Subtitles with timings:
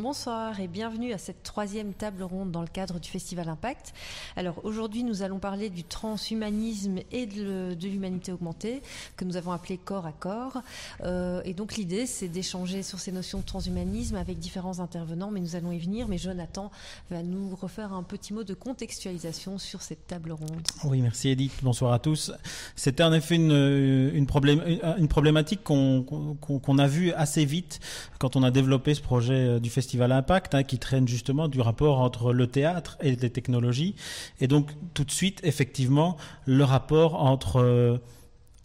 [0.00, 3.92] Bonsoir et bienvenue à cette troisième table ronde dans le cadre du Festival Impact.
[4.36, 8.80] Alors aujourd'hui, nous allons parler du transhumanisme et de, l'humanité augmentée,
[9.16, 10.62] que nous avons appelé corps à corps.
[11.02, 15.40] Euh, et donc l'idée, c'est d'échanger sur ces notions de transhumanisme avec différents intervenants, mais
[15.40, 16.06] nous allons y venir.
[16.06, 16.70] Mais Jonathan
[17.10, 20.62] va nous refaire un petit mot de contextualisation sur cette table ronde.
[20.84, 21.54] Oui, merci Edith.
[21.64, 22.30] Bonsoir à tous.
[22.76, 27.80] C'était en effet une, problématique qu'on a vue assez vite
[28.20, 31.48] quand on a développé ce projet euh, du Festival Festival Impact, hein, qui traîne justement
[31.48, 33.94] du rapport entre le théâtre et les technologies.
[34.38, 37.96] Et donc, tout de suite, effectivement, le rapport entre euh,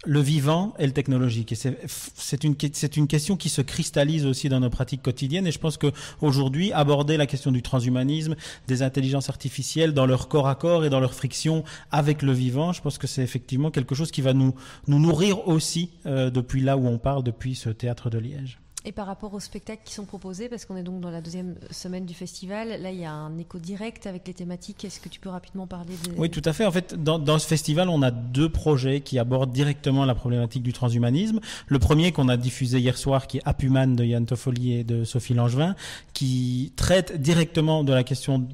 [0.05, 1.53] le vivant et le technologique.
[1.53, 2.55] Et c'est une,
[2.97, 5.47] une question qui se cristallise aussi dans nos pratiques quotidiennes.
[5.47, 8.35] Et je pense qu'aujourd'hui, aborder la question du transhumanisme,
[8.67, 12.73] des intelligences artificielles dans leur corps à corps et dans leur friction avec le vivant,
[12.73, 14.53] je pense que c'est effectivement quelque chose qui va nous,
[14.87, 18.59] nous nourrir aussi euh, depuis là où on parle, depuis ce théâtre de Liège.
[18.85, 21.55] Et par rapport aux spectacles qui sont proposés, parce qu'on est donc dans la deuxième
[21.71, 24.83] semaine du festival, là il y a un écho direct avec les thématiques.
[24.83, 26.11] Est-ce que tu peux rapidement parler de...
[26.17, 26.65] Oui, tout à fait.
[26.65, 30.73] En fait, dans, ce festival, on a deux projets qui abordent directement la problématique du
[30.73, 31.39] transhumanisme.
[31.67, 35.05] Le premier qu'on a diffusé hier soir, qui est Apuman de Yann Toffoli et de
[35.05, 35.75] Sophie Langevin,
[36.11, 38.47] qui traite directement de la question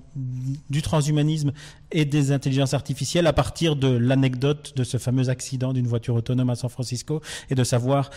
[0.69, 1.53] du transhumanisme
[1.91, 6.49] et des intelligences artificielles à partir de l'anecdote de ce fameux accident d'une voiture autonome
[6.49, 8.09] à San Francisco et de savoir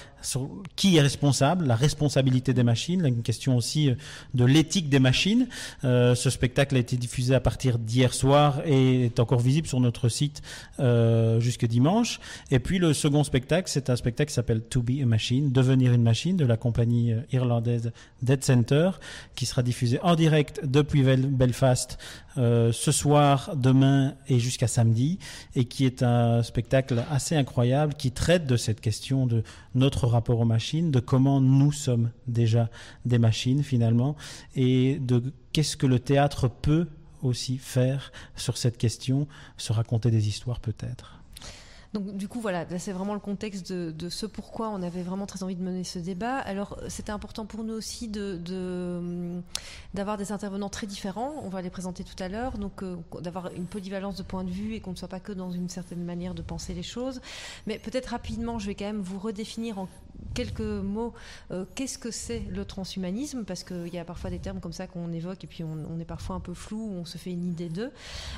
[0.76, 3.94] qui est responsable, la responsabilité des machines, une question aussi euh,
[4.34, 5.48] de l'éthique des machines.
[5.84, 9.80] Euh, ce spectacle a été diffusé à partir d'hier soir et est encore visible sur
[9.80, 10.42] notre site
[10.78, 12.20] euh, jusque dimanche.
[12.50, 15.92] Et puis le second spectacle, c'est un spectacle qui s'appelle To Be a Machine, devenir
[15.92, 17.92] une machine de la compagnie euh, irlandaise
[18.22, 18.90] Dead Center,
[19.34, 21.98] qui sera diffusé en direct depuis Belfast
[22.36, 25.18] ce soir, demain et jusqu'à samedi,
[25.54, 29.42] et qui est un spectacle assez incroyable qui traite de cette question de
[29.74, 32.68] notre rapport aux machines, de comment nous sommes déjà
[33.06, 34.16] des machines finalement,
[34.54, 36.88] et de qu'est-ce que le théâtre peut
[37.22, 41.21] aussi faire sur cette question, se raconter des histoires peut-être.
[41.92, 45.42] Donc du coup voilà, c'est vraiment le contexte de, ce pourquoi on avait vraiment très
[45.42, 46.38] envie de mener ce débat.
[46.38, 48.40] Alors c'était important pour nous aussi de,
[49.92, 51.34] d'avoir des intervenants très différents.
[51.42, 54.50] On va les présenter tout à l'heure, donc euh, d'avoir une polyvalence de points de
[54.50, 57.20] vue et qu'on ne soit pas que dans une certaine manière de penser les choses.
[57.66, 59.88] Mais peut-être rapidement, je vais quand même vous redéfinir en
[60.34, 61.12] quelques mots,
[61.50, 63.44] euh, qu'est-ce que c'est le transhumanisme?
[63.44, 66.04] Parce qu'il y a parfois des termes comme ça qu'on évoque et puis on, est
[66.04, 67.90] parfois un peu flou, on se fait une idée d'eux.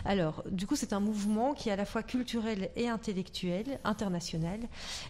[0.05, 3.44] Alors, du coup, c'est un mouvement qui est à la fois culturel et intellectuel,
[3.85, 4.61] international,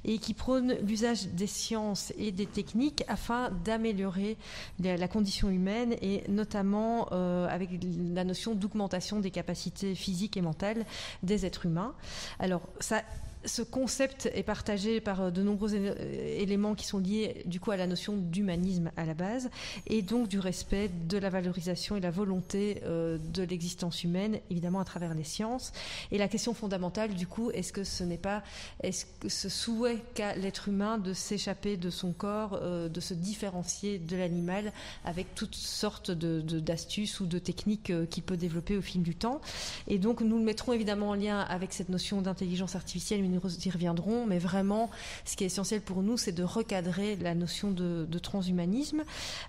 [0.05, 4.37] et qui prône l'usage des sciences et des techniques afin d'améliorer
[4.81, 7.71] la, condition humaine et notamment euh, avec
[8.15, 10.85] la notion d'augmentation des capacités physiques et mentales
[11.23, 11.95] des êtres humains.
[12.39, 13.03] Alors, ça
[13.47, 17.77] ce concept est partagé par euh, de nombreux éléments qui sont liés du coup à
[17.77, 19.51] la notion d'humanisme à la base
[19.87, 24.81] et donc du respect de la valorisation et la volonté euh, de l'existence humaine évidemment
[24.81, 25.73] à travers les sciences.
[26.11, 28.43] Et la question fondamentale du coup est-ce que ce n'est pas
[28.83, 33.15] est-ce que ce souhait qu'a l'être humain de s'échapper de son corps euh, de se
[33.15, 34.73] différencier de l'animal
[35.05, 39.41] avec toutes sortes de, d'astuces ou de techniques qu'il peut développer au fil du temps?
[39.89, 43.71] Et donc nous le mettrons évidemment en lien avec cette notion d'intelligence artificielle nous y
[43.71, 44.91] reviendrons, mais vraiment,
[45.25, 49.03] ce qui est essentiel pour nous, c'est de recadrer la notion de, transhumanisme.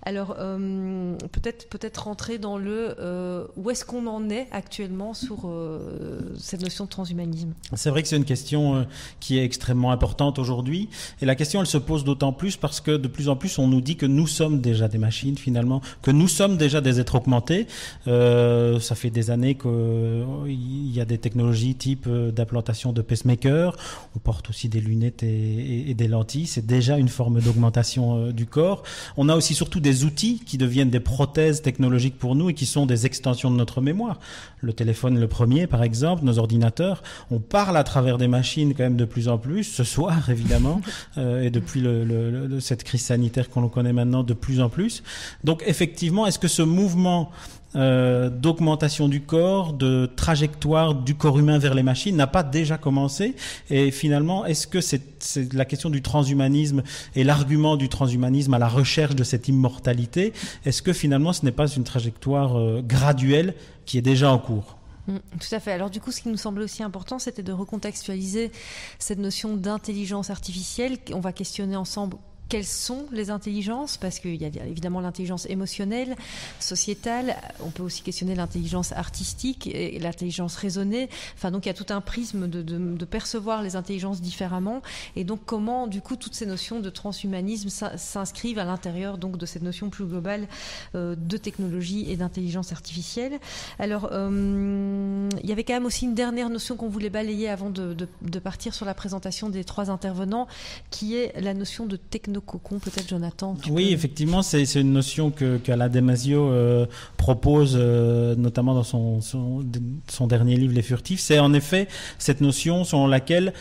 [0.03, 5.43] Alors, euh, peut-être peut-être rentrer dans le euh, où est-ce qu'on en est actuellement sur
[5.45, 7.53] euh, cette notion de transhumanisme?
[7.73, 8.85] C'est vrai que c'est une question
[9.19, 10.89] qui est extrêmement importante aujourd'hui,
[11.21, 13.67] et la question, elle se pose d'autant plus parce que de plus en plus, on
[13.67, 17.15] nous dit que nous sommes déjà des machines finalement, que nous sommes déjà des êtres
[17.15, 17.67] augmentés.
[18.05, 23.01] ça fait des années qu'il y a des technologies type d'implantation de
[24.15, 26.47] on porte aussi des lunettes et, des lentilles.
[26.47, 28.83] C'est déjà une forme d'augmentation euh, du corps.
[29.17, 32.65] On a aussi surtout des outils qui deviennent des prothèses technologiques pour nous et qui
[32.65, 34.19] sont des extensions de notre mémoire.
[34.61, 37.03] Le téléphone, le premier, par exemple, nos ordinateurs.
[37.31, 39.63] On parle à travers des machines quand même de plus en plus.
[39.63, 40.81] Ce soir, évidemment,
[41.17, 41.83] euh, et depuis
[42.59, 45.03] cette crise sanitaire qu'on connaît maintenant, de plus en plus.
[45.43, 47.31] Donc, effectivement, est-ce que ce mouvement
[47.75, 52.77] euh, d'augmentation du corps, de trajectoire du corps humain vers les machines n'a pas déjà
[52.77, 53.35] commencé
[53.69, 55.01] Et finalement, est-ce que c'est
[55.53, 56.83] la question du transhumanisme
[57.15, 60.33] et l'argument du transhumanisme à la recherche de cette immortalité
[60.65, 63.55] Est-ce que finalement ce n'est pas une trajectoire euh, graduelle
[63.85, 64.77] qui est déjà en cours?
[65.07, 65.71] Mm, tout à fait.
[65.71, 68.51] Alors du coup, ce qui nous semblait aussi important, c'était de recontextualiser
[68.99, 70.97] cette notion d'intelligence artificielle.
[71.13, 72.17] On va questionner ensemble
[72.49, 76.15] quelles sont les intelligences, parce qu'il y a évidemment l'intelligence émotionnelle,
[76.59, 81.09] sociétale, on peut aussi questionner l'intelligence artistique et l'intelligence raisonnée.
[81.35, 84.81] Enfin, donc il y a tout un prisme de, percevoir les intelligences différemment,
[85.15, 89.45] et donc comment, du coup, toutes ces notions de transhumanisme s'inscrivent à l'intérieur donc de
[89.45, 90.47] cette notion plus globale
[90.95, 93.39] euh, de technologie et d'intelligence artificielle.
[93.79, 97.69] Alors, euh, il y avait quand même aussi une dernière notion qu'on voulait balayer avant
[97.69, 100.47] de, de, partir sur la présentation des trois intervenants,
[100.89, 105.57] qui est la notion de technologie cocon, peut-être Jonathan Oui, effectivement, c'est une notion que,
[105.57, 106.85] qu'Alain Damasio euh,
[107.17, 111.19] propose, euh, notamment dans son, son, dernier livre, Les Furtifs.
[111.19, 111.87] C'est en effet
[112.19, 113.53] cette notion selon laquelle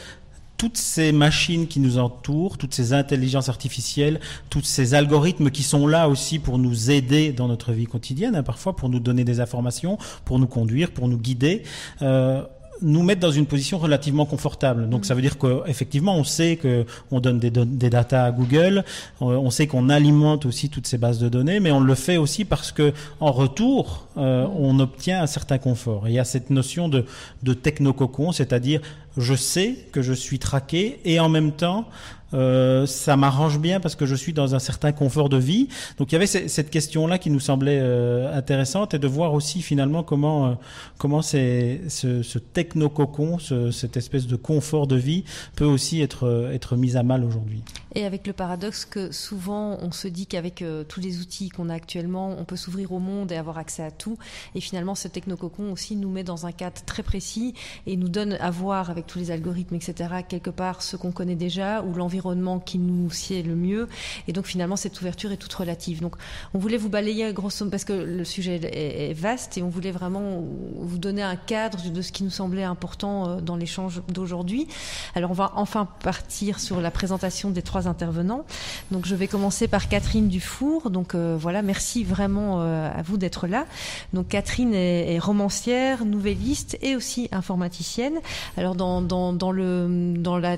[0.56, 5.86] toutes ces machines qui nous entourent, toutes ces intelligences artificielles, tous ces algorithmes qui sont
[5.86, 9.40] là aussi pour nous aider dans notre vie quotidienne, hein, parfois pour nous donner des
[9.40, 11.64] informations, pour nous conduire, pour nous guider,
[12.02, 12.42] euh,
[12.82, 14.88] nous mettre dans une position relativement confortable.
[14.88, 15.04] Donc mm.
[15.04, 18.84] ça veut dire qu'effectivement, on sait qu'on donne des, des datas à Google,
[19.20, 22.44] on sait qu'on alimente aussi toutes ces bases de données, mais on le fait aussi
[22.44, 26.06] parce que en retour, euh, on obtient un certain confort.
[26.06, 27.04] Et il y a cette notion de,
[27.42, 28.80] de technococon, c'est-à-dire
[29.16, 31.86] je sais que je suis traqué et en même temps,
[32.34, 35.68] euh, ça m'arrange bien parce que je suis dans un certain confort de vie.
[35.98, 39.62] Donc il y avait cette question-là qui nous semblait euh, intéressante et de voir aussi
[39.62, 40.54] finalement comment euh,
[40.98, 43.38] comment c'est ce, ce techno-cocon,
[43.70, 45.24] cette espèce de confort de vie
[45.56, 47.62] peut aussi être être mis à mal aujourd'hui.
[47.94, 51.74] Et avec le paradoxe que souvent on se dit qu'avec tous les outils qu'on a
[51.74, 54.18] actuellement, on peut s'ouvrir au monde et avoir accès à tout.
[54.54, 57.54] Et finalement, ce techno-cocon aussi nous met dans un cadre très précis
[57.86, 59.94] et nous donne à voir avec tous les algorithmes, etc.,
[60.28, 63.88] quelque part ce qu'on connaît déjà ou l'environnement qui nous sied le mieux.
[64.28, 66.00] Et donc finalement, cette ouverture est toute relative.
[66.00, 66.16] Donc
[66.52, 70.44] on voulait vous balayer grosso parce que le sujet est, vaste et on voulait vraiment
[70.76, 74.66] vous donner un cadre de ce qui nous semblait important euh, dans l'échange d'aujourd'hui.
[75.14, 78.44] Alors on va enfin partir sur la présentation des trois intervenants.
[78.90, 80.90] Donc je vais commencer par Catherine Dufour.
[80.90, 83.66] Donc euh, voilà, merci vraiment euh, à vous d'être là.
[84.12, 88.14] Donc Catherine est, romancière, nouvelliste et aussi informaticienne.
[88.56, 90.56] Alors dans, dans, le, dans la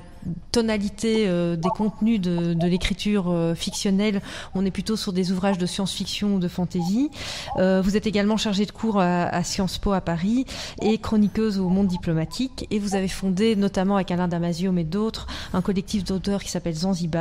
[0.51, 1.27] tonalité
[1.57, 4.21] des contenus de, l'écriture euh, fictionnelle,
[4.55, 7.09] on est plutôt sur des ouvrages de science-fiction ou de fantasy.
[7.57, 10.45] Euh, vous êtes également chargée de cours à, Sciences Po à Paris
[10.81, 12.67] et chroniqueuse au Monde diplomatique.
[12.71, 16.75] Et vous avez fondé, notamment avec Alain Damasio mais d'autres, un collectif d'auteurs qui s'appelle
[16.75, 17.16] Zanzibar.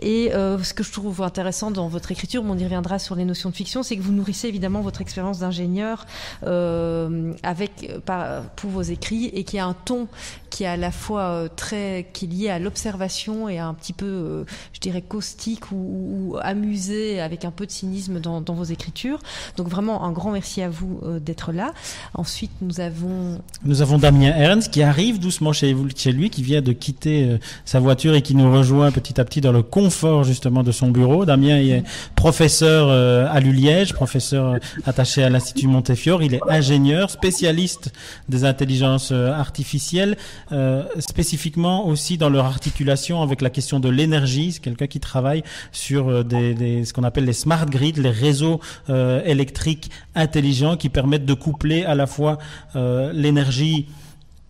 [0.00, 3.24] Et euh, ce que je trouve intéressant dans votre écriture, on y reviendra sur les
[3.24, 6.06] notions de fiction, c'est que vous nourrissez évidemment votre expérience d'ingénieur
[7.42, 7.92] avec
[8.56, 10.08] pour vos écrits et qui a un ton
[10.56, 14.06] qui est à la fois très qui est lié à l'observation et un petit peu,
[14.06, 19.18] euh, je dirais, caustique ou, amusé avec un peu de cynisme dans, vos écritures.
[19.58, 21.74] Donc vraiment un grand merci à vous euh, d'être là.
[22.14, 23.42] Ensuite, nous avons...
[23.66, 27.38] Nous avons Damien Ernst qui arrive doucement chez, chez lui, qui vient de quitter euh,
[27.66, 30.90] sa voiture et qui nous rejoint petit à petit dans le confort justement de son
[30.90, 31.26] bureau.
[31.26, 34.56] Damien est professeur à l'ULiège, professeur
[34.86, 36.22] attaché à l'Institut Montefiore.
[36.22, 37.92] Il est ingénieur, spécialiste
[38.30, 40.16] des intelligences artificielles,
[40.98, 44.52] spécifiquement aussi dans leur articulation avec la question de l'énergie.
[44.52, 48.60] C'est quelqu'un qui travaille sur euh, ce qu'on appelle les smart grids, les réseaux
[48.90, 52.38] euh, électriques intelligents qui permettent de coupler à la fois
[52.74, 53.86] euh, l'énergie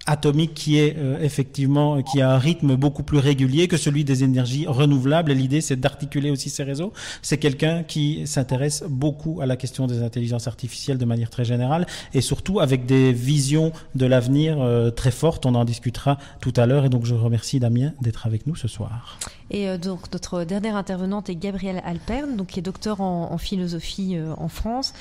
[0.06, 4.24] atomique qui est euh, effectivement qui a un rythme beaucoup plus régulier que celui des
[4.24, 5.32] énergies renouvelables.
[5.32, 6.92] Et l'idée c'est d'articuler aussi ces réseaux.
[7.22, 11.86] C'est quelqu'un qui s'intéresse beaucoup à la question des intelligences artificielles de manière très générale
[12.14, 15.44] et surtout avec des visions de l'avenir euh, très fortes.
[15.46, 16.84] On en discutera tout à l'heure.
[16.84, 19.18] Et donc je remercie Damien d'être avec nous ce soir.
[19.50, 24.16] Et euh, donc notre dernière intervenante est Gabrielle Alperne donc qui est docteur en, philosophie
[24.38, 24.92] en France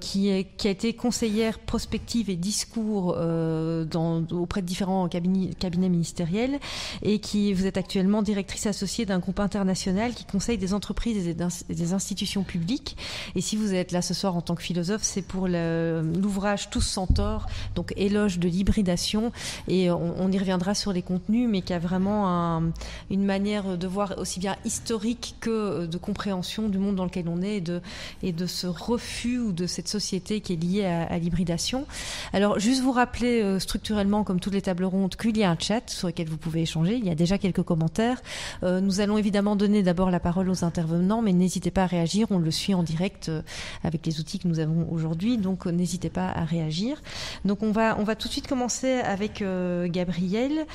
[0.00, 6.58] qui, est, qui a été conseillère prospective et discours dans auprès de différents cabinets, ministériels
[7.02, 11.34] et qui vous êtes actuellement directrice associée d'un groupe international qui conseille des entreprises et
[11.74, 12.96] des institutions publiques.
[13.34, 16.80] Et si vous êtes là ce soir en tant que philosophe, c'est pour l'ouvrage Tous
[16.80, 19.32] Centaures, donc éloge de l'hybridation.
[19.68, 22.72] Et on, y reviendra sur les contenus, mais qui a vraiment un,
[23.10, 27.42] une manière de voir aussi bien historique que de compréhension du monde dans lequel on
[27.42, 27.80] est et de,
[28.22, 31.86] et de ce refus ou de cette société qui est liée à, à l'hybridation.
[32.32, 35.56] Alors, juste vous rappeler euh, structurellement comme toutes les tables rondes, qu'il y a un
[35.58, 36.96] chat sur lequel vous pouvez échanger.
[36.96, 38.20] Il y a déjà quelques commentaires.
[38.64, 42.26] Euh, nous allons évidemment donner d'abord la parole aux intervenants, mais n'hésitez pas à réagir.
[42.30, 43.40] On le suit en direct euh,
[43.84, 47.00] avec les outils que nous avons aujourd'hui, donc euh, n'hésitez pas à réagir.
[47.44, 49.44] Donc on va, on va tout de suite commencer avec
[49.86, 50.66] Gabriel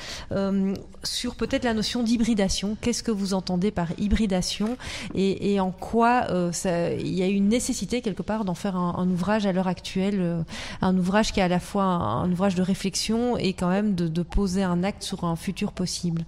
[1.02, 2.76] sur peut-être la notion d'hybridation.
[2.80, 4.78] Qu'est-ce que vous entendez par hybridation
[5.14, 6.26] et, en quoi
[6.64, 10.44] il y a une nécessité quelque part d'en faire un, ouvrage à l'heure actuelle,
[10.80, 14.22] un ouvrage qui est à la fois un ouvrage de réflexion et quand même de,
[14.22, 16.24] poser un acte sur un futur possible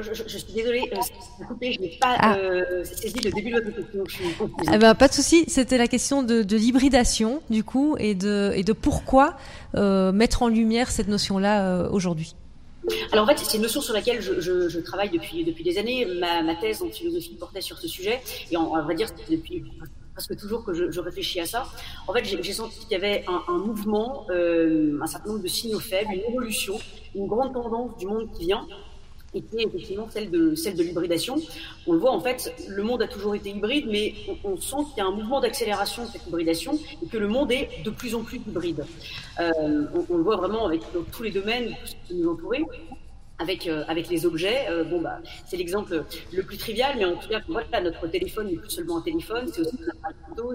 [0.00, 2.36] je, suis désolée, euh, coupé, je n'ai pas ah.
[2.36, 4.04] euh, saisi le début de votre question.
[4.72, 8.62] Eh ben, pas de souci, c'était la question de, l'hybridation, du coup, et de, et
[8.62, 9.36] de pourquoi
[9.74, 12.36] euh, mettre en lumière cette notion-là aujourd'hui.
[13.12, 16.06] Alors en fait, c'est une notion sur laquelle je, travaille depuis, depuis des années.
[16.20, 19.64] Ma, thèse en philosophie portait sur ce sujet, et en, à vrai dire, depuis
[20.18, 21.66] presque toujours que je, réfléchis à ça.
[22.08, 26.12] En fait, j'ai senti qu'il y avait un, mouvement, un certain nombre de signaux faibles,
[26.12, 26.76] une évolution,
[27.14, 28.66] une grande tendance du monde qui vient,
[29.34, 31.36] est effectivement celle de, celle de l'hybridation.
[31.86, 34.98] On le voit en fait, le monde a toujours été hybride, mais on, sent qu'il
[34.98, 38.14] y a un mouvement d'accélération de cette hybridation et que le monde est de plus
[38.14, 38.84] en plus hybride.
[39.38, 41.74] Euh, on, le voit vraiment avec dans tous les domaines
[42.06, 42.54] qui nous entourent
[43.38, 44.66] avec euh, avec les objets.
[44.68, 48.48] Euh, bon bah c'est l'exemple le plus trivial, mais en tout cas voilà notre téléphone
[48.48, 50.54] n'est plus seulement un téléphone, c'est aussi un appareil photo,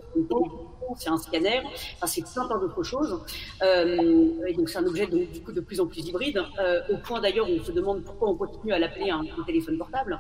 [0.98, 1.62] c'est un scanner,
[1.96, 3.20] enfin, c'est plein plein d'autres choses.
[3.62, 6.82] Euh, et donc c'est un objet donc, du coup de plus en plus hybride, euh,
[6.90, 9.78] au point d'ailleurs où on se demande pourquoi on continue à l'appeler un, un, téléphone
[9.78, 10.20] portable.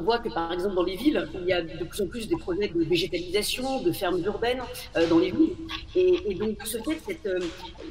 [0.00, 2.28] On voit que par exemple dans les villes, il y a de plus en plus
[2.28, 4.62] des projets de végétalisation, de fermes urbaines
[4.96, 5.56] euh, dans les villes.
[5.96, 7.40] Et, donc, ce fait, euh,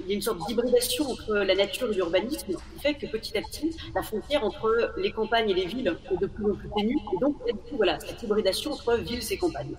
[0.03, 3.37] il y a une sorte d'hybridation entre la nature et l'urbanisme qui fait que petit
[3.37, 6.69] à petit, la frontière entre les campagnes et les villes est de plus en plus
[6.77, 6.97] ténue.
[7.13, 7.35] Et donc,
[7.73, 9.75] voilà, cette hybridation entre villes et campagnes.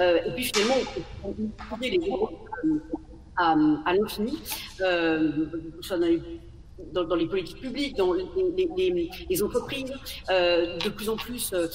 [0.00, 0.76] Euh, et puis finalement,
[1.24, 1.48] on peut
[1.80, 1.98] les
[3.36, 3.56] à,
[3.86, 4.38] à l'infini.
[4.80, 5.46] Euh,
[5.82, 6.20] dans, les
[7.30, 9.92] politiques publiques, dans les, entreprises,
[10.30, 11.66] euh, de plus en plus euh,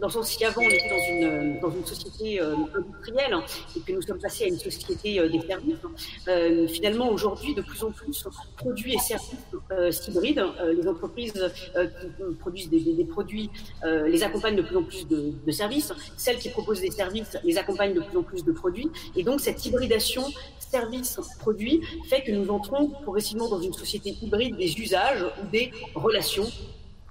[0.00, 3.36] dans le sens si on était dans une, dans une société euh, industrielle
[3.76, 7.92] et que nous sommes passés à une société des services, finalement aujourd'hui de plus en
[7.92, 10.44] plus produits et services hybrides,
[10.76, 13.48] les entreprises qui produisent des, produits
[13.84, 17.94] les accompagnent de plus en plus de, services, celles qui proposent des services les accompagnent
[17.94, 18.90] de plus en plus de produits.
[19.14, 20.24] Et donc cette hybridation
[20.72, 26.48] service-produit fait que nous entrons progressivement dans une société hybride des usages ou des relations.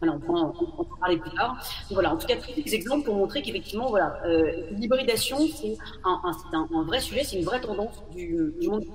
[0.02, 1.64] on pourra en parler plus tard.
[1.92, 7.00] voilà, en tout cas, tous exemples pour montrer qu'effectivement, voilà, euh, l'hybridation, c'est un, vrai
[7.00, 8.86] sujet, c'est une vraie tendance du monde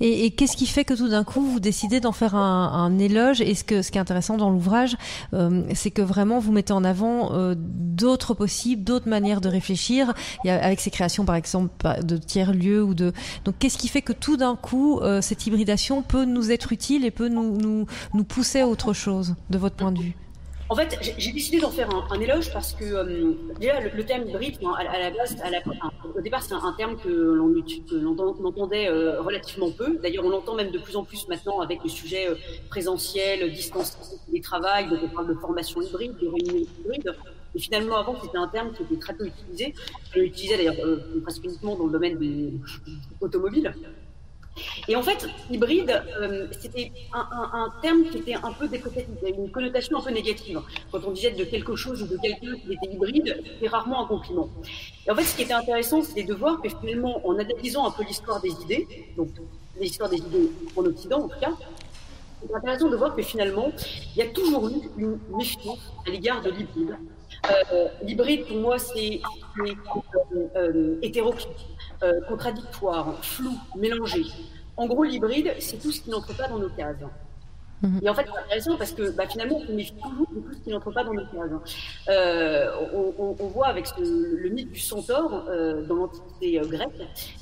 [0.00, 3.54] et, qu'est-ce qui fait que tout d'un coup vous décidez d'en faire un, éloge Et
[3.54, 4.96] ce, que, qui est intéressant dans l'ouvrage,
[5.34, 10.14] euh, c'est que vraiment vous mettez en avant euh, d'autres possibles, d'autres manières de réfléchir,
[10.46, 11.70] avec ces créations par exemple
[12.02, 13.12] de tiers lieux ou de.
[13.44, 17.04] Donc qu'est-ce qui fait que tout d'un coup euh, cette hybridation peut nous être utile
[17.04, 20.16] et peut nous, nous pousser à autre chose de votre point de vue?
[20.68, 24.58] En fait, j'ai décidé d'en faire un, éloge parce que euh, déjà le, terme hybride,
[24.64, 25.58] à, à, la base, à la,
[26.14, 29.98] au départ, c'est un, terme que l'on entendait euh, relativement peu.
[30.02, 32.34] D'ailleurs, on l'entend même de plus en plus maintenant avec le sujet euh,
[32.68, 34.88] présentiel, distanciel, du travail.
[34.88, 37.14] Donc, on parle de formation hybride, de réunion hybride.
[37.54, 39.72] Et finalement, avant, c'était un terme qui était très peu utilisé.
[40.16, 40.76] On l'utilisait d'ailleurs
[41.22, 42.52] presque uniquement dans le domaine des
[43.20, 43.72] automobiles.
[44.88, 48.34] Et en fait, hybride, euh, c'était un, terme qui était
[49.22, 50.60] une connotation un peu négative.
[50.90, 54.06] Quand on disait de quelque chose ou de quelqu'un qui était hybride, c'était rarement un
[54.06, 54.48] compliment.
[55.06, 57.90] Et en fait, ce qui était intéressant, c'était de voir que finalement, en analysant un
[57.90, 58.86] peu l'histoire des idées,
[59.16, 59.28] donc
[59.78, 61.52] l'histoire des idées en Occident en tout cas,
[62.42, 63.72] c'est intéressant de voir que finalement,
[64.14, 66.96] il y a toujours eu une méfiance à l'égard de l'hybride.
[67.72, 69.20] Euh, l'hybride, pour moi, c'est
[71.02, 71.48] hétéroclite,
[72.02, 74.22] euh, contradictoire, flou, mélangé.
[74.76, 76.96] En gros, l'hybride, c'est tout ce qui n'entre pas dans nos cases.
[77.82, 78.00] Mhm.
[78.02, 80.58] Et en fait, c'est intéressant parce que bah, finalement, on méfie toujours de tout ce
[80.60, 81.50] qui n'entre pas dans nos cases.
[82.08, 86.90] Euh, on, voit avec le mythe du centaure euh, dans l'Antiquité grecque,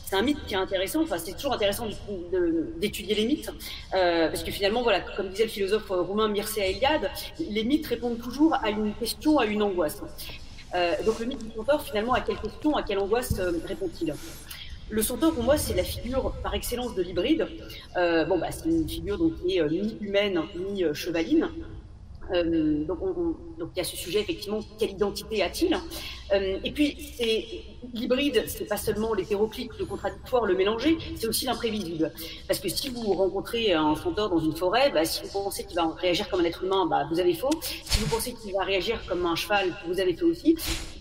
[0.05, 1.03] c'est un mythe qui est intéressant.
[1.03, 1.87] Enfin, c'est toujours intéressant
[2.81, 3.51] d'étudier les mythes
[3.91, 8.55] parce que finalement, voilà, comme disait le philosophe roumain Mircea Eliade, les mythes répondent toujours
[8.55, 10.03] à une question, à une angoisse.
[10.75, 14.15] Euh, donc le mythe du centaure, finalement, à quelle question, à quelle angoisse euh, répond-il?
[14.91, 17.47] Le centaure, pour moi, c'est la figure par excellence de l'hybride.
[17.97, 20.41] Euh, bon, bah, c'est une figure donc, qui est ni humaine
[20.71, 21.49] ni chevaline.
[22.33, 22.99] Euh, donc,
[23.75, 25.75] il y a ce sujet effectivement quelle identité a-t-il
[26.33, 26.97] euh, Et puis
[27.93, 32.13] l'hybride, c'est pas seulement l'hétéroclite, le contradictoire, le mélanger, c'est aussi l'imprévisible.
[32.49, 35.77] Parce que si vous rencontrez un centaure dans une forêt, bah, si vous pensez qu'il
[35.77, 37.51] va réagir comme un être humain, bah, vous avez faux.
[37.63, 40.57] Si vous pensez qu'il va réagir comme un cheval, vous avez fait aussi.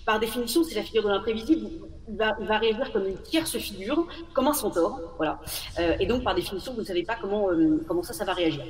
[0.05, 1.69] Par définition, c'est la figure de l'imprévisible.
[2.09, 5.39] Il va, réagir comme une tierce figure, comme un centaure, voilà.
[5.79, 7.47] Euh, et donc par définition, vous ne savez pas comment
[7.87, 8.61] comment ça, ça va réagir.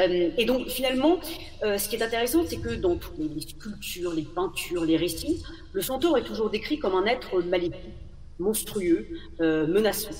[0.00, 1.18] Euh, et donc finalement,
[1.62, 5.42] euh, ce qui est intéressant, c'est que dans toutes les, sculptures, les peintures, les récits,
[5.72, 7.94] le centaure est toujours décrit comme un être maléfique,
[8.38, 9.06] monstrueux,
[9.40, 10.10] euh, menaçant.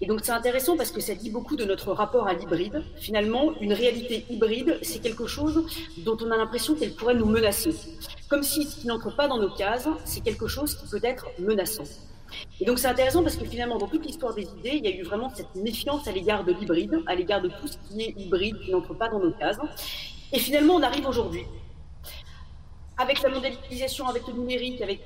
[0.00, 2.82] Et donc c'est intéressant parce que ça dit beaucoup de notre rapport à l'hybride.
[2.96, 5.64] Finalement, une réalité hybride, c'est quelque chose
[5.98, 7.72] dont on a l'impression qu'elle pourrait nous menacer.
[8.28, 11.26] Comme si ce qui n'entre pas dans nos cases, c'est quelque chose qui peut être
[11.38, 11.84] menaçant.
[12.60, 14.96] Et donc c'est intéressant parce que finalement, dans toute l'histoire des idées, il y a
[14.96, 18.14] eu vraiment cette méfiance à l'égard de l'hybride, à l'égard de tout ce qui est
[18.16, 19.58] hybride, qui n'entre pas dans nos cases.
[20.32, 21.44] Et finalement, on arrive aujourd'hui.
[22.98, 25.00] Avec la mondialisation, avec le numérique, avec,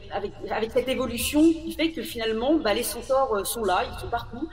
[0.50, 4.48] avec, cette évolution qui fait que finalement, bah, les centaures sont là, ils sont partout.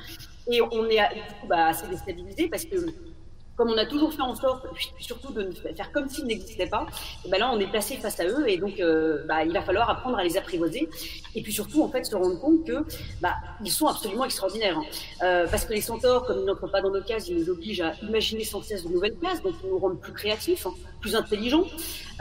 [0.51, 1.00] Et on est
[1.48, 2.75] bah, assez déstabilisé parce que
[3.56, 4.66] comme on a toujours fait en sorte,
[5.00, 6.88] surtout de faire comme s'ils n'existaient pas,
[7.26, 9.62] et ben là on est placé face à eux et donc euh, bah, il va
[9.62, 10.90] falloir apprendre à les apprivoiser
[11.36, 12.84] et puis surtout en fait se rendre compte que
[13.22, 14.86] bah, ils sont absolument extraordinaires hein.
[15.24, 17.82] euh, parce que les centaures comme ils n'entrent pas dans nos cases, ils nous obligent
[17.82, 21.16] à imaginer sans cesse de nouvelles cases donc ils nous rendent plus créatifs, hein, plus
[21.16, 21.66] intelligents,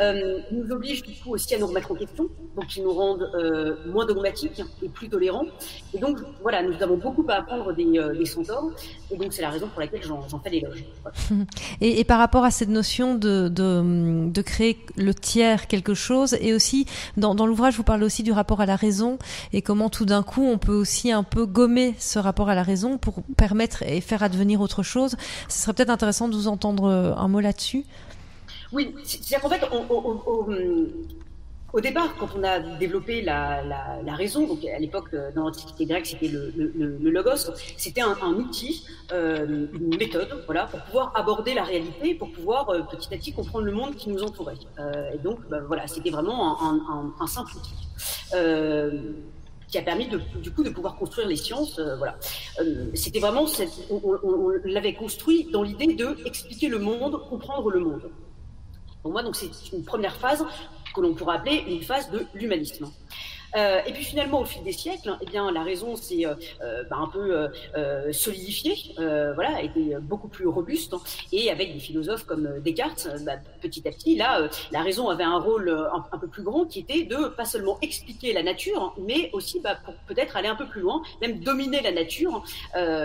[0.00, 3.30] euh, nous obligent du coup aussi à nous remettre en question donc ils nous rendent
[3.34, 5.44] euh, moins dogmatiques et plus tolérants
[5.92, 8.70] et donc voilà nous avons beaucoup à apprendre des, euh, des centaures
[9.10, 10.84] et donc c'est la raison pour laquelle j'en fais l'éloge.
[11.02, 11.44] Voilà.
[11.80, 16.36] Et, et, par rapport à cette notion de, de, de, créer le tiers quelque chose,
[16.40, 19.18] et aussi dans, dans l'ouvrage, vous parlez aussi du rapport à la raison
[19.52, 22.62] et comment tout d'un coup on peut aussi un peu gommer ce rapport à la
[22.62, 25.16] raison pour permettre et faire advenir autre chose.
[25.48, 27.84] Ce serait peut-être intéressant de vous entendre un mot là-dessus.
[28.72, 29.62] Oui, c'est-à-dire qu'en fait,
[31.72, 33.62] au départ, quand on a développé la,
[34.14, 39.66] raison, donc à l'époque euh, dans l'Antiquité grecque, c'était le, logos, c'était un, outil, euh,
[39.72, 43.64] une méthode, voilà, pour pouvoir aborder la réalité, pour pouvoir euh, petit à petit comprendre
[43.64, 44.58] le monde qui nous entourait.
[45.14, 46.58] Et donc, bah, voilà, c'était vraiment
[47.20, 47.74] un, simple outil.
[49.68, 51.80] Qui a permis de, du coup de pouvoir construire les sciences.
[51.96, 52.18] Voilà,
[52.92, 53.46] c'était vraiment,
[53.88, 58.10] on, on l'avait construit dans l'idée de expliquer le monde, comprendre le monde.
[59.02, 60.44] Pour moi, donc c'est une première phase
[60.94, 62.90] que l'on pourrait appeler une phase de l'humanisme.
[63.56, 66.96] Euh, et puis finalement, au fil des siècles, eh bien, la raison s'est euh, bah,
[66.98, 70.94] un peu euh, euh solidifiée, euh, voilà, été beaucoup plus robuste.
[70.94, 71.00] Hein,
[71.32, 75.38] et avec des philosophes comme Descartes, bah, petit à petit, là, la raison avait un
[75.38, 79.60] rôle un, peu plus grand qui était de pas seulement expliquer la nature, mais aussi
[79.60, 82.44] bah, peut-être aller un peu plus loin, même dominer la nature.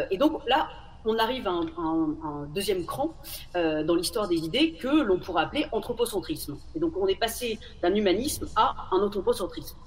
[0.09, 0.69] et donc là,
[1.07, 3.15] on arrive à un, deuxième cran
[3.55, 6.57] euh, dans l'histoire des idées que l'on pourrait appeler anthropocentrisme.
[6.75, 9.77] Et donc on est passé d'un humanisme à un anthropocentrisme.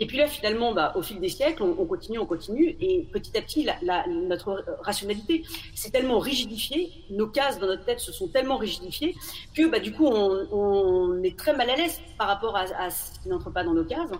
[0.00, 3.06] Et puis là, finalement, bah, au fil des siècles, on, on, continue, on continue, et
[3.12, 5.44] petit à petit, la, la, notre rationalité
[5.74, 9.14] s'est tellement rigidifiée, nos cases dans notre tête se sont tellement rigidifiées
[9.54, 12.90] que, bah, du coup, on, on, est très mal à l'aise par rapport à, à
[12.90, 14.10] ce qui n'entre pas dans nos cases.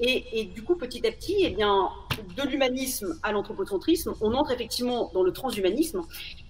[0.00, 1.88] Et, et, du coup, petit à petit, eh bien,
[2.36, 6.02] de l'humanisme à l'anthropocentrisme, on entre effectivement dans le transhumanisme,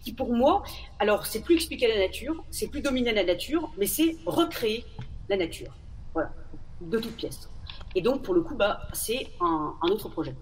[0.02, 0.62] qui pour moi,
[0.98, 4.84] alors c'est plus expliquer la nature, c'est plus dominer la nature, mais c'est recréer
[5.28, 5.72] la nature.
[6.14, 6.32] Voilà,
[6.80, 7.49] de toutes pièces.
[7.94, 10.34] Et donc, pour le coup, bah, c'est un, un, autre projet.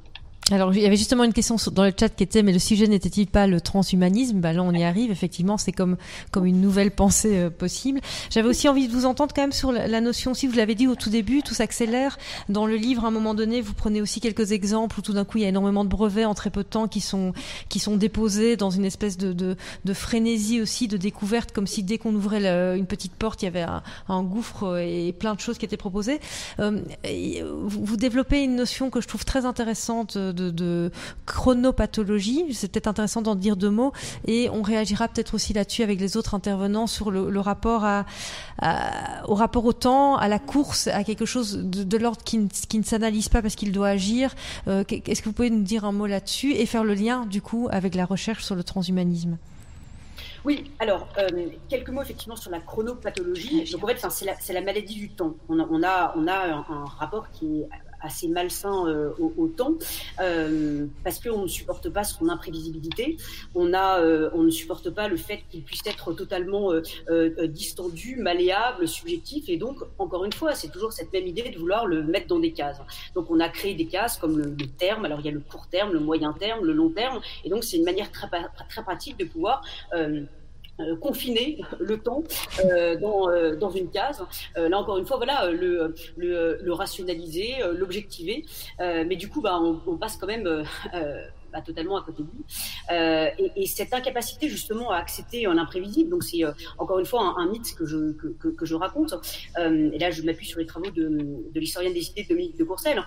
[0.50, 2.86] Alors, il y avait justement une question dans le chat qui était, mais le sujet
[2.86, 4.40] n'était-il pas le transhumanisme?
[4.40, 5.10] Bah là, on y arrive.
[5.10, 5.96] Effectivement, c'est comme
[6.30, 8.00] comme une nouvelle pensée euh, possible.
[8.30, 10.32] J'avais aussi envie de vous entendre quand même sur la, la notion.
[10.32, 12.18] Si vous l'avez dit au tout début, tout s'accélère.
[12.48, 15.24] Dans le livre, à un moment donné, vous prenez aussi quelques exemples où tout d'un
[15.24, 17.32] coup, il y a énormément de brevets en très peu de temps qui sont
[17.68, 21.82] qui sont déposés dans une espèce de de, de frénésie aussi de découverte, comme si
[21.82, 25.34] dès qu'on ouvrait la, une petite porte, il y avait un, un, gouffre et plein
[25.34, 26.20] de choses qui étaient proposées.
[26.60, 26.80] Euh,
[27.64, 30.90] vous, vous développez une notion que je trouve très intéressante de, de
[31.26, 32.52] chronopathologie.
[32.52, 33.92] C'est peut-être intéressant d'en dire deux mots
[34.26, 38.06] et on réagira peut-être aussi là-dessus avec les autres intervenants sur le, le rapport à,
[38.60, 42.38] à, au rapport au temps, à la course, à quelque chose de, de l'ordre qui,
[42.38, 44.34] ne, qui ne s'analyse pas parce qu'il doit agir.
[44.66, 47.42] Euh, Est-ce que vous pouvez nous dire un mot là-dessus et faire le lien du
[47.42, 49.38] coup avec la recherche sur le transhumanisme?
[50.44, 53.70] Oui, alors, euh, quelques mots effectivement sur la chronopathologie.
[53.72, 55.34] Donc en fait, c'est la, la, maladie du temps.
[55.48, 57.68] On a, on a, on a un, un rapport qui est
[58.00, 59.74] assez malsain euh, au, au, temps
[60.20, 63.16] euh, parce qu'on ne supporte pas son imprévisibilité.
[63.54, 67.46] On a, euh, on ne supporte pas le fait qu'il puisse être totalement euh, euh,
[67.46, 69.48] distendu, malléable, subjectif.
[69.48, 72.38] Et donc, encore une fois, c'est toujours cette même idée de vouloir le mettre dans
[72.38, 72.80] des cases.
[73.14, 75.04] Donc, on a créé des cases comme le, le terme.
[75.04, 77.20] Alors, il y a le court terme, le moyen terme, le long terme.
[77.44, 78.28] Et donc, c'est une manière très,
[78.68, 79.62] très pratique de pouvoir
[79.94, 80.22] euh,
[81.00, 82.22] confiner le temps
[82.64, 84.24] euh, dans, euh, dans une case.
[84.56, 88.44] Euh, là encore une fois, voilà, le, le, le rationaliser, l'objectiver,
[88.78, 90.64] mais du coup, bah, on, on, passe quand même
[91.62, 92.44] totalement à côté de lui.
[92.90, 97.34] Euh, et, et, cette incapacité justement à accepter l'imprévisible, donc c'est euh, encore une fois
[97.36, 99.14] un, mythe que je, que, je raconte.
[99.58, 102.64] Euh, et là, je m'appuie sur les travaux de, de l'historienne des idées Dominique de
[102.64, 103.02] Courcelles.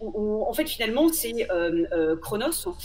[0.00, 1.48] en fait, finalement, c'est
[2.20, 2.76] Chronos,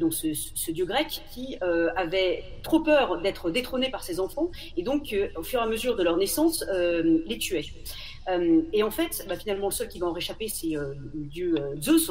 [0.00, 1.56] donc ce, ce, dieu grec, qui
[1.96, 5.96] avait trop peur d'être détrôné par ses enfants, et donc au fur et à mesure
[5.96, 7.66] de leur naissance, les tuait.
[8.72, 12.10] et en fait, bah, finalement, le seul qui va en réchapper, c'est le dieu Zeus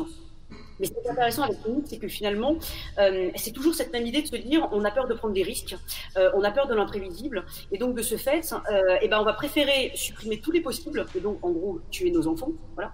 [0.82, 2.56] Mais ce qui est intéressant avec le c'est que finalement,
[2.98, 5.44] euh, c'est toujours cette même idée de se dire on a peur de prendre des
[5.44, 5.76] risques,
[6.18, 9.24] euh, on a peur de l'imprévisible, et donc de ce fait, euh, eh ben, on
[9.24, 12.92] va préférer supprimer tous les possibles, et donc en gros tuer nos enfants, voilà,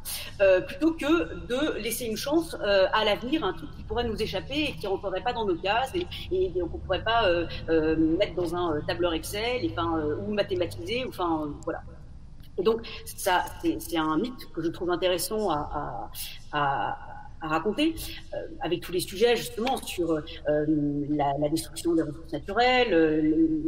[0.63, 4.73] plutôt que de laisser une chance à l'avenir, un truc qui pourrait nous échapper et
[4.73, 6.05] qui ne rentrerait pas dans nos cases et,
[6.51, 7.29] qu'on ne pourrait pas
[7.67, 11.81] mettre dans un tableur Excel et, enfin, ou mathématiser, enfin voilà.
[12.57, 13.45] Et donc, ça,
[13.79, 17.06] c'est un mythe que je trouve intéressant à
[17.41, 17.95] raconter,
[18.33, 20.21] euh, avec tous les sujets justement sur euh,
[21.09, 23.21] la, destruction des ressources naturelles, euh,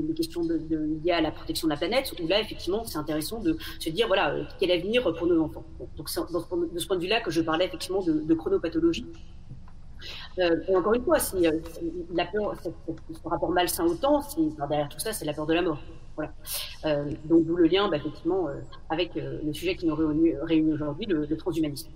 [0.07, 3.57] les, questions liées à la protection de la planète, où là effectivement c'est intéressant de
[3.79, 5.63] se dire voilà quel avenir pour nos enfants.
[5.97, 9.05] Donc c'est de ce point de vue-là que je parlais effectivement de, chronopathologie.
[10.37, 11.45] et encore une fois, si,
[12.13, 14.21] la peur, ce rapport malsain au temps,
[14.69, 15.79] derrière tout ça, c'est la peur de la mort.
[16.15, 16.33] Voilà.
[17.25, 18.47] donc d'où le lien, bah, effectivement,
[18.89, 21.89] avec le sujet qui nous réunit, réunit aujourd'hui, le, le transhumanisme.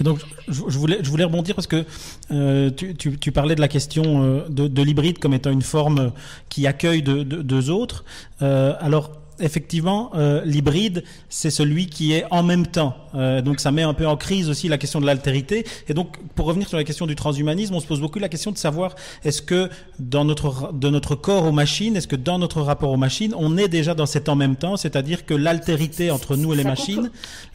[0.00, 1.84] Et donc, je, voulais, je voulais rebondir parce que
[2.30, 6.12] euh, tu, parlais de la question euh, de, de l'hybride comme étant une forme
[6.48, 8.04] qui accueille deux de, de, autres.
[8.42, 12.96] Euh, alors, effectivement, euh, l'hybride, c'est celui qui est en même temps.
[13.14, 15.64] Euh, donc ça met un peu en crise aussi la question de l'altérité.
[15.88, 18.52] Et donc, pour revenir sur la question du transhumanisme, on se pose beaucoup la question
[18.52, 22.62] de savoir est-ce que dans notre, de notre corps aux machines, est-ce que dans notre
[22.62, 26.36] rapport aux machines, on est déjà dans cet en même temps, c'est-à-dire que l'altérité entre
[26.36, 27.10] nous et les machines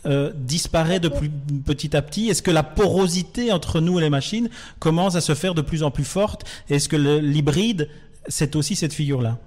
[0.05, 1.29] euh, disparaît de plus
[1.65, 2.29] petit à petit.
[2.29, 5.83] Est-ce que la porosité entre nous et les machines commence à se faire de plus
[5.83, 6.45] en plus forte?
[6.69, 7.89] Est-ce que l'hybride,
[8.27, 9.37] c'est aussi cette figure-là?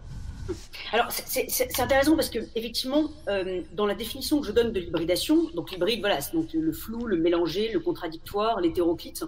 [0.93, 5.51] Alors, c'est intéressant parce que, effectivement, euh, dans la définition que je donne de l'hybridation,
[5.55, 9.25] donc l'hybride, voilà, c'est donc le flou, le mélangé, le contradictoire, l'hétéroclite.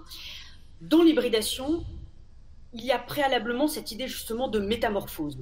[0.81, 1.85] Dans l'hybridation,
[2.75, 5.39] il y a préalablement cette idée justement de métamorphose.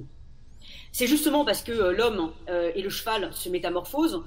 [0.91, 4.23] C'est justement parce que euh, l'homme euh, et le cheval se métamorphosent,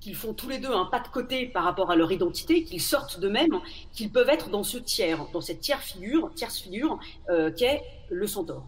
[0.00, 2.80] qu'ils font tous les deux un pas de côté par rapport à leur identité, qu'ils
[2.80, 3.60] sortent d'eux-mêmes,
[3.92, 6.98] qu'ils peuvent être dans ce tiers, dans cette tiers figure, tierce figure
[7.56, 8.64] qu'est le centaure.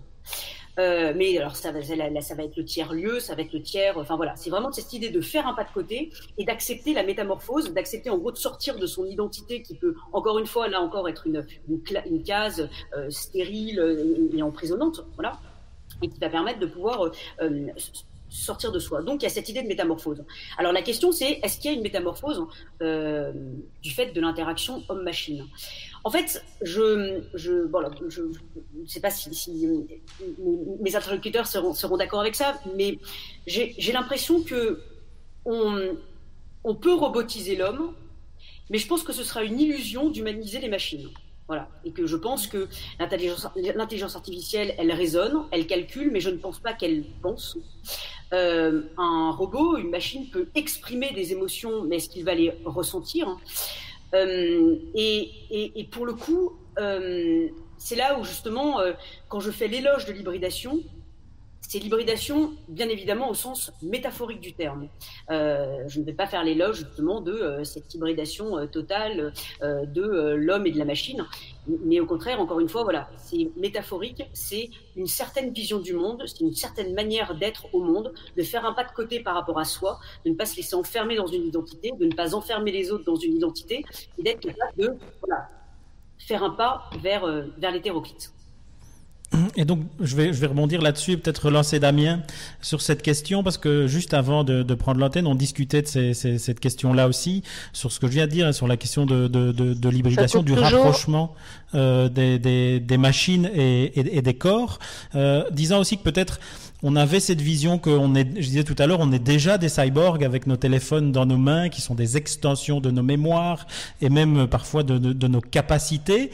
[0.78, 3.98] Euh, mais alors ça va, être le tiers lieu, ça va être le tiers.
[3.98, 7.02] Enfin voilà, c'est vraiment cette idée de faire un pas de côté et d'accepter la
[7.02, 10.80] métamorphose, d'accepter en gros de sortir de son identité qui peut encore une fois là
[10.80, 15.38] encore être une, une, case euh, stérile et, emprisonnante, voilà,
[16.02, 17.10] et qui va permettre de pouvoir
[17.40, 17.66] euh,
[18.28, 19.02] sortir de soi.
[19.02, 20.24] Donc il y a cette idée de métamorphose.
[20.58, 22.44] Alors la question c'est est-ce qu'il y a une métamorphose
[22.80, 25.44] du fait de l'interaction homme-machine?
[26.04, 27.68] En fait, je je,
[28.08, 29.66] je ne sais pas si,
[30.80, 32.98] mes interlocuteurs seront, d'accord avec ça, mais
[33.46, 34.80] j'ai l'impression que
[35.44, 35.96] on,
[36.64, 37.94] on peut robotiser l'homme,
[38.70, 41.08] mais je pense que ce sera une illusion d'humaniser les machines.
[41.48, 41.66] Voilà.
[41.86, 46.58] Et que je pense que l'intelligence artificielle, elle raisonne, elle calcule, mais je ne pense
[46.58, 47.56] pas qu'elle pense.
[48.34, 53.38] Euh, un robot, une machine peut exprimer des émotions, mais est-ce qu'il va les ressentir
[54.14, 58.92] euh, et, pour le coup, euh, c'est là où justement, euh,
[59.28, 60.80] quand je fais l'éloge de l'hybridation,
[61.68, 64.88] c'est l'hybridation, bien évidemment, au sens métaphorique du terme.
[65.30, 70.34] Euh, je ne vais pas faire l'éloge justement de euh, cette hybridation euh, totale de
[70.34, 71.26] l'homme et de la machine,
[71.84, 76.22] mais au contraire, encore une fois, voilà, c'est métaphorique, c'est une certaine vision du monde,
[76.26, 79.58] c'est une certaine manière d'être au monde, de faire un pas de côté par rapport
[79.58, 82.72] à soi, de ne pas se laisser enfermer dans une identité, de ne pas enfermer
[82.72, 83.84] les autres dans une identité,
[84.16, 85.48] et d'être capable de voilà,
[86.18, 87.26] faire un pas vers,
[87.58, 88.32] vers l'hétéroclite.
[89.56, 92.22] Et donc, je vais, je vais rebondir là-dessus et peut-être relancer Damien
[92.62, 96.14] sur cette question, parce que juste avant de, de prendre l'antenne, on discutait de ces,
[96.14, 99.28] ces, cette question-là aussi, sur ce que je viens de dire, sur la question de,
[99.28, 101.34] de, de l'hybridation, du rapprochement
[101.74, 104.78] euh, des, des, des, machines et, et, et des corps,
[105.14, 106.40] euh, disant aussi que peut-être
[106.82, 109.68] on avait cette vision qu'on est, je disais tout à l'heure, on est déjà des
[109.68, 113.66] cyborgs avec nos téléphones dans nos mains, qui sont des extensions de nos mémoires
[114.00, 116.30] et même parfois de, de, de nos capacités.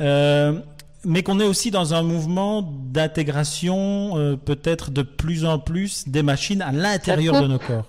[0.00, 0.60] Euh,
[1.04, 6.22] mais qu'on est aussi dans un mouvement d'intégration euh, peut-être de plus en plus des
[6.22, 7.86] machines à l'intérieur de nos corps.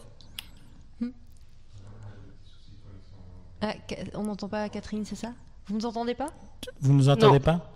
[3.62, 3.74] Ah,
[4.14, 5.34] on n'entend pas Catherine, c'est ça?
[5.68, 6.30] Vous ne nous entendez pas?
[6.80, 7.70] Vous ne nous entendez pas?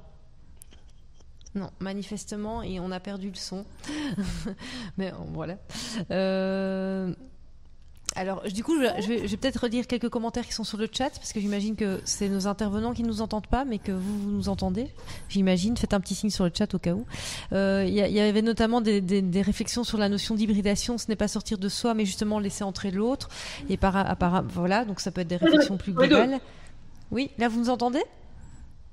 [1.55, 3.65] Non, manifestement, et on a perdu le son.
[4.97, 5.57] Mais voilà.
[6.09, 7.13] Euh,
[8.15, 11.33] alors, du coup, je vais, peut-être redire quelques commentaires qui sont sur le chat, parce
[11.33, 14.29] que j'imagine que c'est nos intervenants qui ne nous entendent pas, mais que vous, vous
[14.29, 14.87] nous entendez.
[15.29, 15.75] J'imagine.
[15.77, 17.05] Faites un petit signe sur le chat au cas où.
[17.53, 20.97] Euh, il y, avait notamment des, réflexions sur la notion d'hybridation.
[20.97, 23.29] Ce n'est pas sortir de soi, mais justement laisser entrer l'autre.
[23.69, 26.39] Et par, par, voilà, donc ça peut être des réflexions plus globales.
[27.11, 28.03] Oui, là, vous nous entendez?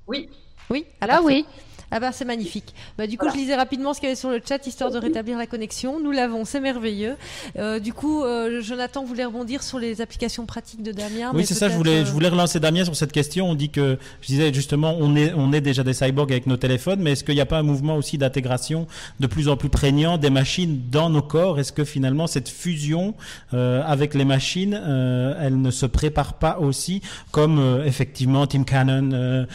[0.07, 0.29] Oui.
[0.69, 0.85] Oui.
[0.99, 1.45] Ah, là, oui.
[1.93, 2.73] Ah bah c'est magnifique.
[2.97, 4.97] Bah du coup je lisais rapidement ce qu'il y avait sur le chat histoire de
[4.97, 5.99] rétablir la connexion.
[5.99, 7.17] Nous l'avons, c'est merveilleux.
[7.57, 11.31] Euh, du coup euh, Jonathan voulait rebondir sur les applications pratiques de Damien.
[11.33, 13.49] Oui c'est ça, je voulais, je voulais relancer Damien sur cette question.
[13.49, 16.55] On dit que, je disais justement, on est, on est déjà des cyborgs avec nos
[16.55, 18.87] téléphones, mais est-ce qu'il n'y a pas un mouvement aussi d'intégration
[19.19, 21.59] de plus en plus prégnant des machines dans nos corps?
[21.59, 23.15] Est-ce que finalement cette fusion
[23.53, 27.01] euh, avec les machines, elle ne se prépare pas aussi
[27.31, 29.45] comme effectivement Tim Cannon,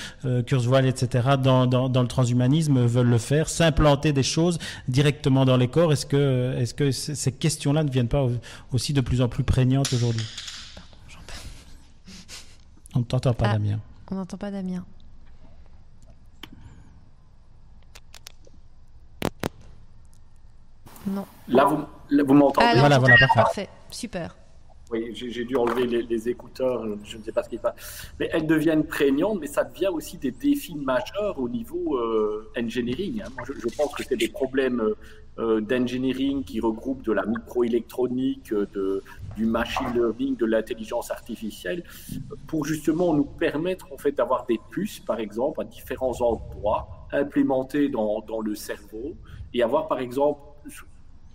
[0.47, 1.37] Kurzweil, etc.
[1.43, 4.59] dans, dans, dans le transhumanisme veulent le faire, s'implanter des choses
[4.89, 5.93] directement dans les corps.
[5.93, 8.27] Est-ce que, est-ce que ces questions-là ne viennent pas
[8.73, 10.27] aussi de plus en plus prégnantes aujourd'hui?
[12.95, 13.79] On ne t'entend pas, ah, Damien.
[14.11, 14.85] On n'entend pas Damien.
[21.07, 21.27] Non.
[21.47, 21.85] Là, vous,
[22.25, 22.67] vous m'entendez?
[22.69, 23.35] Ah, Voilà, voilà, parfait.
[23.37, 23.69] parfait.
[23.91, 24.35] Super.
[24.93, 28.09] Oui, j'ai dû enlever les, écouteurs, je ne sais pas ce qui se passe.
[28.21, 33.21] Mais elles deviennent prégnantes, mais ça devient aussi des défis majeurs au niveau euh, engineering.
[33.21, 33.29] Hein.
[33.35, 34.81] Moi, je, pense que c'est des problèmes
[35.41, 39.03] euh, d'engineering qui regroupent de la microélectronique, de,
[39.37, 41.83] du machine learning, de l'intelligence artificielle,
[42.47, 47.89] pour justement nous permettre en fait d'avoir des puces, par exemple, à différents endroits, implémentées
[47.89, 49.17] dans, dans le cerveau,
[49.53, 50.41] et avoir par exemple,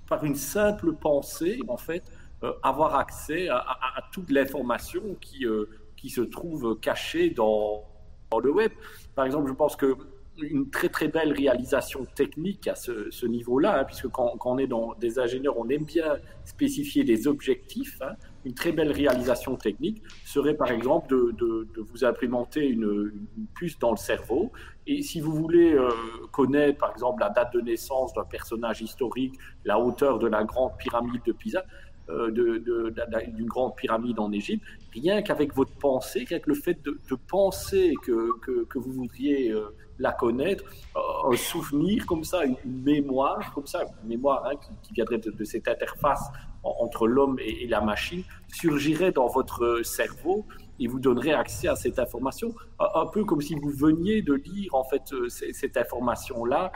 [0.07, 2.20] par une simple pensée, en fait, euh,
[2.63, 3.63] avoir accès à,
[4.11, 7.83] toute l'information qui, euh, qui se trouve cachée dans,
[8.31, 8.71] dans, le web.
[9.15, 9.95] Par exemple, je pense que
[10.41, 14.57] une très très belle réalisation technique à ce, ce niveau-là, hein, puisque quand, quand, on
[14.57, 18.01] est dans des ingénieurs, on aime bien spécifier des objectifs.
[18.01, 18.15] Hein.
[18.45, 23.45] Une très belle réalisation technique serait par exemple de, de, de vous implémenter une, une,
[23.53, 24.51] puce dans le cerveau.
[24.87, 25.91] Et si vous voulez euh,
[26.31, 30.71] connaître par exemple la date de naissance d'un personnage historique, la hauteur de la grande
[30.79, 36.55] pyramide de Pisa, euh, d'une grande pyramide en Égypte, rien qu'avec votre pensée, qu'avec le
[36.55, 40.63] fait de, penser que, que, vous voudriez euh, la connaître,
[40.95, 45.43] euh, un souvenir comme ça, une, mémoire comme ça, une mémoire hein, qui, viendrait de,
[45.43, 46.29] cette interface
[46.63, 50.45] entre l'homme et, la machine, surgirait dans votre cerveau
[50.79, 54.73] et vous donnerait accès à cette information, un, peu comme si vous veniez de lire
[54.75, 56.71] en fait cette information-là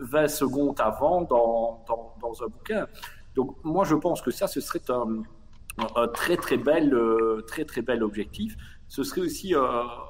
[0.00, 1.84] 20 secondes avant dans,
[2.20, 2.86] dans un bouquin.
[3.34, 7.82] Donc moi je pense que ça ce serait un, très très bel euh, très très
[7.82, 8.56] bel objectif.
[8.88, 9.60] Ce serait aussi euh,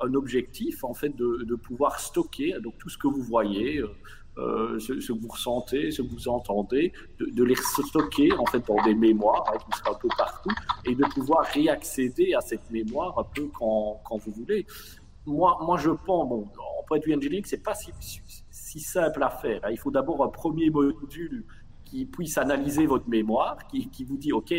[0.03, 3.83] un objectif en fait de, pouvoir stocker donc tout ce que vous voyez.
[4.39, 8.81] Euh, ce, que vous ressentez, ce que vous entendez, de, les stocker en fait dans
[8.85, 10.51] des mémoires hein, qui seraient un peu partout
[10.87, 14.67] et de pouvoir réaccéder à cette mémoire un peu quand, quand vous voulez.
[15.27, 16.49] Moi, moi, je pense, bon,
[16.91, 17.93] en vue engineering, c'est pas si,
[18.51, 19.61] si, simple à faire.
[19.63, 19.71] Hein.
[19.71, 21.45] Il faut d'abord un premier module
[21.91, 24.55] qui puisse analyser votre mémoire, qui, vous dit, OK,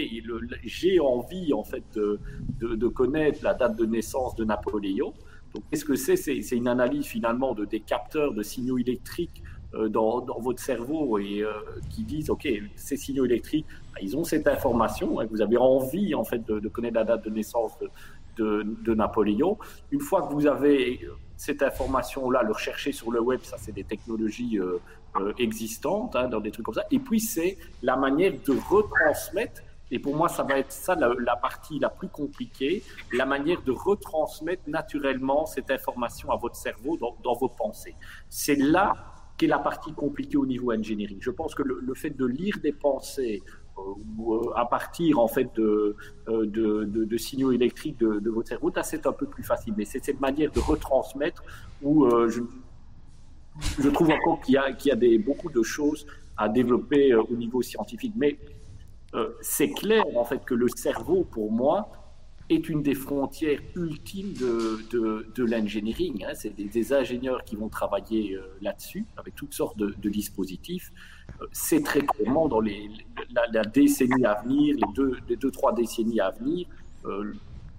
[0.64, 5.14] j'ai envie en fait de, connaître la date de naissance de Napoléon.
[5.56, 6.18] Donc, qu'est-ce que c'est?
[6.18, 11.42] C'est une analyse finalement de des capteurs de signaux électriques euh, dans, votre cerveau et
[11.42, 11.52] euh,
[11.90, 16.14] qui disent, OK, ces signaux électriques, bah, ils ont cette information, hein, vous avez envie
[16.14, 17.72] en fait de, connaître la date de naissance
[18.38, 19.58] de, Napoléon.
[19.92, 23.84] Une fois que vous avez cette information-là, le rechercher sur le web, ça c'est des
[23.84, 24.80] technologies euh,
[25.18, 26.86] euh, existantes, hein, dans des trucs comme ça.
[26.90, 31.36] Et puis, c'est la manière de retransmettre, et pour moi, ça va être ça la,
[31.36, 37.18] partie la plus compliquée, la manière de retransmettre naturellement cette information à votre cerveau dans,
[37.22, 37.96] dans vos pensées.
[38.30, 38.94] C'est là
[39.38, 41.18] qu'est la partie compliquée au niveau engineering.
[41.20, 43.44] Je pense que le, fait de lire des pensées,
[43.78, 48.72] euh, euh, à partir en fait de, de, de, de signaux électriques de, votre cerveau,
[48.84, 49.74] c'est un peu plus facile.
[49.76, 51.44] Mais c'est cette manière de retransmettre
[51.82, 52.40] où je,
[53.80, 56.06] je trouve encore qu'il y a, beaucoup de choses
[56.38, 58.14] à développer euh, au niveau scientifique.
[58.16, 58.38] Mais
[59.14, 61.92] euh, c'est clair, en fait, que le cerveau, pour moi,
[62.50, 66.26] est une des frontières ultimes de, de, l'engineering.
[66.26, 66.34] Hein.
[66.34, 70.92] C'est des, ingénieurs qui vont travailler euh, là-dessus, avec toutes sortes de, de dispositifs.
[71.52, 72.90] c'est très clairement dans les,
[73.54, 76.68] la, décennie à venir, les deux, les deux, trois décennies à venir,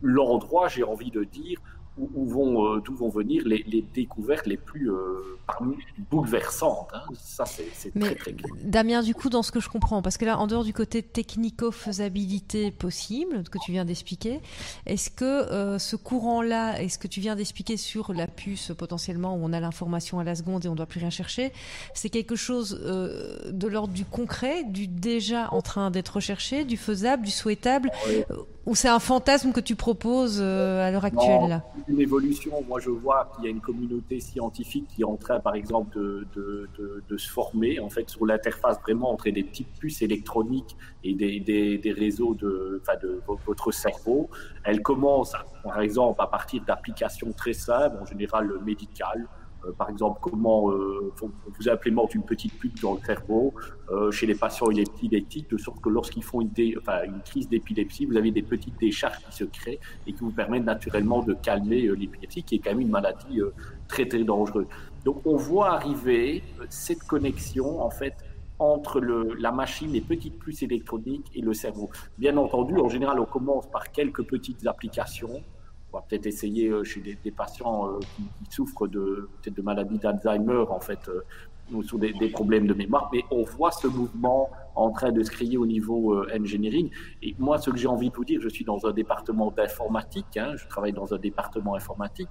[0.01, 1.59] l'endroit, j'ai envie de dire,
[1.99, 5.37] où, vont, euh, d'où vont venir les, découvertes les plus euh,
[6.11, 6.89] bouleversantes.
[6.95, 7.03] Hein.
[7.15, 8.53] Ça, c'est très, très clair.
[8.65, 11.03] Damien, du coup, dans ce que je comprends, parce que là, en dehors du côté
[11.03, 14.41] technico-faisabilité possible, que tu viens d'expliquer,
[14.87, 19.41] est-ce que euh, ce courant-là, est-ce que tu viens d'expliquer sur la puce, potentiellement, où
[19.43, 21.53] on a l'information à la seconde et on ne doit plus rien chercher,
[21.93, 27.25] c'est quelque chose de l'ordre du concret, du déjà en train d'être recherché, du faisable,
[27.25, 27.91] du souhaitable,
[28.67, 32.63] ou c'est un fantasme que tu proposes à l'heure actuelle là une évolution.
[32.67, 35.99] Moi, je vois qu'il y a une communauté scientifique qui est en train, par exemple,
[35.99, 41.95] de, se former en fait sur l'interface vraiment entre des petites puces électroniques et des,
[41.97, 42.83] réseaux de,
[43.47, 44.31] votre cerveau.
[44.65, 49.42] Elle commence, par exemple, à partir d'applications très simples, en général médicales, Euh,
[49.79, 51.13] par exemple, comment euh,
[51.59, 53.55] vous implémente une petite pute dans le cerveau
[53.91, 56.51] euh, chez les patients épileptiques, de sorte que lorsqu'ils font une,
[57.25, 61.23] crise d'épilepsie, vous avez des petites décharges qui se créent et qui vous permettent naturellement
[61.23, 63.41] de calmer l'épilepsie, qui est quand même une maladie
[63.89, 64.67] très très dangereuse.
[65.05, 68.15] Donc on voit arriver cette connexion en fait
[68.59, 71.91] entre la machine, les petites puces électroniques et le cerveau.
[72.19, 75.43] Bien entendu, en général, on commence par quelques petites applications
[75.93, 80.65] on va peut-être essayer euh, chez des, patients euh, qui, souffrent de de maladies d'Alzheimer
[80.71, 81.23] en fait euh,
[81.73, 85.31] ou sur des, problèmes de mémoire, mais on voit ce mouvement en train de se
[85.31, 86.91] créer au niveau engineering.
[87.23, 90.37] Et moi, ce que j'ai envie de vous dire, je suis dans un département d'informatique,
[90.37, 92.29] hein, je travaille dans un département informatique.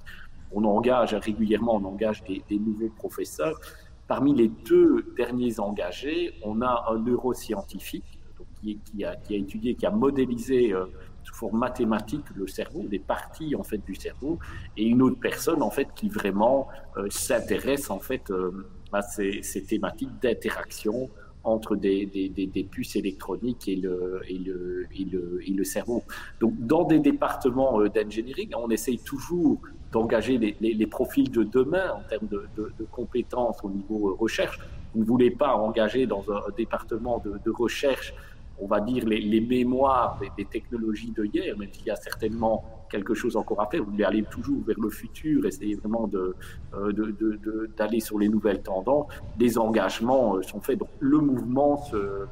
[0.52, 3.60] On engage régulièrement, on engage des, nouveaux professeurs.
[4.08, 8.20] Parmi les deux derniers engagés, on a un neuroscientifique
[8.62, 10.76] qui, a, étudié, qui a modélisé
[11.24, 14.40] sous forme mathématique le cerveau, des parties en fait du cerveau,
[14.78, 18.52] et une autre personne en fait qui vraiment euh, s'intéresse en fait euh,
[18.94, 21.10] à ces, thématiques d'interaction
[21.44, 26.04] entre des, des, des, puces électroniques et le, et, le, et, le, et le cerveau.
[26.40, 29.60] Donc, dans des départements euh, d'engineering, on essaye toujours
[29.92, 32.48] d'engager les, les, profils de demain en termes de,
[32.92, 34.60] compétences au niveau recherche.
[34.94, 38.14] Vous ne voulez pas engager dans un, département de recherche
[38.62, 43.14] on va dire, les, mémoires des, technologies de hier, même s'il y a certainement quelque
[43.14, 43.84] chose encore à faire.
[43.84, 49.08] Vous devez aller toujours vers le futur, essayer vraiment euh, d'aller sur les nouvelles tendances.
[49.38, 50.78] Des engagements euh, sont faits.
[50.78, 52.26] Donc le mouvement se,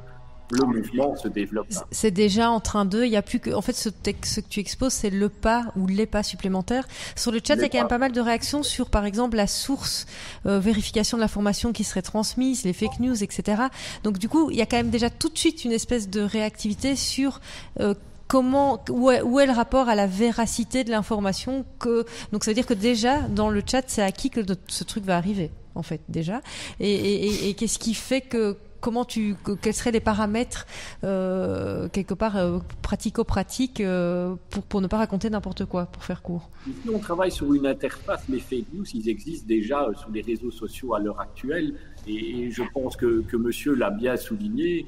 [0.50, 1.68] le mouvement se développe.
[1.90, 3.04] C'est déjà en train de.
[3.04, 3.50] Il y a plus que.
[3.50, 6.86] En fait, ce, ce que tu exposes, c'est le pas ou les pas supplémentaires.
[7.16, 9.36] Sur le chat, il y a quand même pas mal de réactions sur, par exemple,
[9.36, 10.06] la source,
[10.46, 13.62] euh, vérification de l'information qui serait transmise, les fake news, etc.
[14.02, 16.20] Donc, du coup, il y a quand même déjà tout de suite une espèce de
[16.20, 17.40] réactivité sur
[17.80, 17.94] euh,
[18.26, 22.52] comment où est, où est, le rapport à la véracité de l'information que donc ça
[22.52, 25.82] veut dire que déjà dans le chat c'est acquis que ce truc va arriver en
[25.82, 26.40] fait déjà
[26.78, 30.66] et, et, et qu'est-ce qui fait que comment tu, quels seraient les paramètres
[31.04, 36.22] euh, quelque part euh, pratico-pratiques euh, pour, pour ne pas raconter n'importe quoi, pour faire
[36.22, 36.50] court?
[36.66, 38.28] Ici, on travaille sur une interface.
[38.28, 41.74] Les fake news, ils existent déjà sur les réseaux sociaux à l'heure actuelle.
[42.06, 44.86] Et je pense que, que monsieur l'a bien souligné,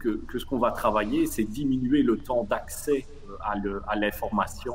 [0.00, 3.04] que, que, ce qu'on va travailler, c'est diminuer le temps d'accès
[3.40, 4.74] à l'information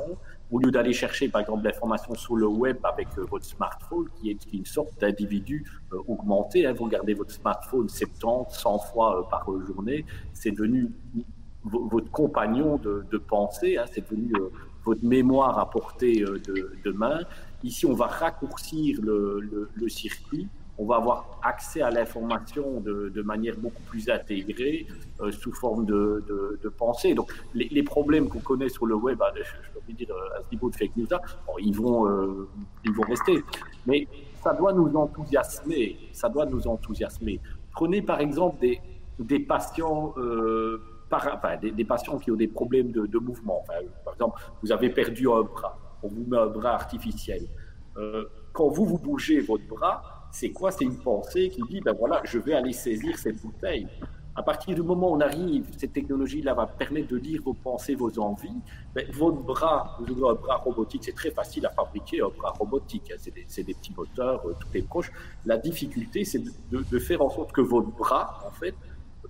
[0.51, 4.31] au lieu d'aller chercher, par exemple, l'information sur le web avec euh, votre smartphone, qui
[4.31, 9.23] est une sorte d'individu euh, augmenté, hein, vous regardez votre smartphone 70, 100 fois euh,
[9.29, 10.91] par journée, c'est devenu
[11.63, 14.31] votre compagnon de, pensée, hein, c'est devenu
[14.85, 17.19] votre mémoire à portée de, main.
[17.63, 20.47] Ici, on va raccourcir le circuit
[20.79, 24.87] on va avoir accès à l'information de, de, manière beaucoup plus intégrée,
[25.19, 27.13] euh, sous forme de, de, de, pensée.
[27.13, 30.69] Donc, les, problèmes qu'on connaît sur le web, je, je peux dire à ce niveau
[30.69, 32.47] de fake news, bon, ils vont, euh,
[32.85, 33.43] ils vont rester.
[33.85, 34.07] Mais
[34.41, 35.97] ça doit nous enthousiasmer.
[36.13, 37.41] Ça doit nous enthousiasmer.
[37.73, 38.79] Prenez par exemple des,
[39.19, 40.13] des patients.
[40.17, 43.61] Euh, par, enfin, des, patients qui ont des problèmes de, de mouvement.
[43.61, 47.47] Enfin, par exemple, vous avez perdu un bras, on vous met un bras artificiel.
[47.97, 50.71] Euh, quand vous, vous bougez votre bras, c'est quoi?
[50.71, 53.87] C'est une pensée qui dit, ben voilà, je vais aller saisir cette bouteille.
[54.35, 57.95] À partir du moment où on arrive, cette technologie-là va permettre de lire vos pensées,
[57.95, 58.55] vos envies.
[58.95, 62.51] Ben, votre bras, vous avez un bras robotique, c'est très facile à fabriquer un bras
[62.51, 63.11] robotique.
[63.11, 63.17] Hein.
[63.19, 65.11] C'est des, petits moteurs, euh, tout est proche.
[65.45, 68.75] La difficulté, c'est de, de, faire en sorte que votre bras, en fait,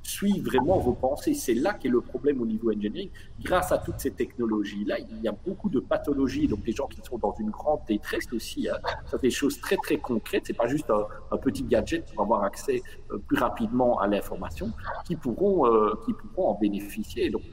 [0.04, 1.34] suivent vraiment vos pensées.
[1.34, 3.10] C'est là qu'est le problème au niveau engineering.
[3.42, 6.48] Grâce à toutes ces technologies-là, il y a beaucoup de pathologies.
[6.48, 9.60] Donc, des gens qui sont dans une grande détresse aussi, hein, ça fait des choses
[9.60, 10.44] très, très concrètes.
[10.46, 12.82] C'est pas juste un, petit gadget pour avoir accès
[13.12, 14.72] euh, plus rapidement à l'information,
[15.06, 17.30] qui pourront, euh, qui pourront en bénéficier.
[17.30, 17.44] Donc,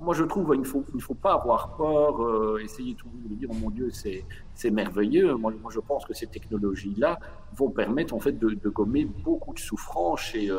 [0.00, 3.34] moi, je trouve qu'il ne faut, il faut pas avoir peur, euh, essayer toujours de
[3.34, 5.34] dire, oh mon Dieu, c'est, merveilleux.
[5.34, 7.18] Moi, je pense que ces technologies-là
[7.54, 10.50] vont permettre, en fait, de, de gommer beaucoup de souffrances chez,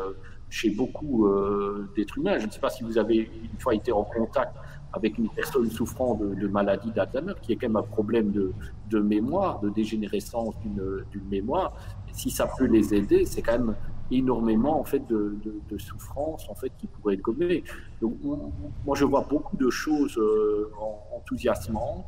[0.48, 2.38] chez beaucoup euh, d'êtres humains.
[2.38, 4.54] Je ne sais pas si vous avez une fois été en contact
[4.92, 9.60] avec une personne souffrant de, maladie d'Alzheimer, qui est quand même un problème de, mémoire,
[9.60, 11.76] de dégénérescence d'une mémoire.
[12.12, 13.74] Si ça peut les aider, c'est quand même
[14.10, 15.36] énormément en fait de,
[15.68, 17.64] de, souffrances en fait qui pourraient être gommées.
[18.00, 20.70] Donc moi je vois beaucoup de choses euh,
[21.14, 22.06] enthousiasmantes.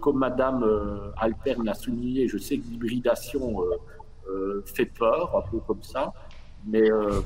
[0.00, 3.62] Comme Madame euh, Alterne l'a souligné, je sais que l'hybridation
[4.28, 6.12] euh, fait peur, un peu comme ça
[6.66, 7.20] mais euh,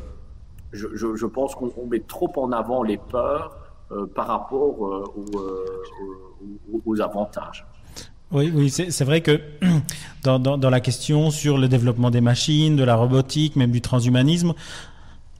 [0.73, 3.57] je, pense qu'on met trop en avant les peurs
[3.91, 5.05] euh, par rapport euh,
[6.87, 7.67] aux, avantages.
[8.31, 9.41] Oui, oui c'est vrai que
[10.23, 14.55] dans, la question sur le développement des machines, de la robotique, même du transhumanisme,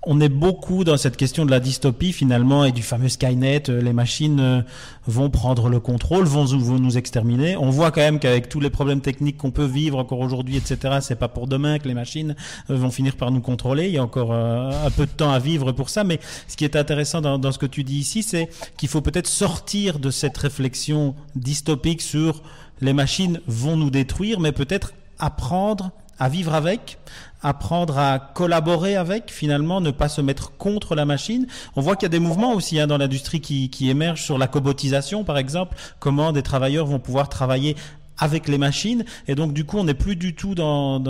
[0.05, 3.65] on est beaucoup dans cette question de la dystopie finalement et du fameux Skynet.
[3.69, 4.63] Euh, les machines euh,
[5.07, 6.47] vont prendre le contrôle, vont,
[6.79, 7.57] nous exterminer.
[7.57, 10.99] On voit quand même qu'avec tous les problèmes techniques qu'on peut vivre encore aujourd'hui, etc.,
[11.01, 12.35] c'est pas pour demain que les machines
[12.71, 13.87] euh, vont finir par nous contrôler.
[13.87, 16.03] Il y a encore un peu de temps à vivre pour ça.
[16.03, 19.03] Mais ce qui est intéressant dans, dans ce que tu dis ici, c'est qu'il faut
[19.03, 22.43] peut-être sortir de cette réflexion dystopique sur
[22.81, 26.99] les machines vont nous détruire, mais peut-être apprendre à vivre avec,
[27.43, 31.47] apprendre à collaborer avec, finalement, ne pas se mettre contre la machine.
[31.77, 34.47] On voit qu'il y a des mouvements aussi hein, dans l'industrie qui, émergent sur la
[34.47, 37.77] cobotisation, par exemple, comment des travailleurs vont pouvoir travailler
[38.19, 39.05] avec les machines.
[39.27, 41.03] Et donc, du coup, on n'est plus du tout dans,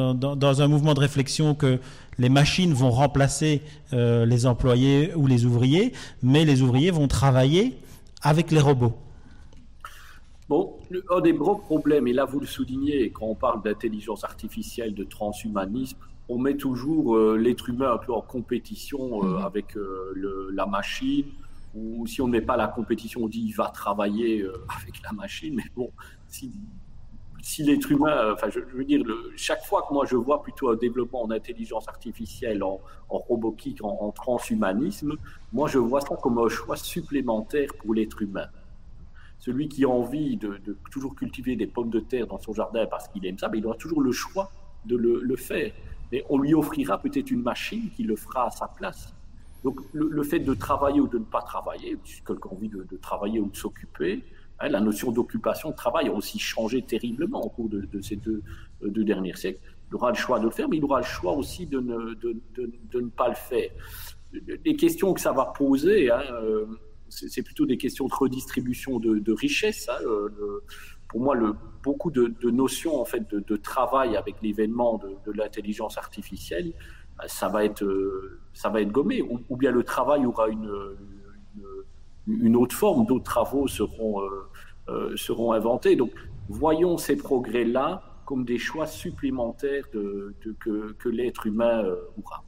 [0.61, 1.79] un mouvement de réflexion que
[2.19, 3.63] les machines vont remplacer
[3.93, 7.77] euh, les employés ou les ouvriers, mais les ouvriers vont travailler
[8.23, 8.95] avec les robots.
[10.49, 10.77] Bon,
[11.11, 15.05] un des gros problèmes, et là vous le soulignez, quand on parle d'intelligence artificielle, de
[15.05, 15.97] transhumanisme,
[16.33, 19.45] on met toujours euh, l'être humain un peu en compétition euh, mhm.
[19.45, 21.27] avec euh, la machine,
[21.75, 24.45] ou si on ne met pas la compétition, on dit il va travailler
[24.81, 25.91] avec la machine, mais bon,
[26.29, 26.53] si,
[27.59, 29.03] l'être humain, enfin je, veux dire,
[29.37, 33.99] chaque fois que moi je vois plutôt un développement en intelligence artificielle, en, robotique, en,
[34.01, 35.15] en transhumanisme,
[35.53, 38.49] moi je vois ça comme un choix supplémentaire pour l'être humain
[39.43, 40.61] celui qui a envie de,
[40.93, 43.67] toujours cultiver des pommes de terre dans son jardin parce qu'il aime ça, mais il
[43.67, 44.53] aura toujours le choix
[44.87, 45.73] de le, faire.
[46.13, 49.15] Mais on lui offrira peut-être une machine qui le fera à sa place.
[49.65, 52.87] Donc le, fait de travailler ou de ne pas travailler, si quelqu'un a envie de,
[53.01, 54.23] travailler ou de s'occuper,
[54.61, 58.43] hein, la notion d'occupation, de travail a aussi changé terriblement au cours de, ces deux,
[58.83, 59.61] derniers siècles.
[59.89, 62.15] Il aura le choix de le faire, mais il aura le choix aussi de ne,
[62.15, 63.71] de, ne pas le faire.
[64.33, 66.67] Les questions que ça va poser, hein, euh,
[67.13, 69.89] c'est plutôt des questions de redistribution de, richesse.
[69.89, 69.99] Hein,
[71.09, 71.37] pour moi,
[71.83, 76.73] beaucoup de, notions en fait de, travail avec l'événement de, l'intelligence artificielle,
[77.19, 77.85] bah, ça va être
[78.55, 79.23] ça va être gommé.
[79.23, 80.71] Ou, bien le travail aura une,
[82.27, 84.29] une, autre forme, d'autres travaux seront euh,
[84.89, 85.95] euh, seront inventés.
[85.95, 86.13] Donc,
[86.49, 92.43] voyons ces progrès-là comme des choix supplémentaires de, que, l'être humain euh, aura.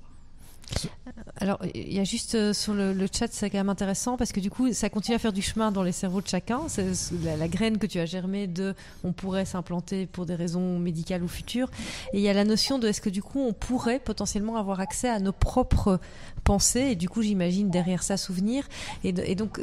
[1.41, 4.41] Alors, il y a juste euh, sur le, chat, c'est quand même intéressant parce que
[4.41, 6.63] du coup, ça continue à faire du chemin dans les cerveaux de chacun.
[6.69, 6.87] C'est
[7.23, 11.29] la, graine que tu as germée de on pourrait s'implanter pour des raisons médicales ou
[11.29, 11.71] futures.
[12.13, 14.81] Et il y a la notion de est-ce que du coup, on pourrait potentiellement avoir
[14.81, 15.99] accès à nos propres
[16.45, 16.89] pensées?
[16.93, 18.69] Et du coup, j'imagine derrière ça souvenir.
[19.03, 19.61] Et, donc,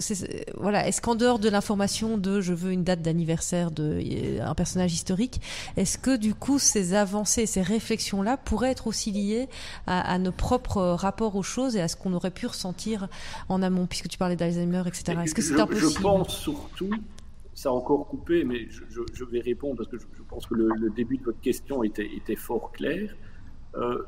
[0.58, 4.94] voilà, est-ce qu'en dehors de l'information de je veux une date d'anniversaire d'un euh, personnage
[4.94, 5.42] historique,
[5.78, 9.48] est-ce que du coup, ces avancées, ces réflexions-là pourraient être aussi liées
[9.88, 13.08] à, à nos propres rapport aux choses et à ce qu'on aurait pu ressentir
[13.50, 15.18] en amont, puisque tu parlais d'Alzheimer, etc.
[15.24, 16.92] Est-ce que c'est impossible Je pense surtout,
[17.54, 21.18] ça a encore coupé, mais je, vais répondre parce que je, pense que le, début
[21.18, 23.16] de votre question était, était fort clair.
[23.76, 24.04] Euh,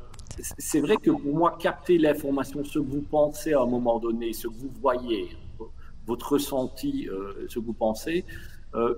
[0.58, 4.32] c'est vrai que pour moi, capter l'information, ce que vous pensez à un moment donné,
[4.32, 5.36] ce que vous voyez,
[6.06, 8.24] votre ressenti, euh, ce que vous pensez,
[8.74, 8.94] euh,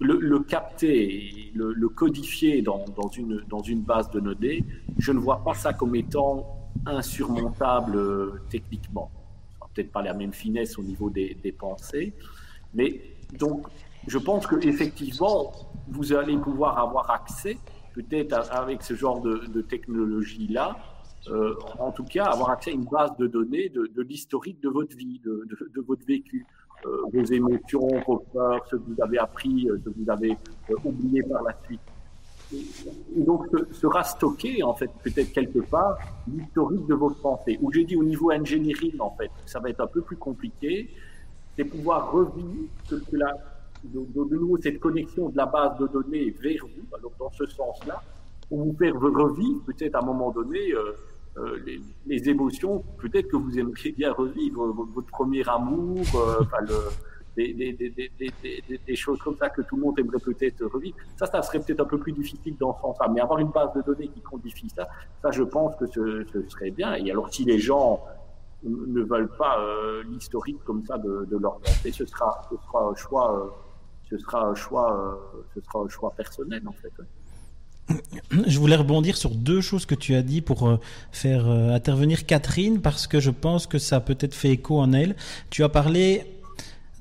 [0.00, 4.64] le, capter, le, le codifier dans, dans, une, dans une base de données,
[4.98, 9.10] je ne vois pas ça comme étant insurmontable euh, techniquement.
[9.74, 12.12] Peut-être pas la même finesse au niveau des, pensées,
[12.74, 13.00] mais
[13.38, 13.66] donc
[14.06, 15.52] je pense que effectivement
[15.88, 17.58] vous allez pouvoir avoir accès,
[17.94, 20.76] peut-être avec ce genre de, technologie là,
[21.28, 24.96] euh, en tout cas avoir accès à une base de données de, l'historique de votre
[24.96, 26.46] vie, de, votre vécu.
[26.86, 30.38] Euh, vos émotions, vos peurs, ce que vous avez appris, ce que vous avez
[30.84, 31.80] oublié par la suite
[33.16, 37.58] donc sera stocké en fait peut-être quelque part l'historique de votre pensée.
[37.60, 40.88] Ou j'ai dit au niveau engineering en fait, ça va être un peu plus compliqué,
[41.56, 42.94] c'est pouvoir revivre que,
[43.84, 48.02] de, nouveau cette connexion de la base de données vers vous, alors dans ce sens-là,
[48.48, 50.92] pour vous faire revivre peut-être à un moment donné euh,
[51.36, 51.58] euh,
[52.06, 56.74] les, émotions, peut-être que vous aimeriez bien revivre votre, premier amour, euh, enfin le
[57.38, 60.96] des, choses comme ça que tout le monde aimerait peut-être revivre.
[61.16, 63.08] Ça, ça serait peut-être un peu plus difficile dans ce sens-là.
[63.08, 64.88] Mais avoir une base de données qui codifie ça,
[65.22, 66.94] ça, je pense que ce, serait bien.
[66.94, 68.02] Et alors, si les gens
[68.64, 73.50] ne veulent pas euh, l'historique comme ça de, leur pensée, ce sera, un choix, euh,
[74.10, 76.92] ce sera choix, euh, ce sera choix personnel en fait.
[78.46, 80.78] Je voulais rebondir sur deux choses que tu as dit pour
[81.10, 85.16] faire intervenir Catherine parce que je pense que ça a peut-être fait écho en elle.
[85.48, 86.37] Tu as parlé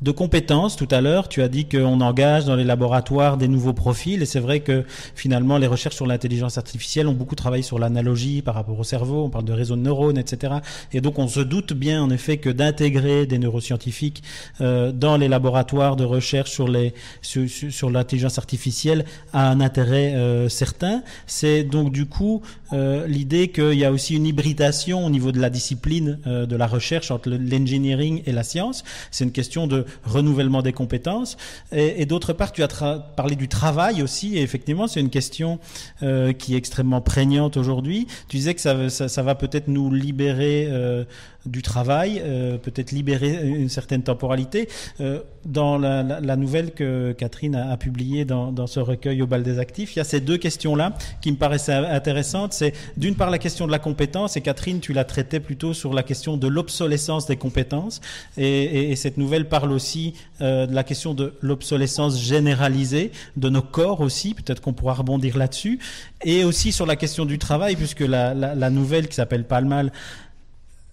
[0.01, 0.75] de compétences.
[0.75, 4.25] Tout à l'heure, tu as dit qu'on engage dans les laboratoires des nouveaux profils, et
[4.25, 4.83] c'est vrai que
[5.15, 9.23] finalement, les recherches sur l'intelligence artificielle ont beaucoup travaillé sur l'analogie par rapport au cerveau.
[9.25, 10.55] On parle de réseaux de neurones, etc.
[10.93, 14.23] Et donc, on se doute bien, en effet, que d'intégrer des neuroscientifiques
[14.61, 20.49] euh, dans les laboratoires de recherche sur les sur, l'intelligence artificielle a un intérêt euh,
[20.49, 21.03] certain.
[21.25, 22.41] C'est donc du coup
[22.73, 26.55] euh, l'idée qu'il y a aussi une hybridation au niveau de la discipline euh, de
[26.55, 28.83] la recherche entre l'engineering et la science.
[29.11, 31.38] C'est une question de renouvellement des compétences.
[31.71, 32.67] Et, d'autre part, tu as
[33.15, 34.38] parlé du travail aussi.
[34.38, 35.59] Et effectivement, c'est une question
[36.03, 38.07] euh, qui est extrêmement prégnante aujourd'hui.
[38.27, 41.03] Tu disais que ça, ça, va peut-être nous libérer euh,
[41.47, 44.67] du travail, euh, peut-être libérer une certaine temporalité.
[44.99, 49.27] Euh, dans la, la, nouvelle que Catherine a, a publiée dans, dans, ce recueil au
[49.27, 52.51] bal des actifs, il y a ces deux questions-là qui me paraissaient intéressantes.
[52.51, 55.93] C'est d'une part la question de la compétence, et Catherine, tu la traitais plutôt sur
[55.93, 58.01] la question de l'obsolescence des compétences.
[58.37, 63.49] Et, et, et, cette nouvelle parle aussi euh, de la question de l'obsolescence généralisée de
[63.49, 64.33] nos corps aussi.
[64.33, 65.79] Peut-être qu'on pourra rebondir là-dessus.
[66.25, 69.61] Et aussi sur la question du travail, puisque la, la, la nouvelle qui s'appelle Pas
[69.61, 69.91] le mal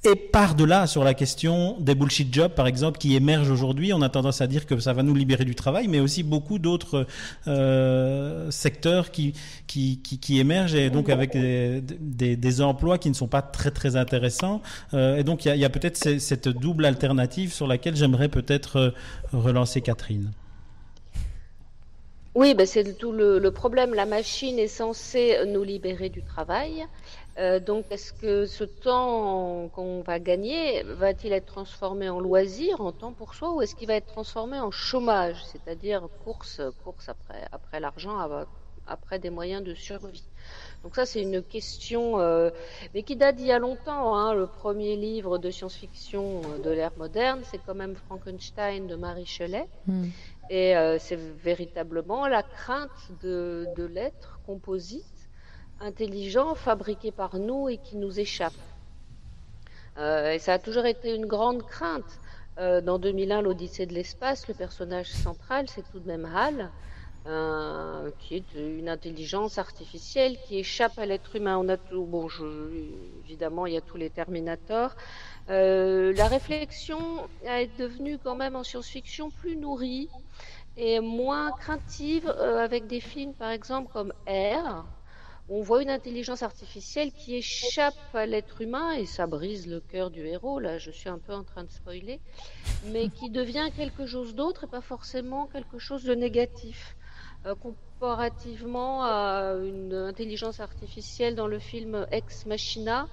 [0.04, 4.10] et par-delà, sur la question des bullshit jobs, par exemple, qui émergent aujourd'hui, on a
[4.10, 7.06] tendance à dire que ça va nous libérer du travail, mais aussi beaucoup d'autres
[7.48, 9.32] euh, secteurs qui,
[9.66, 13.70] qui, qui, émergent, et donc avec des, des, des, emplois qui ne sont pas très
[13.70, 14.60] très intéressants.
[14.92, 18.76] Euh, et donc il y a, a peut-être cette double alternative sur laquelle j'aimerais peut-être
[18.76, 18.90] euh,
[19.32, 20.32] relancer Catherine.
[22.34, 23.94] Oui, ben c'est tout le, le, problème.
[23.94, 26.84] La machine est censée nous libérer du travail.
[27.38, 32.92] Euh, donc, est-ce que ce temps qu'on va gagner va-t-il être transformé en loisir, en
[32.92, 37.44] temps pour soi, ou est-ce qu'il va être transformé en chômage, c'est-à-dire course, course après,
[37.50, 38.16] après l'argent,
[38.86, 40.24] après des moyens de survie?
[40.84, 42.50] Donc ça, c'est une question, euh,
[42.92, 44.14] mais qui date d'il y a longtemps.
[44.14, 44.34] Hein.
[44.34, 49.66] Le premier livre de science-fiction de l'ère moderne, c'est quand même Frankenstein de Marie Shelley.
[49.86, 50.04] Mm.
[50.50, 52.90] Et euh, c'est véritablement la crainte
[53.22, 55.06] de, de l'être composite
[55.80, 58.54] intelligent, fabriqué par nous et qui nous échappe.
[59.98, 62.18] Euh, et ça a toujours été une grande crainte.
[62.58, 66.70] Euh, dans 2001, l'Odyssée de l'espace, le personnage central, c'est tout de même Hal,
[67.26, 71.58] euh, qui est une intelligence artificielle qui échappe à l'être humain.
[71.58, 72.44] On tout, bon, je,
[73.24, 74.94] évidemment, il y a tous les Terminators.
[75.48, 80.08] La réflexion est devenue quand même en science-fiction plus nourrie
[80.76, 84.84] et moins craintive avec des films, par exemple, comme Air,
[85.48, 90.10] on voit une intelligence artificielle qui échappe à l'être humain et ça brise le cœur
[90.10, 90.58] du héros.
[90.58, 92.20] Là, je suis un peu en train de spoiler,
[92.84, 96.96] mais qui devient quelque chose d'autre et pas forcément quelque chose de négatif.
[97.46, 103.06] Euh, comparativement à une intelligence artificielle dans le film Ex Machina,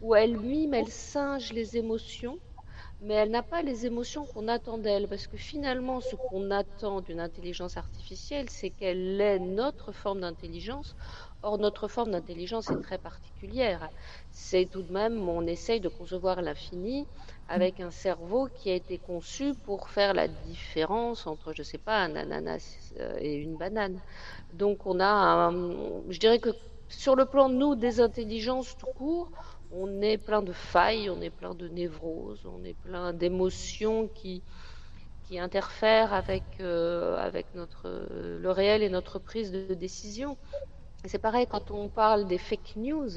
[0.00, 2.38] où elle mime, elle singe les émotions,
[3.00, 7.00] mais elle n'a pas les émotions qu'on attend d'elle, parce que finalement, ce qu'on attend
[7.00, 10.94] d'une intelligence artificielle, c'est qu'elle ait notre forme d'intelligence
[11.42, 13.90] Or, notre forme d'intelligence est très particulière.
[14.30, 17.08] C'est tout de même, on essaye de concevoir l'infini
[17.48, 21.78] avec un cerveau qui a été conçu pour faire la différence entre, je ne sais
[21.78, 24.00] pas, un ananas euh, et une banane.
[24.52, 25.52] Donc, on a, un,
[26.10, 26.50] je dirais que
[26.88, 29.30] sur le plan, nous, des intelligences tout court,
[29.70, 34.44] on est plein de failles, on est plein de névroses, on est plein d'émotions qui,
[35.22, 40.38] qui interfèrent avec, euh, avec notre, le réel et notre prise de décision.
[41.04, 43.10] C'est pareil quand on parle des fake news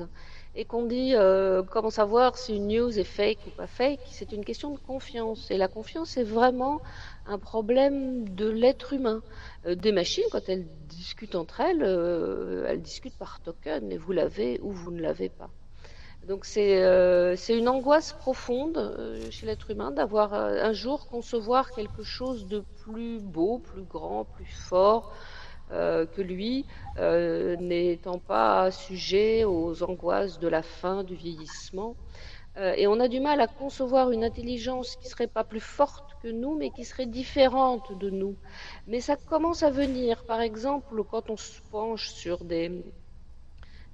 [0.56, 4.32] et qu'on dit euh, comment savoir si une news est fake ou pas fake, c'est
[4.32, 5.52] une question de confiance.
[5.52, 6.82] Et la confiance est vraiment
[7.28, 9.22] un problème de l'être humain.
[9.68, 14.14] Euh, des machines, quand elles discutent entre elles, euh, elles discutent par token et vous
[14.14, 15.52] l'avez ou vous ne l'avez pas.
[16.28, 16.82] Donc c'est
[17.50, 23.60] une angoisse profonde chez l'être humain d'avoir un jour concevoir quelque chose de plus beau,
[23.60, 25.14] plus grand, plus fort,
[25.76, 26.66] euh, que lui,
[27.00, 31.98] euh, n'étant pas sujet aux angoisses de la faim, du vieillissement.
[32.58, 36.16] Euh, et on a du mal à concevoir une intelligence qui serait pas plus forte
[36.24, 38.38] que nous, mais qui serait différente de nous.
[38.88, 40.24] Mais ça commence à venir.
[40.24, 42.72] Par exemple, quand on se penche sur des,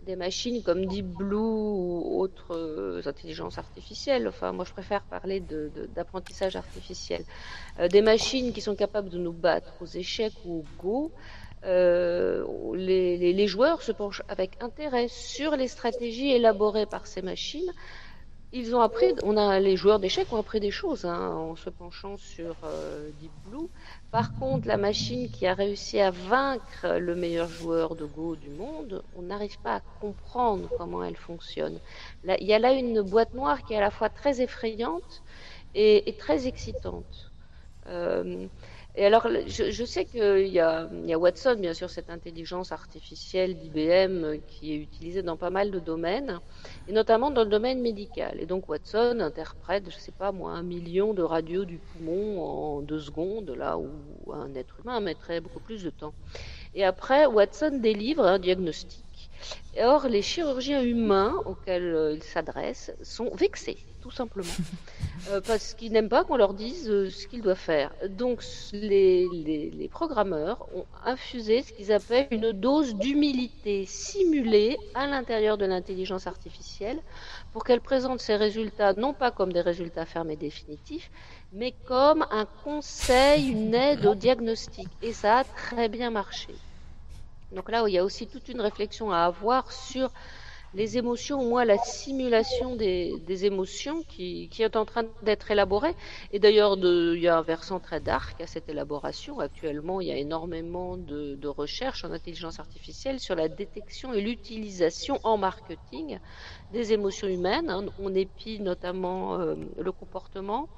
[0.06, 4.28] des machines comme Deep Blue ou autres intelligences artificielles.
[4.28, 5.40] Enfin, moi, je préfère parler
[5.96, 7.26] d'apprentissage artificiel.
[7.90, 11.12] Des machines qui sont capables de nous battre aux échecs ou au Go.
[11.64, 12.44] Euh,
[12.74, 17.72] les, les, les, joueurs se penchent avec intérêt sur les stratégies élaborées par ces machines.
[18.54, 21.70] Ils ont appris, on a les joueurs d'échecs ont appris des choses hein, en se
[21.70, 23.70] penchant sur euh, Deep Blue.
[24.10, 28.50] Par contre, la machine qui a réussi à vaincre le meilleur joueur de Go du
[28.50, 31.80] monde, on n'arrive pas à comprendre comment elle fonctionne.
[32.26, 35.22] Il y a là une boîte noire qui est à la fois très effrayante
[35.74, 37.32] et, et très excitante
[38.96, 44.74] Et alors, je, sais qu'il y, a, Watson, bien sûr, cette intelligence artificielle d'IBM qui
[44.74, 46.42] est utilisée dans pas mal de domaines,
[46.88, 48.38] et notamment dans le domaine médical.
[48.42, 52.42] Et donc, Watson interprète, je ne sais pas moi, un million de radios du poumon
[52.42, 56.14] en deux secondes, là où un être humain mettrait beaucoup plus de temps.
[56.74, 59.30] Et après, Watson délivre un diagnostic.
[59.80, 64.50] Or, les chirurgiens humains auxquels euh, il s'adresse sont vexés tout simplement.
[65.30, 67.92] Euh, parce qu'ils n'aiment pas qu'on leur dise euh, ce qu'ils doivent faire.
[68.10, 68.42] Donc
[68.74, 75.66] les, les, programmeurs ont infusé ce qu'ils appellent une dose d'humilité simulée à l'intérieur de
[75.66, 77.00] l'intelligence artificielle
[77.54, 81.12] pour qu'elle présente ses résultats non pas comme des résultats fermés définitifs,
[81.54, 84.88] mais comme un conseil, une aide au diagnostic.
[85.04, 86.56] Et ça a très bien marché.
[87.52, 90.10] Donc là, il y a aussi toute une réflexion à avoir sur
[90.74, 95.96] les émotions, moi, la simulation des, émotions qui, est en train d'être élaborée.
[96.32, 99.40] Et d'ailleurs, il y a un versant très dark à cette élaboration.
[99.40, 105.20] Actuellement, il y a énormément de, recherches en intelligence artificielle sur la détection et l'utilisation
[105.24, 106.20] en marketing
[106.72, 107.90] des émotions humaines.
[108.00, 110.70] On épie notamment euh, le comportement,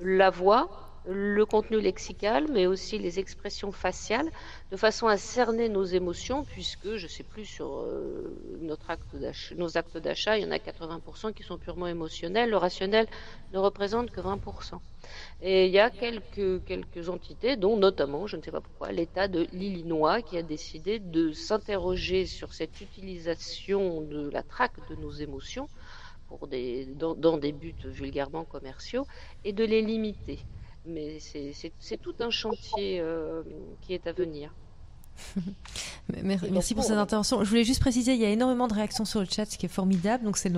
[0.00, 4.28] la voix, le contenu lexical, mais aussi les expressions faciales,
[4.70, 9.96] de façon à cerner nos émotions, puisque, je ne sais plus, sur euh, nos actes
[9.96, 13.06] d'achat, il y en a 80% qui sont purement émotionnels, le rationnel
[13.52, 14.78] ne représente que 20%.
[15.40, 19.46] Et il y a quelques, entités, dont notamment, je ne sais pas pourquoi, l'État de
[19.52, 25.68] l'Illinois, qui a décidé de s'interroger sur cette utilisation de la traque de nos émotions
[26.48, 29.06] des, dans des buts vulgairement commerciaux,
[29.44, 30.44] et de les limiter
[30.88, 33.42] mais c'est tout un chantier euh,
[33.82, 34.52] qui est à venir.
[36.52, 37.44] Merci pour cette intervention.
[37.44, 39.66] Je voulais juste préciser, il y a énormément de réactions sur le chat, ce qui
[39.66, 40.24] est formidable.
[40.24, 40.52] Donc c'est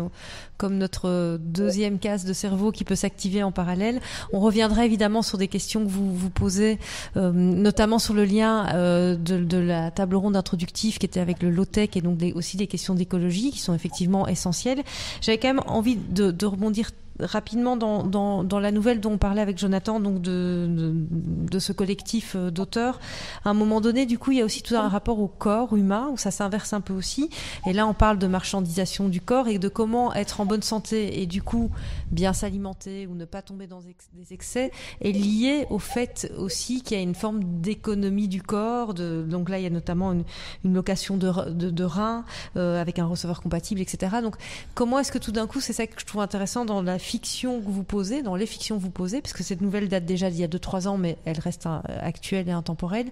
[0.57, 4.01] comme notre deuxième case de cerveau qui peut s'activer en parallèle.
[4.33, 6.78] On reviendra évidemment sur des questions que vous vous posez,
[7.16, 11.51] euh, notamment sur le lien euh, de, la table ronde introductive qui était avec le
[11.51, 14.83] low-tech et donc aussi des questions d'écologie qui sont effectivement essentielles.
[15.20, 16.91] J'avais quand même envie de, de rebondir
[17.23, 23.01] rapidement dans, la nouvelle dont on parlait avec Jonathan, donc de ce collectif euh, d'auteurs,
[23.45, 25.77] à un moment donné, du coup, il y a aussi tout un rapport au corps
[25.77, 27.31] humain, où ça s'inverse un peu aussi.
[27.66, 31.21] Et là, on parle de marchandisation du corps et de comment être en bonne santé
[31.21, 31.71] et du coup
[32.11, 36.97] bien s'alimenter ou ne pas tomber dans des excès est lié au fait aussi qu'il
[36.97, 38.95] y a une forme d'économie du corps.
[38.95, 40.25] De, donc là, il y a notamment une,
[40.65, 42.25] une location de, de, de reins
[42.57, 44.17] euh, avec un receveur compatible, etc.
[44.23, 44.37] Donc
[44.75, 47.61] comment est-ce que tout d'un coup, c'est ça que je trouve intéressant dans la fiction
[47.61, 50.41] que vous posez, dans les fictions que vous posez, puisque cette nouvelle date déjà d'il
[50.41, 51.67] y a 2-3 ans, mais elle reste
[52.01, 53.11] actuelle et intemporelle.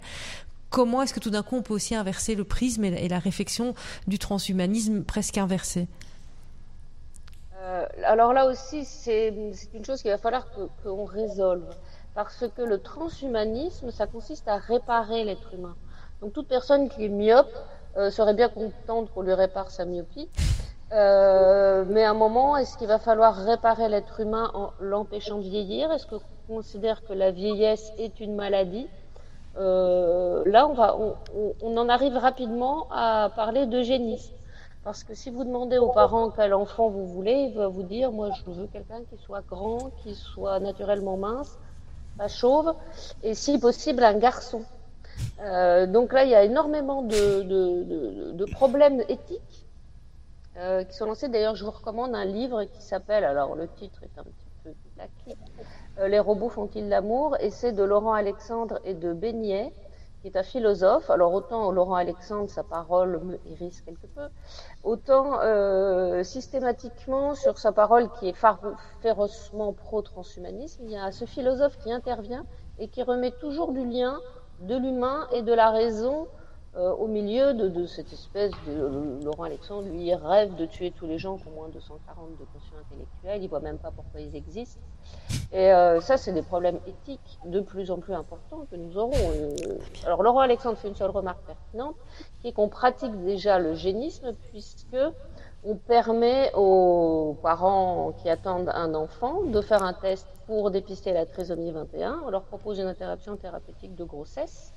[0.71, 3.75] Comment est-ce que tout d'un coup on peut aussi inverser le prisme et la réflexion
[4.07, 5.89] du transhumanisme presque inversé?
[7.61, 9.29] Euh, Alors là aussi, c'est
[9.75, 10.47] une chose qu'il va falloir
[10.83, 11.69] qu'on résolve.
[12.15, 15.77] Parce que le transhumanisme, ça consiste à réparer l'être humain.
[16.21, 17.53] Donc toute personne qui est myope
[17.97, 20.29] euh, serait bien contente qu'on lui répare sa myopie.
[20.93, 25.43] Euh, mais à un moment, est-ce qu'il va falloir réparer l'être humain en l'empêchant de
[25.43, 25.93] vieillir?
[25.93, 28.89] Est-ce qu'on considère que la vieillesse est une maladie?
[29.57, 31.17] Là, on, va, on,
[31.63, 34.33] on, en arrive rapidement à parler d'eugénisme.
[34.89, 38.11] Parce que si vous demandez aux parents quel enfant vous voulez, il va vous dire,
[38.11, 41.59] moi je veux quelqu'un qui soit grand, qui soit naturellement mince,
[42.17, 42.75] pas chauve,
[43.23, 44.65] et si possible un garçon.
[45.43, 49.67] Euh, donc là, il y a énormément de, problèmes éthiques
[50.57, 51.29] euh, qui sont lancés.
[51.29, 54.71] D'ailleurs, je vous recommande un livre qui s'appelle, alors le titre est un petit peu
[55.99, 57.37] euh, Les robots font-ils l'amour?
[57.41, 59.71] Et c'est de Laurent Alexandre et de Beignet,
[60.21, 61.11] qui est un philosophe.
[61.11, 64.29] Alors autant Laurent Alexandre, sa parole me hérisse quelque peu,
[64.89, 68.37] autant euh, systématiquement sur sa parole qui est
[69.01, 72.47] férocement pro-transhumanisme, il y a ce philosophe qui intervient
[72.79, 74.19] et qui remet toujours du lien
[74.61, 76.27] de l'humain et de la raison
[76.79, 81.07] euh, au milieu de, cette espèce de euh, Laurent Alexandre, lui, rêve de tuer tous
[81.07, 84.21] les gens qui ont moins de 240 de quotient intellectuel, il voit même pas pourquoi
[84.21, 84.81] ils existent.
[85.53, 89.11] Et euh, ça, c'est des problèmes éthiques de plus en plus importants que nous aurons.
[90.07, 91.97] alors Laurent Alexandre fait une seule remarque pertinente,
[92.41, 94.97] qui est qu'on pratique déjà le génisme, puisque
[95.65, 101.27] on permet aux parents qui attendent un enfant de faire un test pour dépister la
[101.27, 102.21] trisomie 21.
[102.25, 104.75] On leur propose une interruption thérapeutique de grossesse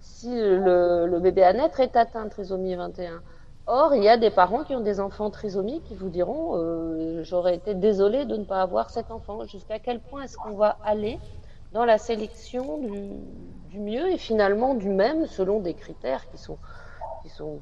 [0.00, 3.22] si le, bébé à naître est atteint trisomie 21.
[3.66, 7.22] Or, il y a des parents qui ont des enfants trisomiques qui vous diront euh,
[7.22, 9.44] j'aurais été désolé de ne pas avoir cet enfant.
[9.44, 11.18] Jusqu'à quel point est-ce qu'on va aller
[11.72, 16.58] dans la sélection du, mieux et finalement du même selon des critères qui sont,
[17.22, 17.60] qui sont,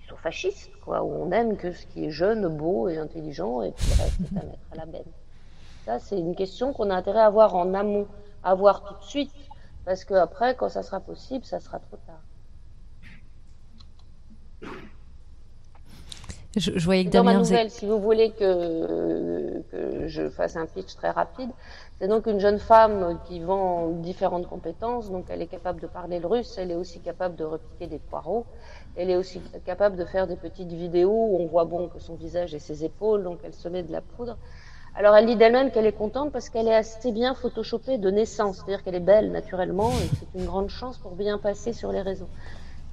[0.00, 3.62] qui sont fascistes, quoi, où on aime que ce qui est jeune, beau et intelligent
[3.62, 5.12] et puis le reste est à mettre à la benne.
[5.84, 8.08] Ça, c'est une question qu'on a intérêt à avoir en amont
[8.42, 9.30] à voir tout de suite,
[9.84, 12.22] parce que après, quand ça sera possible, ça sera trop tard.
[16.56, 20.94] Je, voyais que Dans ma nouvelle, si vous voulez que, que je fasse un pitch
[20.94, 21.50] très rapide,
[21.98, 25.10] c'est donc une jeune femme qui vend différentes compétences.
[25.10, 27.98] Donc, elle est capable de parler le russe, elle est aussi capable de repiquer des
[27.98, 28.46] poireaux,
[28.94, 32.14] elle est aussi capable de faire des petites vidéos où on voit bon que son
[32.14, 34.36] visage et ses épaules, donc elle se met de la poudre.
[34.96, 38.58] Alors, elle dit d'elle-même qu'elle est contente parce qu'elle est assez bien photoshopée de naissance,
[38.58, 42.00] c'est-à-dire qu'elle est belle naturellement et c'est une grande chance pour bien passer sur les
[42.00, 42.28] réseaux.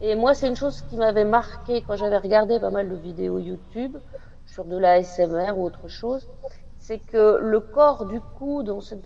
[0.01, 3.37] Et moi, c'est une chose qui m'avait marqué quand j'avais regardé pas mal de vidéos
[3.37, 3.97] YouTube
[4.47, 6.27] sur de la SMR ou autre chose.
[6.79, 9.05] C'est que le corps du cou dans cette,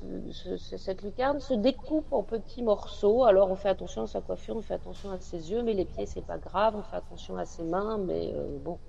[0.78, 3.26] cette, lucarne se découpe en petits morceaux.
[3.26, 5.84] Alors on fait attention à sa coiffure, on fait attention à ses yeux, mais les
[5.84, 6.76] pieds c'est pas grave.
[6.78, 8.80] On fait attention à ses mains, mais euh, bon,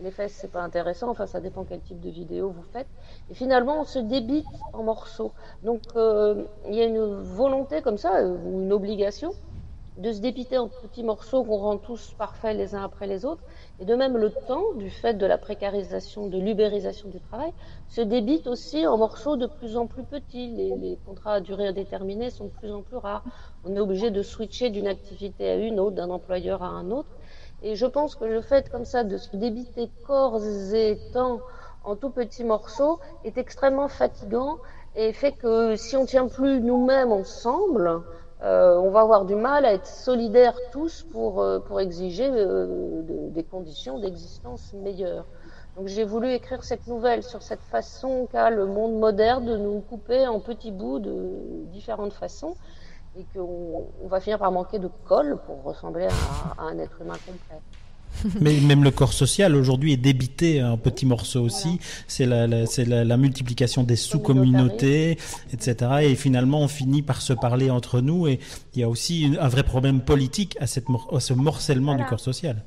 [0.00, 1.10] les fesses c'est pas intéressant.
[1.10, 2.88] Enfin, ça dépend quel type de vidéo vous faites.
[3.30, 5.32] Et finalement, on se débite en morceaux.
[5.62, 9.32] Donc euh, il y a une volonté comme ça, euh, ou une obligation
[9.96, 13.42] de se dépiter en petits morceaux qu'on rend tous parfaits les uns après les autres.
[13.78, 17.52] Et de même, le temps, du fait de la précarisation, de l'ubérisation du travail,
[17.88, 20.48] se débite aussi en morceaux de plus en plus petits.
[20.48, 23.24] Les, contrats à durée indéterminée sont de plus en plus rares.
[23.64, 27.08] On est obligé de switcher d'une activité à une autre, d'un employeur à un autre.
[27.66, 30.38] Et je pense que le fait comme ça de se débiter corps
[30.74, 31.40] et temps
[31.82, 34.58] en tout petits morceaux est extrêmement fatigant
[34.96, 38.02] et fait que si on tient plus nous-mêmes ensemble,
[38.42, 43.00] euh, on va avoir du mal à être solidaires tous pour, euh, pour exiger euh,
[43.30, 45.24] des conditions d'existence meilleures.
[45.78, 49.80] Donc j'ai voulu écrire cette nouvelle sur cette façon qu'a le monde moderne de nous
[49.80, 51.14] couper en petits bouts de
[51.72, 52.56] différentes façons
[53.18, 56.08] et qu'on on va finir par manquer de colle pour ressembler
[56.58, 57.60] à un être humain complet.
[58.40, 61.80] Mais même le corps social aujourd'hui est débité en petits morceaux aussi.
[62.06, 65.18] C'est la, la, multiplication des sous-communautés,
[65.52, 65.76] etc.
[66.02, 68.28] Et finalement, on finit par se parler entre nous.
[68.28, 68.38] Et
[68.74, 70.86] il y a aussi un vrai problème politique à, cette,
[71.18, 72.62] ce morcellement du corps social.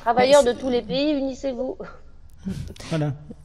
[0.00, 1.76] Travailleurs de tous les pays, unissez-vous.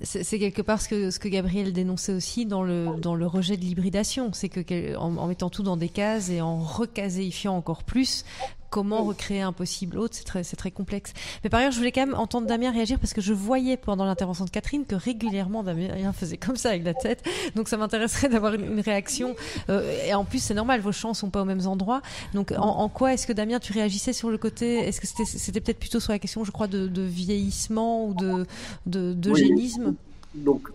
[0.02, 3.58] C'est quelque part ce que, ce que Gabriel dénonçait aussi dans le, dans le rejet
[3.58, 4.32] de l'hybridation.
[4.34, 8.26] C'est que en, mettant tout dans des cases et en recaséifiant encore plus,
[8.72, 11.13] comment recréer un possible autre, c'est très, c'est très complexe.
[11.43, 14.05] Mais par ailleurs, je voulais quand même entendre Damien réagir parce que je voyais pendant
[14.05, 17.24] l'intervention de Catherine que régulièrement Damien faisait comme ça avec la tête.
[17.55, 19.36] Donc ça m'intéresserait d'avoir une, réaction.
[19.69, 22.01] Euh, et en plus, c'est normal, vos champs sont pas aux mêmes endroits.
[22.34, 24.80] Donc en, quoi est-ce que Damien, tu réagissais sur le côté?
[24.88, 28.47] Est-ce que c'était, peut-être plutôt sur la question, je crois, de, de vieillissement ou de,
[28.86, 29.95] de, d'eugénisme
[30.34, 30.69] Donc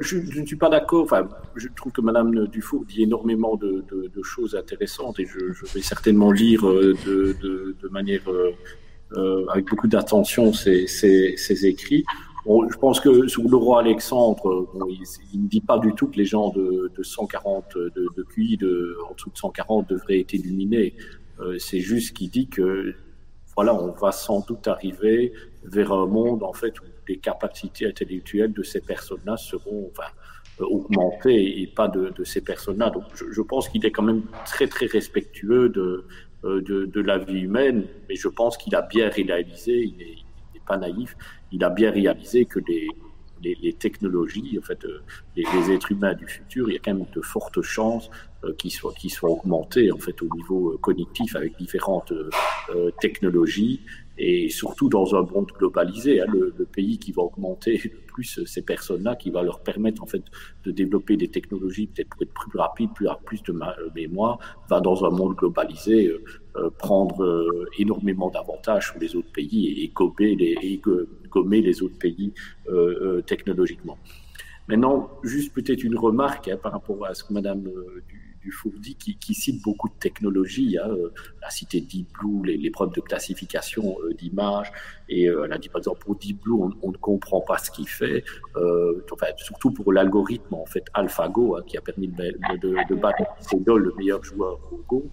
[0.00, 1.04] je, ne suis pas d'accord.
[1.04, 3.84] Enfin, je trouve que Madame Dufour dit énormément de,
[4.22, 8.52] choses intéressantes et je, vais certainement lire euh, de, manière euh,
[9.16, 12.04] euh, avec beaucoup d'attention ses, écrits.
[12.46, 14.68] je pense que sur le roi Alexandre,
[15.32, 18.58] il, ne dit pas du tout que les gens de, 140 de, QI,
[19.08, 20.94] en dessous de 140, devraient être éliminés.
[21.58, 22.94] C'est juste qu'il dit que
[23.54, 25.32] voilà, on va sans doute arriver
[25.64, 30.10] vers un monde en fait où les capacités intellectuelles de ces personnes-là seront enfin,
[30.60, 32.90] euh, augmentées et pas de, ces personnes-là.
[32.90, 36.04] Donc je, pense qu'il est quand même très très respectueux de,
[36.44, 40.76] euh, de, la vie humaine, mais je pense qu'il a bien réalisé, il n'est pas
[40.76, 41.16] naïf,
[41.52, 42.88] il a bien réalisé que les,
[43.42, 45.00] les, technologies, en fait, euh,
[45.36, 48.10] les, êtres humains du futur, il y a quand même de fortes chances
[48.56, 52.12] qu'ils soient, qu'ils soient augmentés en fait au niveau cognitif avec différentes
[53.00, 53.80] technologies
[54.18, 58.62] et surtout dans un monde globalisé, hein, le, pays qui va augmenter le plus ces
[58.62, 60.22] personnes-là, qui va leur permettre en fait
[60.64, 62.90] de développer des technologies peut-être pour être plus rapide,
[63.24, 64.38] plus de euh, mémoire,
[64.68, 66.22] va dans un monde globalisé euh,
[66.56, 70.80] euh prendre euh, énormément d'avantages sur les autres pays et, gommer les, et
[71.30, 72.32] gommer les autres pays
[72.68, 73.98] euh, technologiquement.
[74.66, 79.16] Maintenant, juste peut-être une remarque hein, par rapport à ce que Madame du, Fourdi qui,
[79.16, 81.12] qui, cite beaucoup de technologies, hein, euh,
[81.42, 84.72] la cité Deep Blue, les, les preuves de classification euh, d'images,
[85.08, 87.70] et euh, elle a dit par exemple pour Deep Blue, on, ne comprend pas ce
[87.70, 88.24] qu'il fait,
[89.12, 93.22] enfin, surtout pour l'algorithme en fait AlphaGo hein, qui a permis de, de, de battre
[93.52, 95.10] le meilleur joueur au Go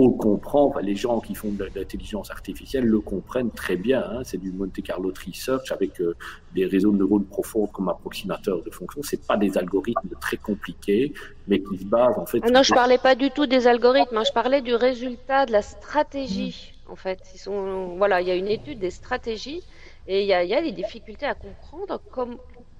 [0.00, 4.02] on le comprend, les gens qui font de l'intelligence artificielle le comprennent très bien.
[4.02, 4.22] Hein.
[4.24, 6.16] c'est du Monte Carlo Research avec euh,
[6.54, 9.02] des réseaux de neurones profonds comme approximateurs de fonctions.
[9.02, 11.12] C'est pas des algorithmes très compliqués,
[11.48, 12.40] mais qui se basent en fait.
[12.42, 14.16] Ah non, je parlais pas du tout des algorithmes.
[14.16, 14.24] Hein.
[14.26, 16.72] je parlais du résultat de la stratégie.
[16.88, 19.62] En fait, ils sont, voilà, il y a une étude des stratégies
[20.08, 22.38] et il y a, des difficultés à comprendre comme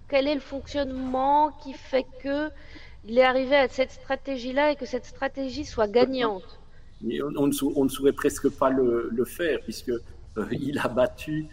[0.09, 2.49] quel est le fonctionnement qui fait que
[3.05, 6.60] il est arrivé à cette stratégie-là et que cette stratégie soit gagnante
[7.03, 11.47] on, ne, saurait presque pas le, faire puisque euh, il a battu,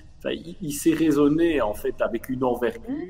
[0.61, 3.07] il, s'est raisonné en fait avec une envergure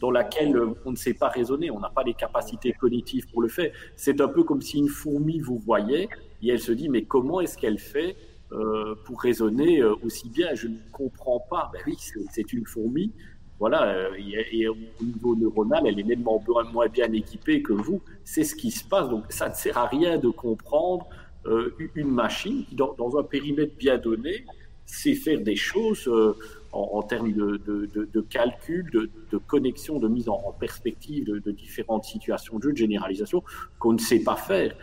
[0.00, 3.48] dans laquelle on ne sait pas raisonner, on n'a pas les capacités cognitives pour le
[3.48, 3.72] faire.
[3.96, 6.08] C'est un peu comme si une fourmi vous voyait
[6.42, 8.16] et elle se dit mais comment est-ce qu'elle fait
[8.52, 10.54] euh, pour raisonner euh, aussi bien?
[10.54, 11.70] Je ne comprends pas.
[11.72, 11.96] Ben oui,
[12.30, 13.12] c'est une fourmi.
[13.60, 18.00] Voilà, euh, et, au niveau neuronal, elle est nettement moins bien équipée que vous.
[18.24, 19.08] C'est ce qui se passe.
[19.08, 21.08] Donc ça ne sert à rien de comprendre
[21.94, 24.44] une machine qui, dans, un périmètre bien donné,
[24.86, 26.10] sait faire des choses
[26.72, 32.72] en, termes de, calcul, de, connexion, de mise en, perspective de, différentes situations de jeu,
[32.72, 33.42] de généralisation,
[33.78, 34.74] qu'on ne sait pas faire.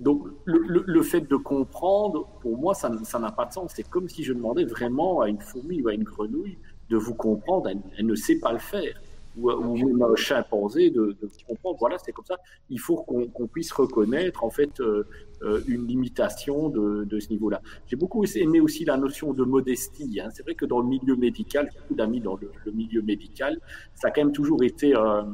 [0.00, 3.72] Donc le, fait de comprendre, pour moi, ça n'a pas de sens.
[3.74, 6.58] C'est comme si je demandais vraiment à une fourmi ou à une grenouille
[6.90, 8.94] de vous comprendre, elle ne sait pas le faire
[9.36, 11.76] ou, ou même chimpanzé de, de comprendre.
[11.80, 12.36] Voilà, c'est comme ça.
[12.70, 15.04] Il faut qu'on puisse reconnaître en fait euh,
[15.42, 17.60] euh, une limitation de, de ce niveau-là.
[17.86, 20.20] J'ai beaucoup aimé aussi la notion de modestie.
[20.20, 20.28] Hein.
[20.32, 23.60] C'est vrai que dans le milieu médical, beaucoup d'amis dans le, le, milieu médical,
[23.94, 25.28] ça a quand même toujours été un,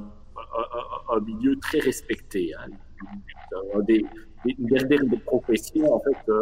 [1.11, 2.53] un, milieu très respecté.
[2.55, 2.70] Hein.
[3.86, 4.05] Des,
[4.46, 6.32] une des, des professions en fait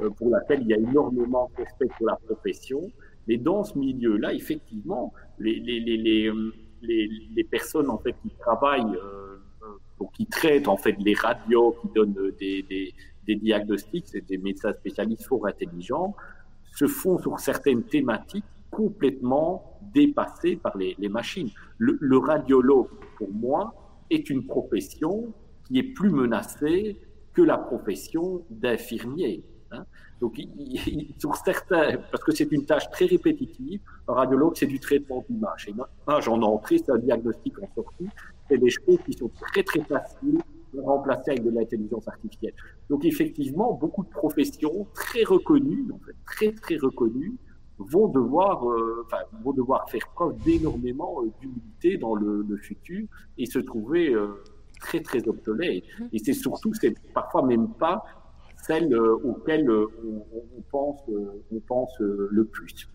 [0.00, 2.90] euh, pour laquelle il y a énormément de respect pour la profession.
[3.28, 6.32] Mais dans ce milieu-là, effectivement, les, les, les, les,
[6.82, 11.88] les, personnes en fait qui travaillent, euh, euh qui traitent en fait les radios, qui
[11.94, 12.94] donnent des, des,
[13.26, 16.14] des diagnostics, c'est des médecins spécialistes fort intelligents,
[16.74, 21.50] se font sur certaines thématiques complètement dépassées par les, les machines.
[21.78, 23.74] Le, le, radiologue, pour moi,
[24.10, 25.32] est une profession
[25.66, 26.96] qui est plus menacée
[27.34, 29.44] que la profession d'infirmier.
[29.70, 29.84] Hein.
[30.22, 30.40] Donc,
[31.18, 35.66] sur certains, parce que c'est une tâche très répétitive, un radiologue, c'est du traitement d'image.
[35.66, 38.08] Et image en entrée, c'est un diagnostic en sortie.
[38.48, 40.38] C'est des choses qui sont très, très faciles
[40.78, 42.54] à remplacer avec de l'intelligence artificielle.
[42.88, 47.36] Donc, effectivement, beaucoup de professions très reconnues, en fait, très, très reconnues,
[47.78, 53.08] vont devoir, euh, enfin, vont devoir faire preuve d'énormément euh, d'humilité dans le, le, futur
[53.38, 54.40] et se trouver euh,
[54.80, 55.82] très, très obsolètes.
[56.12, 58.04] Et c'est surtout, c'est parfois même pas
[58.62, 59.86] celles euh, auxquelles euh,
[60.56, 62.88] on, pense, euh, on pense le plus.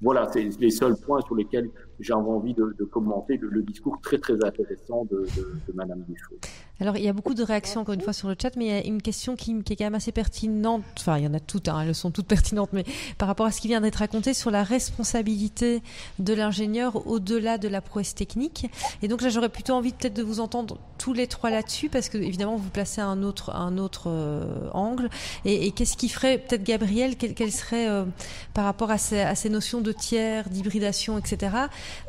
[0.00, 1.70] Voilà, c'est les seuls points sur lesquels
[2.00, 6.36] j'ai envie de, commenter le, discours très très intéressant de, de, Madame Dufault.
[6.80, 8.68] Alors, il y a beaucoup de réactions, encore une fois, sur le chat, mais il
[8.68, 10.82] y a une question qui, est quand même assez pertinente.
[10.98, 12.84] Enfin, il y en a toutes, hein, elles sont toutes pertinentes, mais
[13.16, 15.82] par rapport à ce qui vient d'être raconté sur la responsabilité
[16.18, 18.68] de l'ingénieur au-delà de la prouesse technique.
[19.02, 22.08] Et donc là, j'aurais plutôt envie peut-être de vous entendre tous les trois là-dessus, parce
[22.08, 25.10] que évidemment, vous placez un autre, un autre euh, angle.
[25.44, 28.04] Et, qu'est-ce qui ferait, peut-être Gabriel, quelle, serait, euh,
[28.52, 31.56] par rapport à ces notions de tiers, d'hybridation, etc.,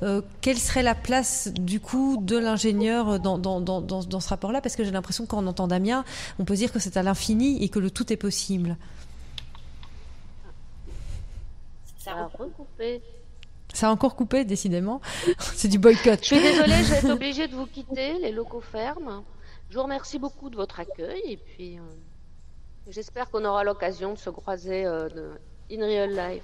[0.04, 4.62] euh, quelle serait la place, du coup, de l'ingénieur dans, dans, dans, dans ce rapport-là?
[4.62, 6.04] Parce que j'ai l'impression que quand on entend Damien,
[6.40, 8.78] on peut dire que c'est à l'infini et que le tout est possible.
[11.98, 13.02] Ça a recoupé.
[13.74, 15.02] Ça a encore coupé, décidément.
[15.40, 16.20] c'est du boycott.
[16.22, 19.24] Je suis désolée, je vais être obligée de vous quitter, les locaux ferment.
[19.70, 21.82] Je vous remercie beaucoup de votre accueil et puis euh,
[22.88, 25.10] j'espère qu'on aura l'occasion de se croiser euh,
[25.72, 26.44] in real life.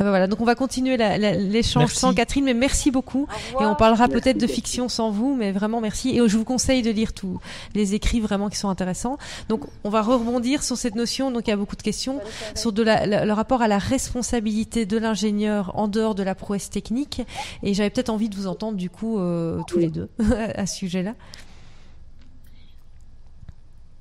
[0.00, 3.26] Ah bah voilà, donc on va continuer l'échange sans Catherine, mais merci beaucoup.
[3.60, 6.16] Et on parlera peut-être de fiction sans vous, mais vraiment merci.
[6.16, 7.40] Et je vous conseille de lire tous
[7.74, 9.18] les écrits vraiment qui sont intéressants.
[9.48, 12.20] Donc on va rebondir sur cette notion, donc il y a beaucoup de questions,
[12.54, 16.70] sur de la, le rapport à la responsabilité de l'ingénieur en dehors de la prouesse
[16.70, 17.22] technique.
[17.62, 20.08] Et j'avais peut-être envie de vous entendre du coup euh, tous les deux
[20.54, 21.14] à ce sujet-là.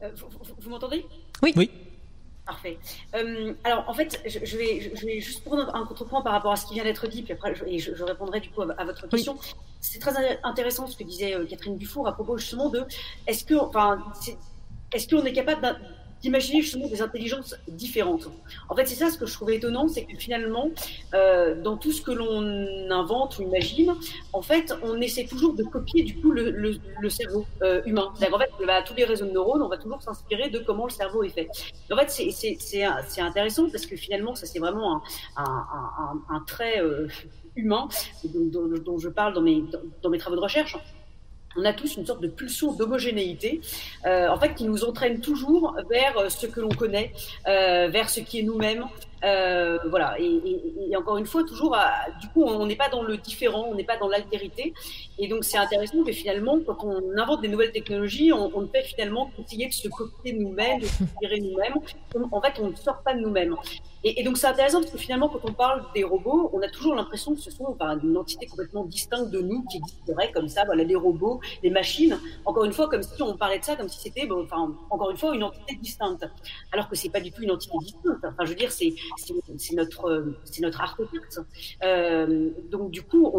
[0.04, 0.28] Euh, vous,
[0.62, 1.06] vous m'entendez?
[1.42, 1.54] Oui.
[1.56, 1.72] Oui.
[2.48, 2.78] Parfait.
[3.14, 6.56] Euh, alors, en fait, je, vais, je, vais, juste prendre un contrepoint par rapport à
[6.56, 9.06] ce qui vient d'être dit, puis après, je, et je, répondrai du coup à, votre
[9.10, 9.38] question.
[9.82, 12.86] C'est très intéressant ce que disait euh, Catherine Dufour à propos justement de
[13.28, 14.02] est-ce que, enfin,
[14.94, 15.78] est-ce qu'on est capable
[16.22, 18.30] d'imaginer justement des intelligences différentes.
[18.70, 20.70] En fait, c'est ça ce que je trouvais étonnant, c'est que finalement,
[21.14, 23.96] euh, dans tout ce que l'on invente ou imagine,
[24.34, 28.12] en fait, on essaie toujours de copier du coup le, cerveau euh, humain.
[28.14, 30.92] En fait, bah, tous les réseaux de neurones, on va toujours s'inspirer de comment le
[30.92, 31.48] cerveau est fait.
[31.92, 35.02] En fait, c'est intéressant parce que finalement, ça c'est vraiment
[35.36, 37.08] un, un, trait euh,
[37.56, 37.88] humain
[38.24, 39.64] dont, dont, je parle dans mes,
[40.02, 40.78] dans mes travaux de recherche
[41.58, 43.62] on a tous une sorte de pulsion d'homogénéité,
[44.06, 47.12] euh, en fait, qui nous entraîne toujours vers euh, ce que l'on connaît,
[47.48, 48.86] euh, vers ce qui est nous-mêmes.
[49.24, 50.20] Euh, voilà.
[50.20, 53.18] Et, et, et, encore une fois, toujours, à, du coup, on n'est pas dans le
[53.18, 54.74] différent, on n'est pas dans l'altérité.
[55.18, 58.68] Et donc, c'est intéressant que finalement, quand on invente des nouvelles technologies, on, on ne
[58.68, 61.76] fait finalement qu'essayer de se copier nous-mêmes, de s'inspirer nous-mêmes.
[62.32, 63.56] En fait, on ne sort pas de nous-mêmes.
[64.04, 66.96] Et, donc c'est intéressant parce que finalement, quand on parle des robots, on a toujours
[66.96, 70.66] l'impression que ce sont enfin, une entité complètement distincte de nous qui existerait comme ça,
[70.66, 72.18] voilà, les robots, les machines.
[72.46, 75.18] Encore une fois, comme si on parlait de ça comme si c'était, enfin, encore une
[75.18, 76.26] fois, une entité distincte.
[76.72, 78.24] Alors que c'est pas du tout une entité distincte.
[78.24, 78.94] Enfin, je veux dire, c'est
[79.58, 81.40] c'est notre c'est notre architecte.
[81.84, 83.32] Euh, donc du coup,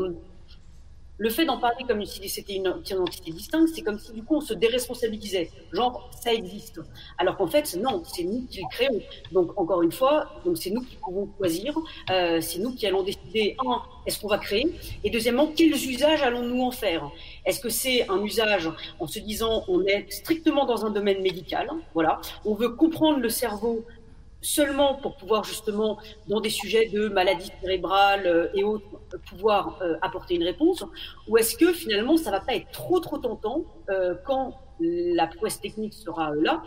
[1.18, 4.36] le fait d'en parler comme si c'était une, entité distincte, c'est comme si du coup
[4.36, 5.50] on se déresponsabilisait.
[5.72, 6.80] Genre, ça existe.
[7.18, 9.00] Alors qu'en fait, non, c'est nous qui le créons.
[9.32, 11.76] Donc, encore une fois, donc c'est nous qui pouvons choisir,
[12.10, 14.72] euh, c'est nous qui allons décider, un, est-ce qu'on va créer?
[15.02, 17.10] Et deuxièmement, quels usages allons-nous en faire?
[17.44, 21.68] Est-ce que c'est un usage en se disant on est strictement dans un domaine médical?
[21.94, 23.84] Voilà, on veut comprendre le cerveau
[24.41, 28.84] seulement pour pouvoir justement, dans des sujets de maladies cérébrales euh, et autres,
[29.28, 30.84] pouvoir euh, apporter une réponse
[31.28, 35.61] Ou est-ce que finalement, ça va pas être trop trop tentant euh, quand la prouesse
[35.61, 36.62] technique sera là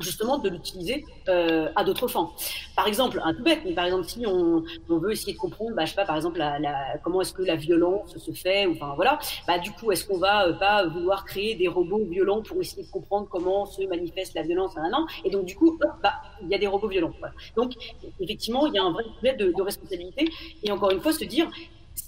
[0.00, 2.30] justement de l'utiliser euh, à d'autres fins.
[2.76, 5.84] Par exemple, un tout bête, mais par exemple si on, veut essayer de comprendre, bah,
[5.84, 8.92] je sais pas, par exemple, la, la, comment est-ce que la violence se fait, enfin
[8.96, 12.60] voilà, bah du coup, est-ce qu'on va euh, pas vouloir créer des robots violents pour
[12.60, 16.14] essayer de comprendre comment se manifeste la violence, un an, et donc du coup, bah
[16.42, 17.12] il y a des robots violents.
[17.18, 17.34] Voilà.
[17.56, 17.74] Donc
[18.20, 20.30] effectivement, il y a un vrai problème de, de responsabilité,
[20.62, 21.48] et encore une fois, se dire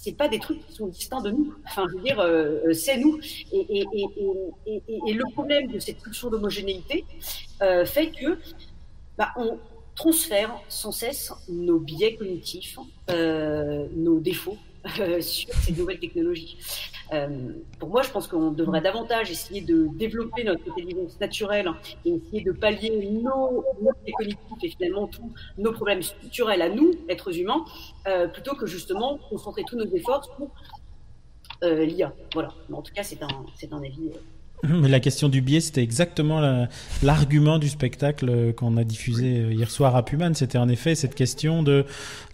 [0.01, 1.55] c'est pas des trucs qui sont distincts de nous.
[1.66, 3.18] Enfin, je veux dire, euh, c'est nous.
[3.53, 3.84] Et,
[4.66, 7.05] le problème de cette pulsion d'homogénéité
[7.62, 8.38] euh, fait que
[9.16, 9.59] bah, on
[9.95, 12.78] transfère sans cesse nos biais cognitifs,
[13.11, 14.59] euh, nos défauts
[15.20, 16.59] sur ces nouvelles technologies.
[17.12, 21.70] Euh, pour moi, je pense qu'on devrait davantage essayer de développer notre intelligence naturelle
[22.05, 26.93] et essayer de pallier nos, nos cognitifs et finalement tous nos problèmes structurels à nous,
[27.09, 27.64] êtres humains,
[28.07, 30.51] euh, plutôt que justement concentrer tous nos efforts sur
[31.64, 32.12] euh, l'IA.
[32.33, 32.49] Voilà.
[32.68, 34.11] Mais en tout cas, c'est un, c'est un avis.
[34.65, 36.67] Euh, mais la question du biais, c'était exactement
[37.03, 40.35] l'argument du spectacle qu'on a diffusé euh, hier soir à Puman.
[40.35, 41.85] C'était en effet cette question de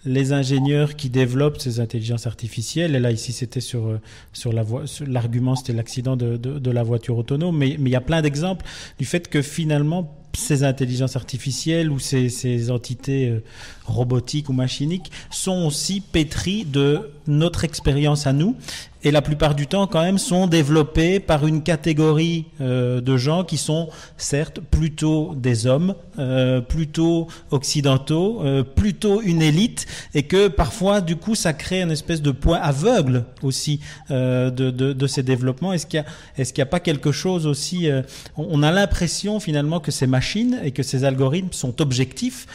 [0.05, 2.95] les ingénieurs qui développent ces intelligences artificielles.
[2.95, 3.99] Et là, ici, c'était sur, euh,
[4.33, 7.57] sur la voie, l'argument, c'était l'accident de, de, de, la voiture autonome.
[7.57, 8.65] Mais, mais il y a plein d'exemples
[8.97, 13.43] du fait que finalement, ces intelligences artificielles ou ces, ces entités euh,
[13.85, 18.55] robotiques ou machiniques sont aussi pétries de notre expérience à nous
[19.01, 23.45] et la plupart du temps quand même sont développés par une catégorie euh, de gens
[23.45, 28.43] qui sont certes plutôt des hommes, euh, plutôt occidentaux,
[28.75, 33.25] plutôt une élite et que parfois du coup ça crée une espèce de point aveugle
[33.41, 35.71] aussi de, de, de, ces développements.
[35.73, 37.89] Est-ce qu'il y a qu'il n'y a pas quelque chose aussi
[38.35, 40.18] on a l'impression finalement que ces machines
[40.63, 42.47] et que ces algorithmes sont objectifs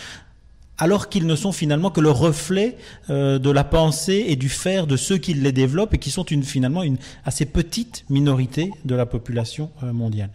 [0.76, 2.76] alors qu'ils ne sont finalement que le reflet
[3.08, 6.24] euh, de la pensée et du faire de ceux qui les développent et qui sont
[6.24, 10.30] une, finalement une assez petite minorité de la population euh, mondiale.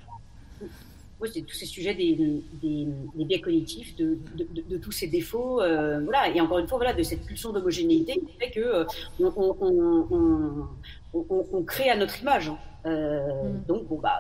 [1.22, 4.94] Oui, c'est tous ces sujets des, des, des biais cognitifs, de, de, de, de, tous
[4.94, 8.52] ces défauts, euh, voilà, et encore une fois, voilà, de cette pulsion d'homogénéité qui fait
[8.52, 8.86] que euh,
[9.20, 10.68] on, on,
[11.14, 12.48] on, on, crée à notre image.
[12.48, 12.58] Hein.
[12.86, 13.64] Euh, mm.
[13.68, 14.18] Donc, bon, bah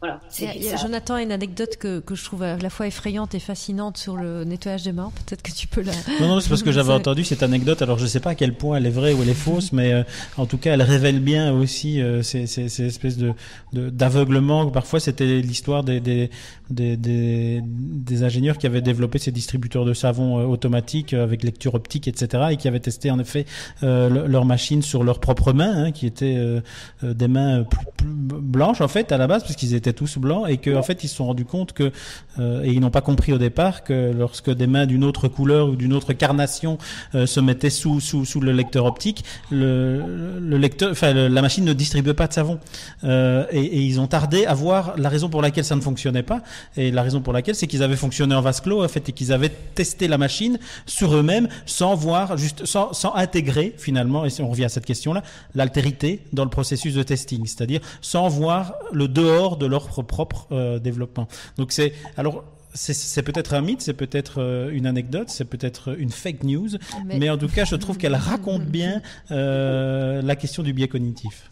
[0.00, 3.38] voilà, a, Jonathan a une anecdote que, que, je trouve à la fois effrayante et
[3.38, 5.12] fascinante sur le nettoyage des mains.
[5.26, 5.92] Peut-être que tu peux la.
[6.20, 7.82] Non, non, c'est parce que j'avais entendu cette anecdote.
[7.82, 9.72] Alors je ne sais pas à quel point elle est vraie ou elle est fausse,
[9.72, 10.02] mais euh,
[10.38, 13.34] en tout cas, elle révèle bien aussi euh, ces, ces, ces, espèces de
[13.72, 14.70] d'aveuglement.
[14.70, 16.30] Parfois, c'était l'histoire des des,
[16.70, 21.74] des, des, des, ingénieurs qui avaient développé ces distributeurs de savon euh, automatiques avec lecture
[21.74, 23.44] optique, etc., et qui avaient testé en effet
[23.82, 26.60] euh, leur machine sur leurs propres mains, hein, qui étaient euh,
[27.02, 30.58] des mains plus, plus blanches en fait à la base, puisqu'ils étaient tous blancs et
[30.58, 31.92] qu'en en fait ils se sont rendus compte que
[32.38, 35.68] euh, et ils n'ont pas compris au départ que lorsque des mains d'une autre couleur
[35.68, 36.78] ou d'une autre carnation
[37.14, 41.64] euh, se mettaient sous, sous, sous le lecteur optique, le, le lecteur, enfin la machine
[41.64, 42.58] ne distribuait pas de savon.
[43.04, 46.42] Euh, et, ils ont tardé à voir la raison pour laquelle ça ne fonctionnait pas.
[46.76, 49.12] Et la raison pour laquelle c'est qu'ils avaient fonctionné en vase clos en fait et
[49.12, 54.30] qu'ils avaient testé la machine sur eux-mêmes sans voir juste sans, sans intégrer finalement et
[54.40, 55.22] on revient à cette question là
[55.54, 57.46] l'altérité dans le processus de testing.
[57.46, 61.28] C'est-à-dire sans voir le dehors de leur propre euh, développement.
[61.56, 66.10] Donc c'est alors c'est peut-être un mythe, c'est peut-être euh, une anecdote, c'est peut-être une
[66.10, 66.68] fake news,
[67.04, 67.18] mais...
[67.18, 67.30] mais...
[67.30, 71.50] en tout cas, je trouve qu'elle raconte bien euh, la question du biais cognitif.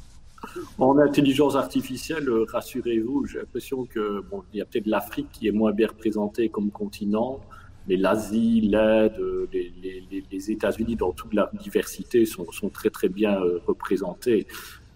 [0.79, 5.49] En intelligence artificielle, euh, rassurez-vous, j'ai l'impression que bon, il y a peut-être l'Afrique qui
[5.49, 7.41] est moins bien représentée comme continent,
[7.89, 9.19] mais l'Asie, l'Inde,
[9.53, 14.47] les, les, les États-Unis, dans toute la diversité, sont, sont très très bien euh, représentés.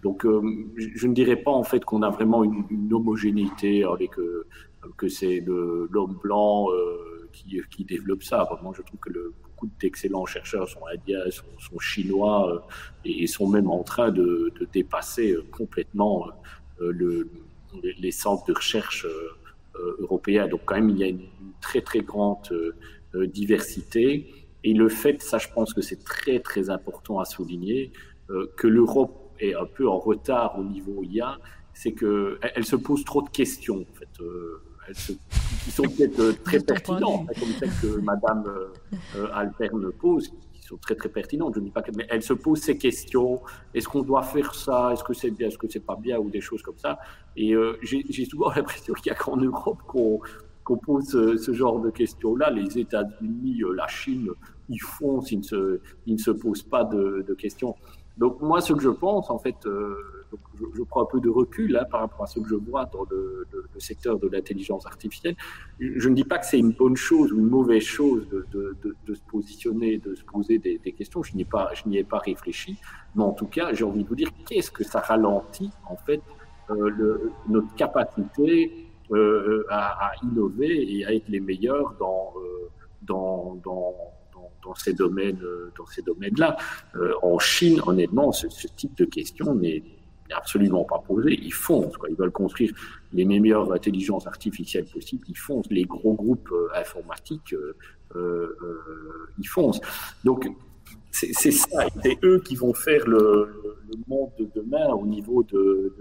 [0.03, 0.41] Donc, euh,
[0.75, 4.45] je ne dirais pas en fait qu'on a vraiment une, une homogénéité avec euh,
[4.97, 8.43] que c'est l'homme blanc euh, qui, qui, développe ça.
[8.43, 12.59] Vraiment, je trouve que le, beaucoup d'excellents chercheurs sont indiens, sont, sont chinois euh,
[13.05, 16.27] et, sont même en train de, de dépasser complètement
[16.79, 17.29] le,
[17.81, 19.07] les centres de recherche
[19.99, 20.49] européens.
[20.49, 21.27] Donc, quand même, il y a une
[21.61, 22.49] très très grande
[23.15, 24.27] diversité.
[24.65, 27.91] Et le fait, ça, je pense que c'est très très important à souligner,
[28.57, 31.37] que l'Europe est un peu en retard au niveau IA,
[31.73, 33.85] c'est que elle, se pose trop de questions.
[33.89, 35.13] En fait, euh, elles se,
[35.63, 38.43] qui sont peut-être euh, très pertinentes, comme celles que Madame
[39.15, 41.53] euh, Alperne pose, qui sont très très pertinentes.
[41.55, 43.41] Je ne dis pas que, mais elle se pose ces questions.
[43.73, 44.91] Est-ce qu'on doit faire ça?
[44.93, 45.47] Est-ce que c'est bien?
[45.47, 46.19] Est-ce que c'est pas bien?
[46.19, 46.99] Ou des choses comme ça.
[47.35, 51.89] Et euh, j'ai souvent l'impression qu'il n'y a qu'en Europe qu'on pose ce, genre de
[51.89, 52.49] questions-là.
[52.51, 54.29] Les États-Unis, la Chine,
[54.69, 57.75] ils font ils ne se, ils ne se posent pas de, de questions.
[58.17, 59.95] Donc moi, ce que je pense, en fait, euh,
[60.75, 63.05] je, prends un peu de recul hein, par rapport à ce que je vois dans
[63.09, 63.47] le,
[63.79, 65.35] secteur de l'intelligence artificielle.
[65.79, 69.21] Je ne dis pas que c'est une bonne chose ou une mauvaise chose de, se
[69.29, 71.23] positionner, de se poser des, questions.
[71.23, 72.77] Je n'y ai pas, je n'y ai pas réfléchi,
[73.15, 76.21] mais en tout cas, j'ai envie de vous dire qu'est-ce que ça ralentit en fait
[76.69, 82.33] euh, le, notre capacité euh, à, innover et à être les meilleurs dans
[83.01, 83.93] dans, dans
[84.63, 86.57] dans ces domaines, euh, dans ces domaines-là.
[86.95, 89.83] Euh, en Chine, honnêtement, ce, type de question n'est
[90.31, 91.37] absolument pas posé.
[91.41, 92.73] Ils foncent, ils veulent construire
[93.11, 95.25] les meilleures intelligences artificielles possibles.
[95.29, 95.67] Ils foncent.
[95.69, 97.55] Les gros groupes euh, informatiques,
[98.15, 99.81] ils foncent.
[100.23, 100.47] Donc
[101.13, 103.61] c'est ça, c'est eux qui vont faire le,
[104.07, 105.93] monde de demain au niveau de.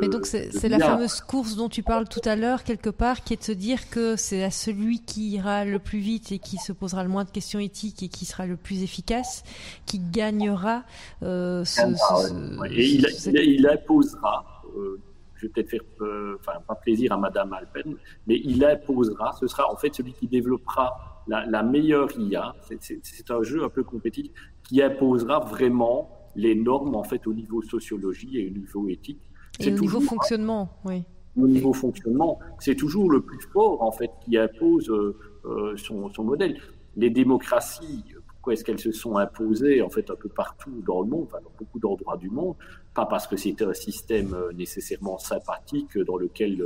[0.00, 3.34] Mais donc c'est la fameuse course dont tu parles tout à l'heure, quelque part, qui
[3.34, 6.56] est de se dire que c'est à celui qui ira le plus vite et qui
[6.58, 9.42] se posera le moins de questions éthiques et qui sera le plus efficace,
[9.86, 10.84] qui gagnera
[11.24, 14.62] euh, ce, ah, Et il, il, imposera.
[14.76, 15.00] Euh,
[15.34, 17.96] je vais peut-être faire, euh, enfin, pas plaisir à Madame Alpen,
[18.28, 22.54] mais il imposera, ce sera en fait celui qui développera la, meilleure IA.
[22.80, 27.62] C'est un jeu un peu compétitif qui imposera vraiment les normes en fait au niveau
[27.62, 29.20] sociologie et au niveau éthique.
[29.60, 31.04] Et au niveau fonctionnement, oui.
[31.36, 36.08] Au niveau fonctionnement, c'est toujours le plus fort en fait qui impose euh, euh, son,
[36.10, 36.60] son, modèle.
[36.96, 41.08] Les démocraties, pourquoi est-ce qu'elles se sont imposées en fait un peu partout dans le
[41.08, 42.54] monde, enfin, dans beaucoup d'endroits du monde,
[42.94, 46.64] pas parce que c'était un système euh, nécessairement sympathique dans lequel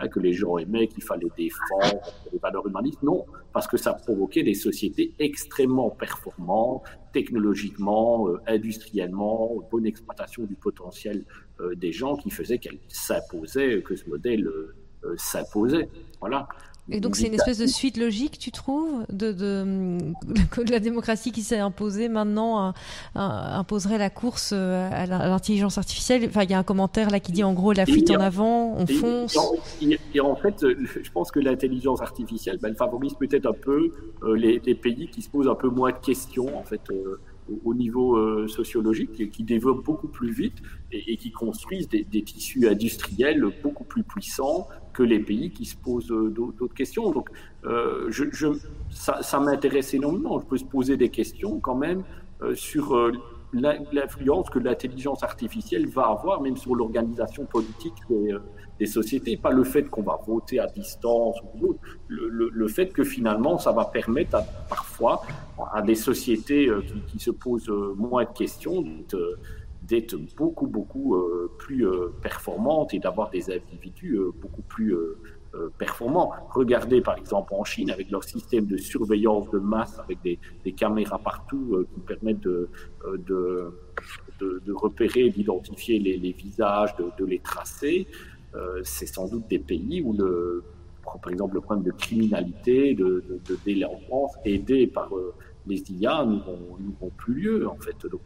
[0.00, 2.00] Hein, que les gens aimaient, qu'il fallait défendre
[2.32, 3.02] les valeurs humanistes.
[3.02, 10.54] Non, parce que ça provoquait des sociétés extrêmement performantes, technologiquement, euh, industriellement, bonne exploitation du
[10.54, 11.24] potentiel
[11.60, 14.74] euh, des gens qui faisait qu'elles s'imposaient, que ce modèle euh,
[15.16, 15.88] s'imposait.
[16.18, 16.48] Voilà.
[16.90, 21.42] Et donc c'est une espèce de suite logique, tu trouves, de, de, la démocratie qui
[21.42, 22.72] s'est imposée maintenant
[23.14, 26.24] imposerait la course euh, à l'intelligence artificielle?
[26.26, 28.74] Enfin, il y a un commentaire là qui dit en gros la fuite en avant,
[28.76, 29.38] on fonce.
[30.14, 33.92] Et, en fait, euh, je pense que l'intelligence artificielle, ben, elle favorise peut-être un peu
[34.22, 36.80] euh, les, pays qui se posent un peu moins de questions en fait
[37.64, 40.58] au niveau sociologique, qui développent beaucoup plus vite
[40.92, 46.10] et, qui construisent des, tissus industriels beaucoup plus puissants, que les pays qui se posent
[46.10, 47.10] euh, d'autres questions.
[47.10, 47.30] Donc,
[47.64, 48.24] euh, je,
[48.90, 50.38] ça, m'intéresse énormément.
[50.40, 52.02] Je peux se poser des questions quand même
[52.42, 52.96] euh, sur
[53.52, 57.94] l'influence que l'intelligence artificielle va avoir, même sur l'organisation politique
[58.80, 59.36] des, sociétés.
[59.36, 61.76] Pas le fait qu'on va voter à distance ou
[62.08, 65.22] le, le, fait que finalement, ça va permettre à, parfois
[65.72, 68.84] à des sociétés qui, qui, se posent moins de questions
[69.90, 74.94] d'être beaucoup, beaucoup euh, plus euh, performante et d'avoir des individus euh, beaucoup plus
[75.78, 76.32] performants.
[76.50, 80.38] Regardez par exemple en Chine avec leur système de surveillance de masse avec des,
[80.72, 82.68] caméras partout qui permettent de,
[84.72, 88.06] repérer, d'identifier les, visages, de, les tracer.
[88.84, 90.64] C'est sans doute des pays où le,
[91.04, 93.22] par exemple le problème de criminalité, de,
[93.64, 95.10] délinquance aidé par
[95.66, 98.06] les IA ne vont, plus lieu en fait.
[98.06, 98.20] Donc,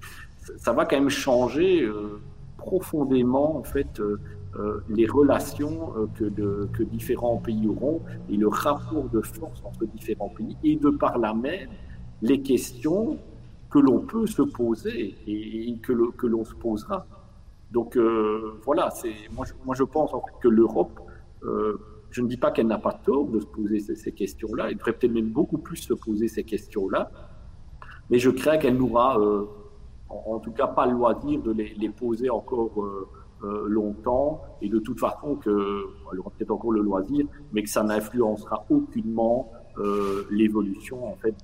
[0.59, 2.21] ça va quand même changer euh,
[2.57, 4.21] profondément en fait euh,
[4.57, 6.25] euh, les relations que,
[6.73, 11.19] que, différents pays auront et le rapport de force entre différents pays et de par
[11.19, 11.69] là même
[12.23, 13.19] les questions
[13.71, 17.07] que l'on peut se poser et, que, que l'on se posera.
[17.75, 17.99] Donc
[18.65, 19.45] voilà, c'est moi,
[19.75, 20.99] je pense en fait que l'Europe,
[21.43, 24.93] je ne dis pas qu'elle n'a pas tort de se poser ces, questions-là, elle devrait
[24.93, 27.11] peut-être même beaucoup plus se poser ces questions-là,
[28.09, 29.19] mais je crains qu'elle n'aura
[30.09, 33.09] en, tout cas pas le loisir de les, poser encore euh,
[33.43, 34.41] euh, longtemps.
[34.63, 38.65] Et de toute façon que elle aura peut-être encore le loisir, mais que ça n'influencera
[38.71, 41.35] aucunement euh, l'évolution en fait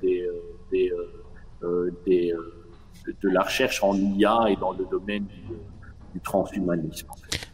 [1.63, 5.43] de la recherche en IA et dans le domaine du,
[6.19, 7.07] transhumanisme.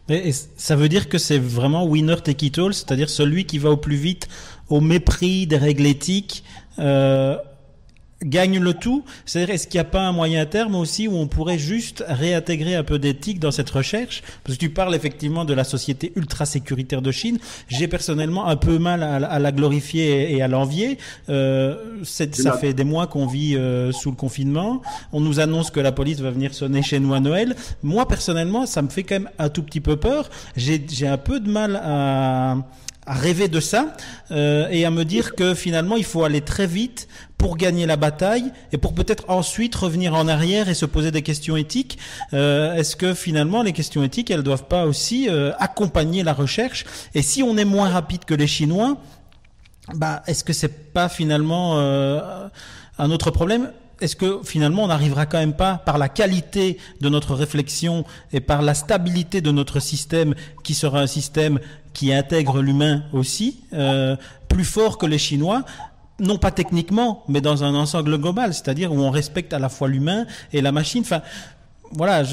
[0.09, 3.71] Et ça veut dire que c'est vraiment winner take it all, c'est-à-dire celui qui va
[3.71, 4.27] au plus vite
[4.69, 6.43] au mépris des règles éthiques.
[6.79, 7.37] Euh,
[8.23, 11.27] gagne le tout C'est-à-dire, est-ce qu'il n'y a pas un moyen terme aussi où on
[11.27, 14.23] pourrait juste réintégrer un peu d'éthique dans cette recherche?
[14.43, 17.37] Parce que tu parles effectivement de la société ultra sécuritaire de Chine.
[17.67, 20.97] J'ai personnellement un peu mal à, la glorifier et à l'envier.
[21.29, 24.81] Euh, ça fait des mois qu'on vit euh, sous le confinement.
[25.13, 27.55] On nous annonce que la police va venir sonner chez nous à Noël.
[27.83, 30.29] Moi, personnellement, ça me fait quand même un tout petit peu peur.
[30.55, 32.57] J'ai un peu de mal à
[33.07, 33.93] à rêver de ça
[34.31, 37.95] euh, et à me dire que finalement il faut aller très vite pour gagner la
[37.95, 41.97] bataille et pour peut-être ensuite revenir en arrière et se poser des questions éthiques.
[42.33, 46.85] Euh, Est-ce que finalement les questions éthiques elles doivent pas aussi euh, accompagner la recherche?
[47.15, 48.97] Et si on est moins rapide que les Chinois,
[49.95, 53.71] bah est-ce que c'est pas finalement un autre problème?
[54.01, 58.39] Est-ce que finalement on n'arrivera quand même pas par la qualité de notre réflexion et
[58.39, 61.59] par la stabilité de notre système qui sera un système
[61.93, 64.15] qui intègre l'humain aussi euh,
[64.47, 65.63] plus fort que les Chinois?
[66.19, 69.87] Non pas techniquement mais dans un ensemble global c'est-à-dire où on respecte à la fois
[69.87, 71.01] l'humain et la machine.
[71.01, 71.21] Enfin
[71.91, 72.23] voilà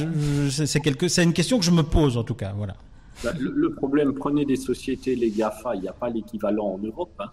[0.51, 2.75] c'est quelque c'est une question que je me pose en tout cas voilà.
[3.23, 6.79] Bah, le, le, problème prenez des sociétés les Gafa il n'y a pas l'équivalent en
[6.79, 7.31] Europe hein.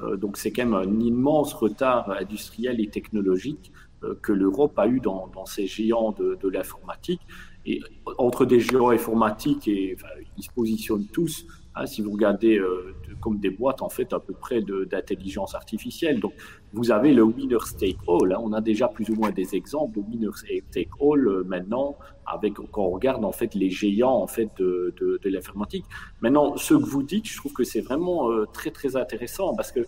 [0.00, 3.72] Euh, donc c'est quand même un immense retard industriel et technologique
[4.04, 7.20] euh, que l'Europe a eu dans, dans, ces géants de, de l'informatique.
[7.66, 7.80] Et
[8.16, 11.46] entre des géants informatiques et enfin, ils se positionnent tous,
[11.78, 16.20] hein, si vous regardez euh, comme des boîtes en fait à peu près d'intelligence artificielle.
[16.20, 16.32] Donc
[16.72, 18.32] vous avez le winner take all.
[18.32, 20.28] Hein, on a déjà plus ou moins des exemples de winner
[20.72, 21.96] take all euh, maintenant
[22.26, 25.84] avec quand on regarde en fait les géants en fait de, de, de l'informatique.
[26.20, 29.72] Maintenant, ce que vous dites, je trouve que c'est vraiment euh, très très intéressant parce
[29.72, 29.80] que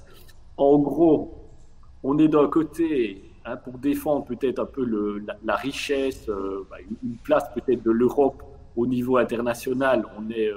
[0.57, 1.35] en gros,
[2.03, 4.85] on est d'un côté hein, pour défendre peut-être un peu
[5.45, 6.27] la, richesse,
[6.71, 8.43] bah, une place peut-être de l'Europe
[8.77, 10.05] au niveau international.
[10.19, 10.51] On est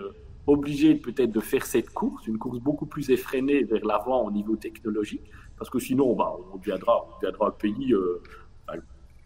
[0.48, 4.56] obligé peut-être de faire cette course, une course beaucoup plus effrénée vers l'avant au niveau
[4.56, 5.24] technologique,
[5.58, 8.22] parce que sinon, bah, on deviendra, on deviendra un pays euh,
[8.68, 8.74] bah,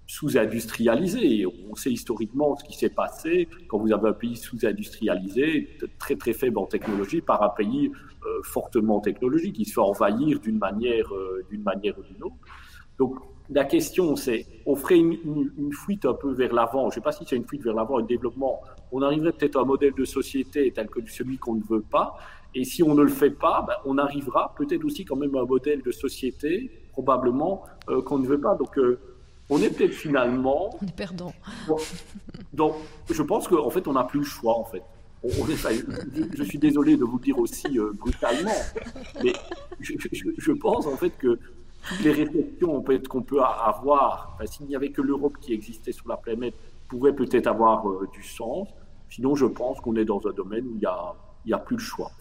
[0.06, 1.46] sous-industrialisé.
[1.70, 6.34] On sait historiquement ce qui s'est passé quand vous avez un pays sous-industrialisé, très très
[6.34, 7.92] faible en technologie, par un pays
[8.26, 12.36] euh, fortement technologique, qui se fait envahir d'une manière, euh, d'une manière ou d'une autre.
[13.00, 13.18] Donc
[13.50, 16.82] la question, c'est, on ferait une, une, une, fuite un peu vers l'avant.
[16.84, 18.62] Je ne sais pas si c'est une fuite vers l'avant, un développement.
[18.92, 22.18] On arriverait peut-être à un modèle de société tel que celui qu'on ne veut pas.
[22.56, 25.42] Et si on ne le fait pas, ben, on arrivera peut-être aussi quand même à
[25.42, 28.56] un modèle de société, probablement, euh, qu'on ne veut pas.
[28.56, 29.00] Donc, euh,
[29.50, 30.78] on est peut-être finalement.
[30.82, 31.34] On est perdant.
[31.68, 31.78] Bon,
[32.54, 32.74] donc,
[33.10, 34.84] je pense qu'en fait, on n'a plus le choix, en fait.
[35.24, 38.52] On, on est, je, je, suis désolé de vous le dire aussi euh, brutalement,
[39.24, 39.34] mais
[39.80, 39.94] je,
[40.38, 41.40] je, pense en fait que
[42.04, 46.56] les réflexions qu'on peut avoir, s'il n'y avait que l'Europe qui existait sur la planète,
[46.88, 48.70] pourraient peut-être avoir euh, du sens.
[49.10, 50.88] Sinon, je pense qu'on est dans un domaine où il
[51.46, 52.12] n'y y a plus le choix.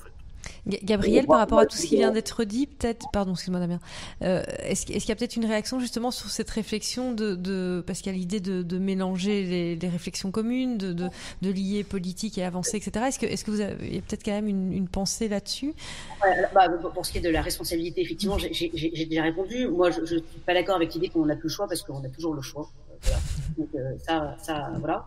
[0.66, 3.80] Gabriel, par rapport à tout ce qui vient d'être dit, peut-être, pardon, excuse-moi Damien,
[4.22, 7.82] euh, est-ce est qu'il y a peut-être une réaction justement sur cette réflexion de, de
[7.86, 11.08] parce qu'il y a l'idée de, de, mélanger les, les, réflexions communes, de, de,
[11.42, 13.06] de, lier politique et avancée, etc.
[13.08, 15.74] Est-ce que, est-ce que vous avez, peut-être quand même une, une pensée là-dessus?
[16.24, 19.68] Ouais, bah, Pour ce qui est de la responsabilité, effectivement, j'ai déjà répondu.
[19.68, 22.02] Moi, je ne suis pas d'accord avec l'idée qu'on n'a plus le choix parce qu'on
[22.04, 22.68] a toujours le choix.
[23.56, 25.06] Donc euh, ça, ça, voilà.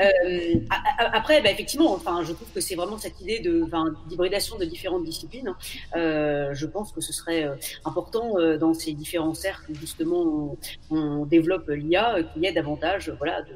[0.00, 0.54] Euh,
[0.98, 3.66] après, bah, effectivement, enfin, je trouve que c'est vraiment cette idée de
[4.08, 5.54] d'hybridation de différentes disciplines.
[5.96, 7.48] Euh, je pense que ce serait
[7.84, 10.56] important dans ces différents cercles justement
[10.90, 13.54] on, développe l'IA, qu'il y ait davantage, voilà, de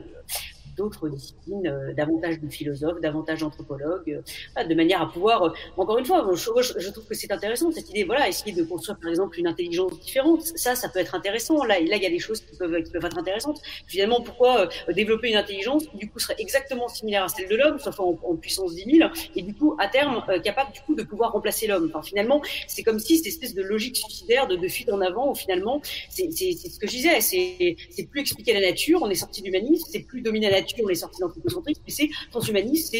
[0.76, 4.22] d'autres disciplines, euh, davantage de philosophes, davantage d'anthropologues,
[4.58, 7.90] euh, de manière à pouvoir, euh, encore une fois, je, trouve que c'est intéressant cette
[7.90, 10.42] idée, voilà, essayer de construire par exemple une intelligence différente.
[10.42, 11.64] Ça, ça peut être intéressant.
[11.64, 13.60] Là, il y a des choses qui peuvent, être intéressantes.
[13.86, 17.78] Finalement, pourquoi développer une intelligence qui du coup serait exactement similaire à celle de l'homme,
[17.78, 21.02] sauf en, en, puissance 10 000, et du coup à terme capable du coup de
[21.02, 21.90] pouvoir remplacer l'homme?
[21.92, 25.30] Enfin, finalement, c'est comme si cette espèce de logique suicidaire de, de fuite en avant,
[25.30, 25.80] où finalement,
[26.10, 29.88] c'est ce que je disais, c'est plus expliquer la nature, on est sorti de l'humanisme,
[29.90, 32.96] c'est plus dominer la nature on est sorti d'anthropocentrisme, mais c'est transhumanisme,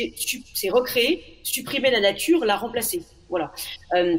[0.55, 3.03] c'est recréer, supprimer la nature, la remplacer.
[3.29, 3.53] Voilà.
[3.95, 4.19] Euh,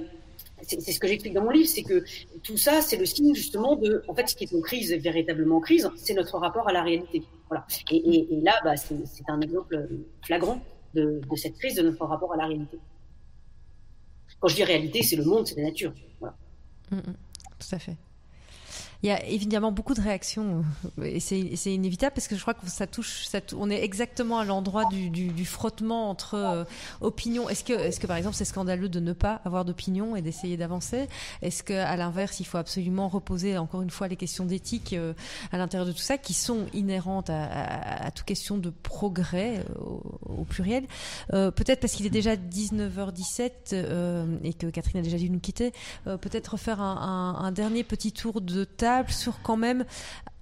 [0.64, 2.04] c'est ce que j'explique dans mon livre, c'est que
[2.44, 5.60] tout ça, c'est le signe justement de, en fait, ce qui est en crise, véritablement
[5.60, 7.24] crise, c'est notre rapport à la réalité.
[7.48, 7.66] Voilà.
[7.92, 8.96] Et, là, bah, c'est
[9.28, 9.88] un exemple
[10.24, 10.60] flagrant
[10.96, 12.80] de, cette crise de notre rapport à la réalité.
[14.40, 15.94] Quand je dis réalité, c'est le monde, c'est la nature.
[16.22, 17.02] Mmh, mmh,
[17.60, 17.98] tout à fait.
[19.04, 20.64] Il y a évidemment beaucoup de réactions
[21.04, 24.46] et c'est inévitable parce que je crois que ça touche, ça, on est exactement à
[24.46, 26.64] l'endroit du, du, du, frottement entre euh,
[27.02, 27.48] opinions.
[27.48, 30.58] Est-ce que, est-ce que par exemple c'est scandaleux de ne pas avoir d'opinion et d'essayer
[30.58, 31.08] d'avancer?
[31.44, 35.14] Est-ce que à l'inverse il faut absolument reposer encore une fois les questions d'éthique euh,
[35.52, 39.60] à l'intérieur de tout ça qui sont inhérentes à, à, à toute question de progrès
[39.60, 40.86] euh, au, au, pluriel?
[41.34, 45.40] Euh, Peut-être parce qu'il est déjà 19h17 euh, et que Catherine a déjà dû nous
[45.40, 45.72] quitter.
[46.06, 49.86] Peut-être refaire un, un, un dernier petit tour de table sur quand même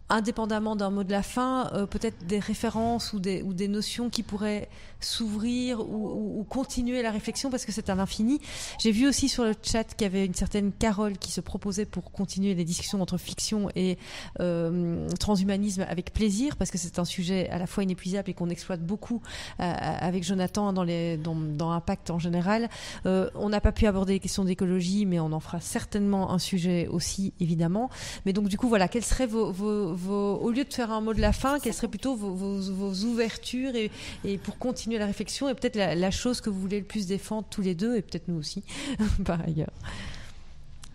[0.09, 4.09] indépendamment d'un mot de la fin, euh, peut-être des références ou des, ou des notions
[4.09, 4.69] qui pourraient
[5.05, 8.39] s'ouvrir ou, ou, continuer la réflexion parce que c'est un infini.
[8.79, 11.85] J'ai vu aussi sur le chat qu'il y avait une certaine Carole qui se proposait
[11.85, 13.97] pour continuer les discussions entre fiction et
[14.39, 18.49] euh, transhumanisme avec plaisir parce que c'est un sujet à la fois inépuisable et qu'on
[18.49, 19.21] exploite beaucoup
[19.59, 22.69] euh, avec Jonathan dans, les, dans, dans Impact en général.
[23.05, 26.39] Euh, on n'a pas pu aborder les questions d'écologie, mais on en fera certainement un
[26.39, 27.89] sujet aussi, évidemment.
[28.25, 31.01] Mais donc, du coup, voilà, quels seraient vos, vos, vos au lieu de faire un
[31.01, 33.91] mot de la fin, quelles seraient plutôt vos, vos, vos ouvertures et,
[34.23, 37.47] et pour continuer la réflexion et peut-être la, chose que vous voulez le plus défendre
[37.49, 38.63] tous les deux et peut-être nous aussi
[39.25, 39.73] par ailleurs.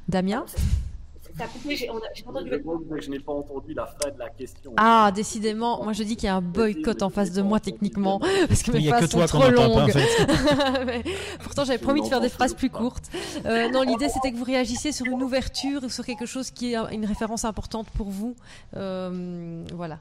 [0.09, 0.45] Damien
[1.41, 4.73] je n'ai pas entendu la fin de la question.
[4.77, 8.21] Ah, décidément, moi je dis qu'il y a un boycott en face de moi techniquement,
[8.49, 9.93] parce que mes phrases sont trop longues.
[11.43, 13.11] pourtant, j'avais promis de faire des phrases plus courtes.
[13.47, 16.77] Euh, non, l'idée c'était que vous réagissiez sur une ouverture, sur quelque chose qui est
[16.93, 18.35] une référence importante pour vous.
[18.77, 19.99] Euh, voilà.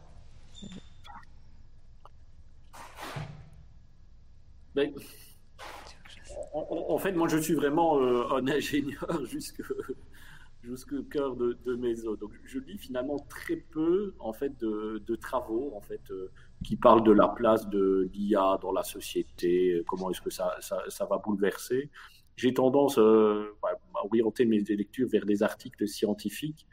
[6.54, 9.62] En, fait, moi, je suis vraiment euh, un ingénieur jusque
[10.62, 12.20] jusqu'au cœur de, mes os.
[12.20, 16.32] Donc, je lis finalement très peu en fait de, travaux en fait euh,
[16.64, 21.06] qui parlent de la place de l'IA dans la société, comment est-ce que ça, ça,
[21.06, 21.90] va bouleverser.
[22.36, 26.68] J'ai tendance euh, à orienter mes lectures vers des articles scientifiques,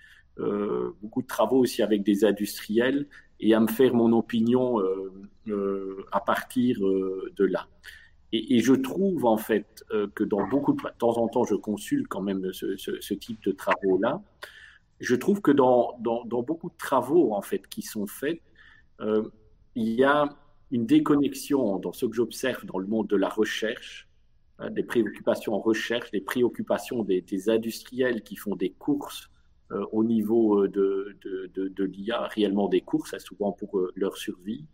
[1.00, 3.08] beaucoup de travaux aussi avec des industriels
[3.40, 4.78] et à me faire mon opinion
[6.12, 7.66] à partir de là.
[8.32, 12.08] Et, je trouve en fait euh, que dans beaucoup de, temps en temps, je consulte
[12.08, 14.22] quand même ce, type de travaux-là.
[15.00, 18.40] Je trouve que dans, dans, beaucoup de travaux en fait qui sont faits,
[19.00, 19.28] euh,
[19.74, 20.28] il y a
[20.72, 24.08] une déconnexion dans ce que j'observe dans le monde de la recherche,
[24.58, 29.35] hein, des préoccupations en recherche, des préoccupations des, industriels qui font des courses euh,
[29.92, 34.64] au niveau de, de, de, de l'IA, réellement des hein, souvent pour leur survie,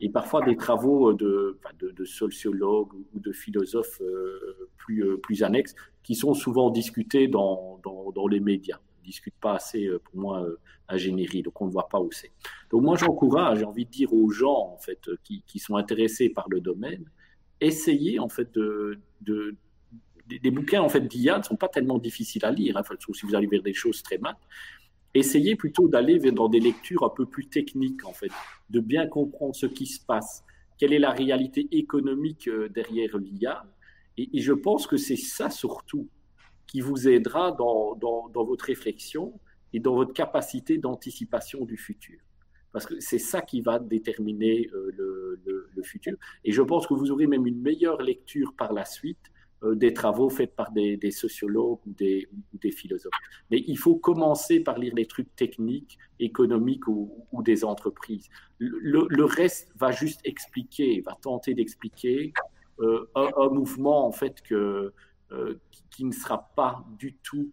[0.00, 5.74] et parfois des travaux de, de, sociologues ou de philosophes euh, plus, euh, plus annexes
[6.02, 8.78] qui sont souvent discutés dans, dans, dans les médias.
[8.78, 10.46] On ne discute pas assez, euh, pour moi,
[10.88, 12.32] ingénierie, donc on ne voit pas où c'est.
[12.70, 16.30] Donc moi, j'encourage, j'ai envie de dire aux gens en fait, qui, qui sont intéressés
[16.30, 17.04] par le domaine,
[17.60, 18.98] essayez en fait de
[20.38, 22.82] des, bouquins en fait d'IA ne sont pas tellement difficiles à lire, hein,
[23.14, 24.38] si vous allez vers des choses très maths,
[25.14, 28.30] essayez plutôt d'aller dans des lectures un peu plus techniques, en fait,
[28.70, 30.44] de bien comprendre ce qui se passe,
[30.78, 33.64] quelle est la réalité économique euh, derrière l'IA.
[34.16, 36.08] Et, je pense que c'est ça surtout
[36.66, 39.32] qui vous aidera dans, dans, votre réflexion
[39.72, 42.18] et dans votre capacité d'anticipation du futur.
[42.72, 45.40] Parce que c'est ça qui va déterminer euh, le,
[45.74, 46.16] le, futur.
[46.44, 50.30] Et je pense que vous aurez même une meilleure lecture par la suite des travaux
[50.30, 53.12] faits par des, sociologues ou des, des, philosophes.
[53.50, 58.28] Mais il faut commencer par lire les trucs techniques, économiques ou, des entreprises.
[58.58, 62.32] Le, reste va juste expliquer, va tenter d'expliquer
[62.80, 64.92] euh, un, mouvement en fait que,
[65.32, 65.60] euh,
[65.90, 67.50] qui, ne sera pas du tout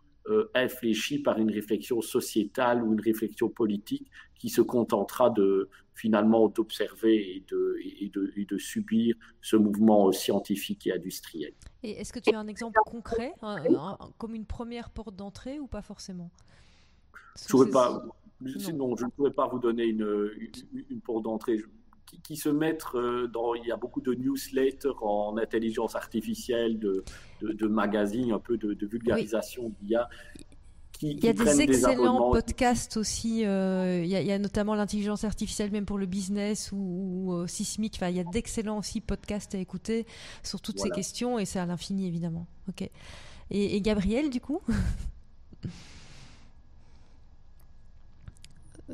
[0.54, 7.16] infléchi par une réflexion sociétale ou une réflexion politique qui se contentera de, finalement d'observer
[7.36, 11.54] et de, et, de, et de, subir ce mouvement scientifique et industriel.
[11.84, 13.34] Et est-ce que tu as un exemple concret,
[14.18, 16.32] comme une première porte d'entrée ou pas forcément?
[17.36, 18.04] Je pas,
[18.74, 18.96] non.
[18.96, 20.32] je ne pourrais pas vous donner une,
[20.90, 21.60] une, porte d'entrée.
[22.24, 23.54] Qui, se mettre euh, dans.
[23.54, 27.04] Il y a beaucoup de newsletters en intelligence artificielle, de,
[27.42, 30.08] de, magazines, un peu de, vulgarisation d'IA
[31.02, 33.46] il y a des excellents podcasts aussi.
[33.46, 37.96] Euh, il, y a, notamment l'intelligence artificielle, même pour le business ou, euh, sismique.
[37.98, 40.06] Enfin, il y a d'excellents aussi podcasts à écouter
[40.44, 42.48] sur toutes ces questions et c'est à l'infini évidemment.
[42.70, 42.90] Ok.
[43.50, 44.60] Et, Gabriel, du coup,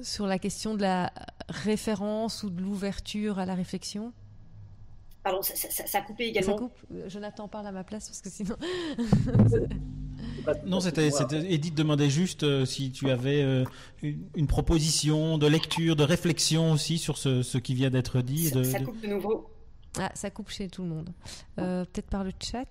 [0.02, 1.11] sur la question de la
[1.49, 4.14] référence ou de l'ouverture à la réflexion?
[5.24, 6.53] Pardon, ça, ça, a coupé également.
[6.53, 6.78] Ça coupe.
[7.07, 8.56] Jonathan parle à ma place parce que sinon.
[10.65, 11.10] Non, c'était
[11.49, 13.65] Edith demandait juste euh, si tu avais euh,
[14.02, 18.49] une, proposition de lecture, de réflexion aussi sur ce, qui vient d'être dit.
[18.49, 19.49] Ça, coupe de nouveau.
[19.98, 21.10] Ah, ça coupe chez tout le monde.
[21.60, 22.65] Euh, peut-être par le chat.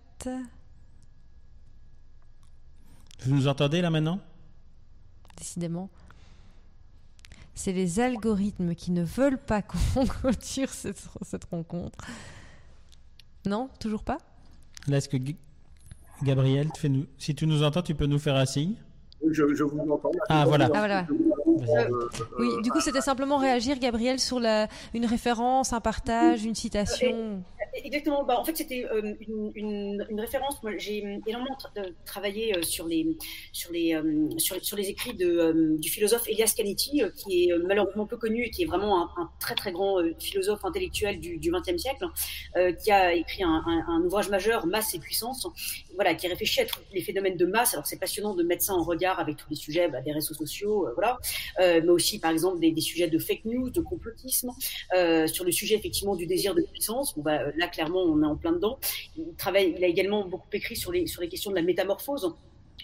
[3.25, 4.21] Vous nous entendez là maintenant?
[5.37, 5.89] Décidément.
[7.55, 9.63] C'est les algorithmes qui ne veulent pas
[9.95, 11.99] qu'on clôture cette, cette rencontre.
[13.47, 14.19] Non, toujours pas?
[14.89, 15.17] Là, est-ce que
[16.23, 16.69] Gabriel,
[17.19, 18.75] si tu nous entends, tu peux nous faire un signe?
[19.31, 20.11] Je, vous entends.
[20.29, 20.69] Ah, voilà.
[20.75, 22.09] Ah, euh,
[22.39, 27.43] oui, du coup, c'était simplement réagir, Gabriel, sur la, une référence, un partage, une citation.
[27.75, 28.25] Exactement.
[28.25, 29.15] Bah, en fait, c'était euh,
[29.57, 30.63] une, référence.
[30.63, 31.57] Moi, j'ai énormément
[32.05, 33.17] travaillé euh, sur les,
[33.53, 38.17] sur les, euh, sur, les écrits de, du philosophe Elias Canetti, qui est malheureusement peu
[38.17, 42.07] connu et qui est vraiment un, très très grand philosophe intellectuel du XXe siècle,
[42.83, 45.47] qui a écrit un, ouvrage majeur, Masse et puissance,
[45.95, 47.75] voilà, qui réfléchit à tous les phénomènes de masse.
[47.75, 50.35] Alors c'est passionnant de mettre ça en regard avec tous les sujets bah, des réseaux
[50.35, 51.19] sociaux, voilà,
[51.59, 54.51] mais aussi par exemple des, sujets de fake news, de complotisme,
[55.27, 57.19] sur le sujet effectivement du désir de puissance.
[57.19, 58.79] Bah, clairement, on est en plein dedans.
[59.17, 62.35] Il, travaille, il a également beaucoup écrit sur les, sur les questions de la métamorphose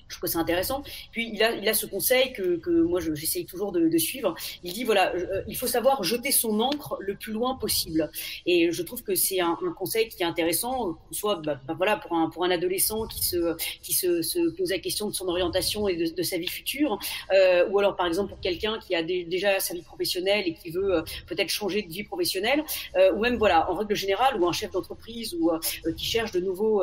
[0.08, 0.82] je trouve que c'est intéressant.
[1.12, 4.34] Puis il a, il a ce conseil que, que moi j'essaye toujours de, de, suivre.
[4.62, 8.10] Il dit voilà, euh, il faut savoir jeter son encre le plus loin possible.
[8.46, 11.96] Et je trouve que c'est un, un, conseil qui est intéressant, soit bah, bah, voilà
[11.96, 15.28] pour un pour un adolescent qui se qui se, se pose la question de son
[15.28, 16.98] orientation et de, de sa vie future,
[17.32, 20.70] euh, ou alors par exemple pour quelqu'un qui a déjà sa vie professionnelle et qui
[20.70, 22.64] veut euh, peut-être changer de vie professionnelle,
[22.96, 25.58] euh, ou même voilà en règle générale, ou un chef d'entreprise ou euh,
[25.96, 26.82] qui cherche de nouveaux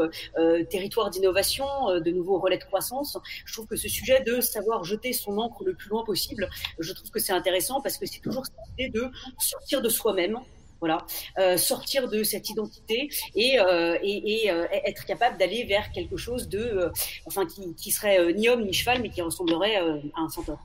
[0.69, 1.65] territoires d'innovation,
[1.99, 3.14] de nouveaux relais de croissance
[3.45, 6.93] je trouve que ce sujet de savoir jeter son encre le plus loin possible, je
[6.93, 9.09] trouve que c'est intéressant parce que c'est toujours cette idée de
[9.39, 10.39] sortir de soi-même.
[10.79, 11.05] Voilà,
[11.39, 16.49] euh, sortir de cette identité et, euh, et, euh, être capable d'aller vers quelque chose
[16.49, 16.91] de,
[17.25, 20.59] enfin, qui, qui serait ni homme ni cheval, mais qui ressemblerait à un centaure.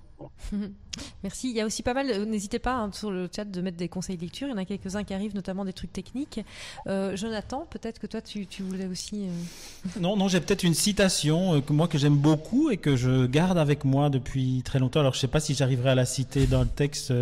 [1.22, 1.50] Merci.
[1.50, 3.88] Il y a aussi pas mal, n'hésitez pas hein, sur le chat de mettre des
[3.88, 4.48] conseils de lecture.
[4.48, 6.40] Il y en a quelques-uns qui arrivent, notamment des trucs techniques.
[6.86, 9.26] Euh, Jonathan, peut-être que toi, tu, voulais aussi.
[9.26, 13.26] Euh, non, non, j'ai peut-être une citation que moi que j'aime beaucoup et que je
[13.26, 15.00] garde avec moi depuis très longtemps.
[15.00, 17.12] Alors, je ne sais pas si j'arriverai à la citer dans le texte.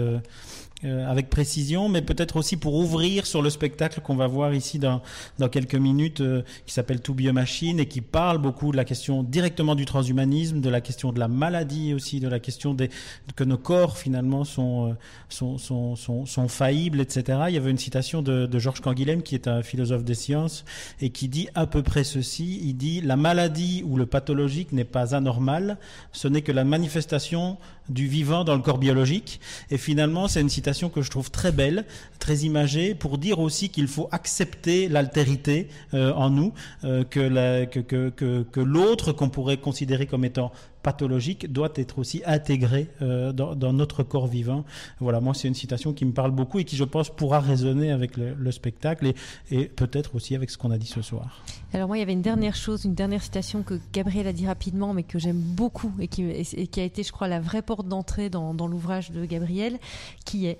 [0.85, 4.79] Euh, avec précision, mais peut-être aussi pour ouvrir sur le spectacle qu'on va voir ici
[4.79, 5.03] dans,
[5.41, 8.77] dans quelques minutes, euh, qui s'appelle To Be a Machine et qui parle beaucoup de
[8.77, 12.75] la question directement du transhumanisme, de la question de la maladie aussi, de la question
[12.75, 12.91] des,
[13.35, 14.95] que nos corps finalement sont, euh,
[15.29, 17.41] sont, sont, sont, sont, faillibles, etc.
[17.49, 20.65] Il y avait une citation de, de Georges Canguilhem, qui est un philosophe des sciences,
[21.01, 24.85] et qui dit à peu près ceci, il dit la maladie ou le pathologique n'est
[24.85, 25.77] pas anormal,
[26.13, 29.41] ce n'est que la manifestation du vivant dans le corps biologique.
[29.71, 31.85] Et finalement, c'est une citation que je trouve très belle,
[32.19, 36.53] très imagée, pour dire aussi qu'il faut accepter l'altérité euh, en nous,
[36.85, 40.53] euh, que, l'autre qu'on pourrait considérer comme étant
[40.89, 44.65] pathologique doit être aussi intégré euh, dans, notre corps vivant.
[45.01, 47.91] Voilà, moi c'est une citation qui me parle beaucoup et qui je pense pourra résonner
[47.93, 49.13] avec le, le spectacle
[49.51, 51.45] et, peut-être aussi avec ce qu'on a dit ce soir.
[51.75, 54.47] Alors moi il y avait une dernière chose, une dernière citation que Gabriel a dit
[54.47, 58.31] rapidement mais que j'aime beaucoup et qui, a été je crois la vraie porte d'entrée
[58.31, 59.79] dans l'ouvrage de Gabriel
[60.25, 60.59] qui est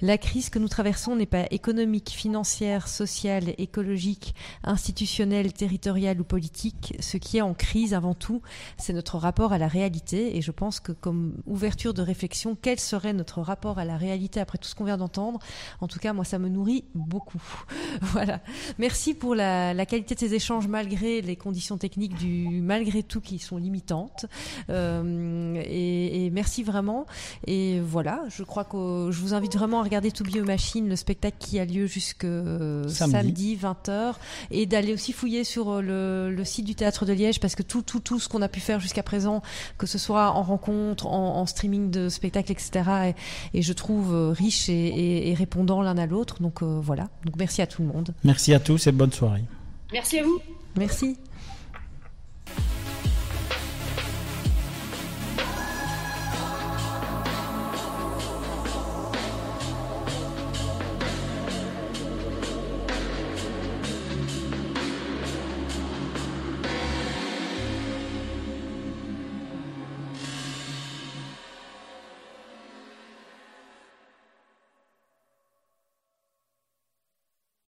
[0.00, 4.34] la crise que nous traversons n'est pas économique, financière, sociale, écologique,
[4.64, 6.96] institutionnelle, territoriale ou politique.
[7.00, 8.42] Ce qui est en crise avant tout,
[8.78, 10.36] c'est notre rapport à la réalité.
[10.36, 14.40] Et je pense que comme ouverture de réflexion, quel serait notre rapport à la réalité
[14.40, 15.38] après tout ce qu'on vient d'entendre?
[15.80, 17.42] En tout cas, moi, ça me nourrit beaucoup.
[18.00, 18.40] voilà.
[18.78, 23.38] Merci pour la, qualité de ces échanges malgré les conditions techniques du malgré tout qui
[23.38, 24.26] sont limitantes.
[24.70, 27.06] Euh, et, et, merci vraiment.
[27.46, 30.88] Et voilà, je crois que je vous invite invite vraiment à regarder To Be Machine,
[30.88, 33.58] le spectacle qui a lieu jusque euh, samedi.
[33.60, 34.14] 20h,
[34.52, 37.82] et d'aller aussi fouiller sur euh, le, site du Théâtre de Liège, parce que tout,
[37.82, 39.42] tout, tout ce qu'on a pu faire jusqu'à présent,
[39.78, 43.14] que ce soit en rencontre, en, streaming de spectacles, etc.,
[43.52, 46.40] et, je trouve euh, riche et, répondant l'un à l'autre.
[46.40, 47.08] Donc voilà.
[47.24, 48.14] Donc merci à tout le monde.
[48.22, 49.42] Merci à tous et bonne soirée.
[49.92, 50.38] Merci à vous.
[50.76, 51.16] Merci.